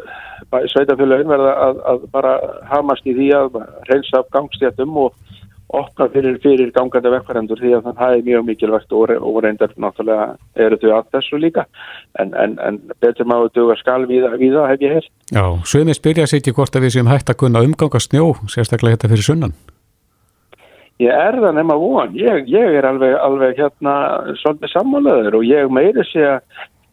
sveitafélagin 0.73 1.29
verða 1.31 1.51
að, 1.67 1.83
að 1.93 2.07
bara 2.13 2.37
hamast 2.71 3.05
í 3.07 3.13
því 3.17 3.27
að 3.37 3.59
reynsa 3.89 4.23
af 4.23 4.31
gangstéttum 4.33 4.97
og 5.05 5.13
opna 5.71 6.09
fyrir, 6.11 6.35
fyrir 6.43 6.71
gangandi 6.75 7.11
vekkvarendur 7.13 7.59
því 7.61 7.69
að 7.77 7.85
það 7.95 8.15
er 8.17 8.25
mjög 8.27 8.47
mikilvægt 8.49 8.91
og, 8.91 9.05
re- 9.07 9.19
og 9.23 9.37
reyndar 9.45 9.71
náttúrulega 9.79 10.25
eru 10.59 10.79
þau 10.81 10.89
að 10.97 11.05
þessu 11.15 11.39
líka 11.39 11.63
en, 12.19 12.33
en, 12.35 12.57
en 12.59 12.79
betur 12.99 13.29
maður 13.29 13.53
duga 13.55 13.77
skal 13.79 14.03
við, 14.09 14.25
það 14.27 14.67
hef 14.73 14.83
ég 14.83 14.97
heyrt. 14.97 15.11
Já, 15.31 15.45
sögumir 15.63 15.95
spyrja 15.95 16.27
sig 16.27 16.41
ekki 16.41 16.55
hvort 16.57 16.75
að 16.75 16.87
við 16.87 16.97
séum 16.97 17.11
hægt 17.11 17.31
að 17.31 17.39
kunna 17.45 17.63
umganga 17.63 18.03
snjó, 18.03 18.33
sérstaklega 18.51 18.97
þetta 18.97 19.13
fyrir 19.13 19.29
sunnan. 19.29 19.55
Ég 21.01 21.09
er 21.09 21.39
það 21.41 21.57
nema 21.57 21.77
von, 21.81 22.13
ég, 22.17 22.45
ég 22.51 22.77
er 22.77 22.85
alveg, 22.89 23.15
alveg 23.17 23.57
hérna 23.57 23.95
svolítið 24.43 24.73
sammálaður 24.75 25.39
og 25.39 25.47
ég 25.47 25.73
meiri 25.73 26.05
sé 26.11 26.23
að 26.27 26.39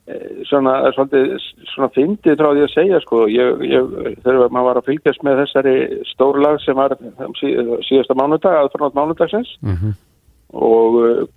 eh, 0.09 0.43
svona, 0.49 0.79
svolítið, 0.97 1.37
svona 1.75 1.91
fyndið 1.97 2.39
frá 2.41 2.51
því 2.51 2.67
að 2.67 2.75
segja 2.75 3.01
sko, 3.05 3.23
ég, 3.33 3.65
ég, 3.69 3.95
þegar 4.25 4.53
maður 4.55 4.69
var 4.71 4.83
að 4.83 4.91
fylgjast 4.91 5.25
með 5.27 5.43
þessari 5.45 5.79
stórlag 6.15 6.61
sem 6.65 6.79
var 6.79 6.97
um 6.99 7.35
sí, 7.41 7.53
síðasta 7.91 8.17
mánudag, 8.19 8.63
aðfránátt 8.65 8.97
mánudagsins 8.99 9.57
Mm 9.63 9.97
og 10.53 10.95
uh, 10.95 11.29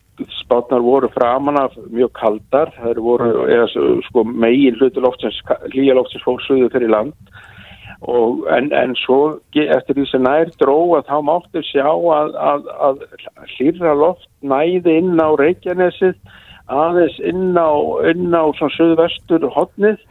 spátnar 0.41 0.80
voru 0.80 1.09
framan 1.09 1.57
af 1.57 1.76
mjög 1.89 2.11
kaldar, 2.13 2.72
það 2.78 2.99
voru 3.01 3.45
eða, 3.49 3.67
sko, 4.07 4.24
megin 4.24 4.78
hluti 4.78 5.01
loftsins, 5.01 5.39
hlýja 5.74 5.95
loftsins 5.97 6.26
fór 6.26 6.43
suðu 6.45 6.69
fyrir 6.74 6.91
land 6.91 7.15
og, 8.02 8.45
en, 8.49 8.72
en 8.74 8.95
svo 8.97 9.38
eftir 9.54 9.97
því 9.97 10.06
sem 10.10 10.24
nær 10.26 10.49
dróa 10.62 11.04
þá 11.06 11.18
máttu 11.26 11.62
sjá 11.68 11.86
að, 11.86 12.34
að, 12.34 12.70
að 12.88 13.04
hlýra 13.56 13.93
loft 13.97 14.30
næði 14.41 14.97
inn 15.04 15.22
á 15.22 15.30
Reykjanesið 15.38 16.18
aðeins 16.72 17.18
inn 17.28 17.58
á, 17.58 17.70
á 17.70 18.68
söðvestur 18.78 19.45
hotnið 19.54 20.02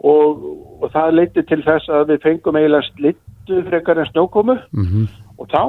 og, 0.00 0.42
og 0.80 0.90
það 0.94 1.16
leiti 1.18 1.46
til 1.46 1.60
þess 1.66 1.90
að 1.92 2.14
við 2.14 2.22
fengum 2.26 2.58
eiginlega 2.58 2.88
slittu 2.88 3.62
frekar 3.68 4.00
en 4.00 4.10
snjókomu. 4.10 4.56
-hmm. 4.72 5.06
og 5.38 5.48
þá 5.52 5.62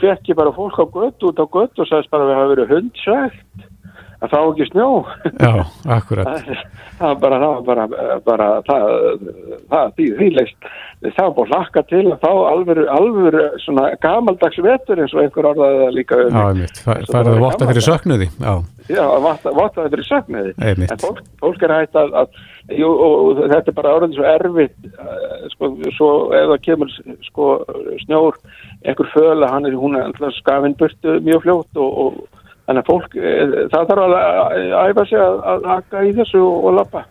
fekk 0.00 0.32
ég 0.32 0.36
bara 0.36 0.54
fólk 0.54 0.78
á 0.80 0.86
gött 0.86 1.22
út 1.28 1.38
á 1.38 1.46
gött 1.46 1.78
og 1.78 1.88
sagðist 1.88 2.10
bara 2.10 2.24
að 2.24 2.28
við 2.28 2.38
hafa 2.38 2.52
verið 2.54 2.72
hundsvægt 2.72 3.73
að 4.24 4.32
fá 4.34 4.40
ekki 4.44 4.66
snjó 4.70 4.88
Já, 5.44 5.52
akkurat. 5.96 6.48
það 6.98 7.06
var 7.10 7.20
bara, 7.24 7.38
það 7.44 7.62
bara, 7.68 7.86
bara 8.28 8.48
það, 8.68 8.88
það 9.70 9.92
því 9.98 10.08
þýleist 10.20 10.68
það 11.04 11.26
var 11.26 11.34
bara 11.36 11.50
hlakka 11.52 11.82
til 11.90 12.04
að 12.08 12.20
fá 12.22 12.30
alvöru, 12.48 12.84
alvöru 12.88 13.42
svona 13.64 13.90
gamaldags 14.00 14.60
vetur 14.64 15.02
eins 15.02 15.12
og 15.14 15.20
einhver 15.24 15.48
orðaði 15.50 15.80
það 15.82 15.92
líka 15.98 16.20
um 16.24 16.38
Já, 16.38 16.44
einmitt. 16.48 16.80
Fa- 16.84 16.94
Eins 16.96 17.08
og 17.10 17.14
Farið 17.14 17.28
bara 17.28 17.36
að 17.36 17.44
votta 17.44 17.68
fyrir 17.70 17.84
söknuði. 17.88 18.28
Já, 18.40 18.54
Já, 18.94 19.04
votta- 19.58 19.88
fyrir 19.90 20.06
söknuði 20.08 20.52
Einmitt. 20.64 20.90
en 20.94 21.02
fólk, 21.04 21.20
fólk 21.42 21.62
er 21.68 21.74
hægt 21.78 21.98
að, 22.00 22.14
að 22.22 22.78
jú, 22.78 22.88
og 23.04 23.42
þetta 23.52 23.68
er 23.72 23.76
bara 23.80 23.94
orðin 23.98 24.14
svo 24.16 24.24
erfitt 24.30 24.88
eh, 24.88 25.48
sko, 25.52 25.70
svo 25.98 26.10
ef 26.32 26.48
það 26.54 26.62
kemur 26.68 26.94
sko, 27.28 27.48
snjór 28.06 28.38
einhver 28.84 29.10
föl 29.12 29.42
að 29.44 29.50
hann 29.52 29.68
er, 29.68 29.76
hún 29.80 29.96
er 29.98 30.08
alltaf 30.08 30.32
skafinn 30.40 30.76
burtu 30.80 31.18
mjög 31.24 31.44
fljótt 31.44 31.76
og, 31.84 31.98
og 32.06 32.33
þannig 32.68 32.82
að 32.84 32.90
fólk, 32.92 33.16
eh, 33.18 33.56
það 33.72 33.90
þarf 33.90 34.04
að 34.06 34.14
að 34.20 34.92
æfa 34.92 35.06
sig 35.10 35.20
að, 35.24 35.40
að 35.54 35.68
akka 35.78 36.04
í 36.08 36.14
þessu 36.20 36.40
og, 36.44 36.64
og 36.70 36.78
lappa 36.80 37.04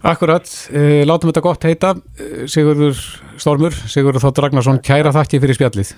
akkurat. 0.00 0.48
E, 0.72 1.02
látum 1.04 1.28
þetta 1.28 1.42
gott 1.44 1.64
heita. 1.68 1.90
Eh, 2.16 2.46
Sigurður 2.48 2.96
Stormur, 3.36 3.74
Sigurður 3.90 4.22
Þóttur 4.24 4.46
Ragnarsson, 4.46 4.78
kæra 4.80 5.12
þakki 5.12 5.40
fyrir 5.42 5.58
spjallið. 5.58 5.90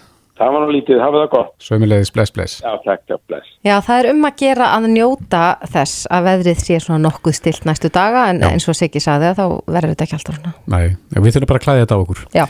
það 0.42 0.52
var 0.56 0.62
nú 0.64 0.72
lítið, 0.74 0.98
hafa 0.98 1.20
það 1.20 1.28
gott 1.30 1.50
Sömulegis, 1.62 2.10
bless, 2.10 2.32
bless. 2.34 2.54
Já, 2.64 2.72
takk, 2.82 3.02
já, 3.06 3.16
bless 3.30 3.46
Já, 3.62 3.76
það 3.84 3.98
er 4.00 4.08
um 4.10 4.24
að 4.26 4.36
gera 4.40 4.70
að 4.74 4.86
njóta 4.90 5.42
þess 5.70 6.06
að 6.10 6.24
veðrið 6.30 6.62
sé 6.64 6.78
svona 6.82 7.02
nokkuð 7.04 7.36
stilt 7.36 7.66
næstu 7.68 7.90
daga 7.92 8.24
en 8.32 8.40
Já. 8.42 8.48
eins 8.48 8.66
og 8.66 8.74
Siggi 8.74 8.98
sagði 9.04 9.28
að 9.30 9.38
þá 9.38 9.44
verður 9.76 9.92
þetta 9.92 10.06
ekki 10.08 10.16
alltaf 10.18 10.38
svona. 10.40 10.54
Nei, 10.72 10.96
við 11.14 11.36
þurfum 11.36 11.50
bara 11.52 11.60
að 11.62 11.66
klæða 11.68 11.84
þetta 11.84 11.94
á 11.94 12.02
okkur. 12.02 12.24
Já. 12.34 12.44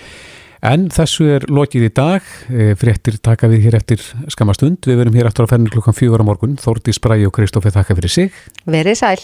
En 0.63 0.87
þessu 0.95 1.27
er 1.27 1.47
lokið 1.51 1.89
í 1.89 1.93
dag, 1.95 2.27
e, 2.47 2.73
fréttir 2.79 3.17
taka 3.19 3.49
við 3.51 3.65
hér 3.67 3.77
eftir 3.81 4.03
skamma 4.31 4.55
stund. 4.55 4.87
Við 4.87 5.01
verum 5.01 5.17
hér 5.19 5.27
aftur 5.27 5.51
á 5.51 5.53
fennu 5.53 5.73
klukkan 5.73 5.97
fjögur 5.97 6.23
á 6.23 6.29
morgun. 6.29 6.55
Þórdís 6.55 7.03
Bræi 7.03 7.27
og 7.27 7.35
Kristófi 7.35 7.75
þakka 7.75 7.99
fyrir 7.99 8.15
sig. 8.15 8.31
Verið 8.63 9.01
sæl. 9.03 9.19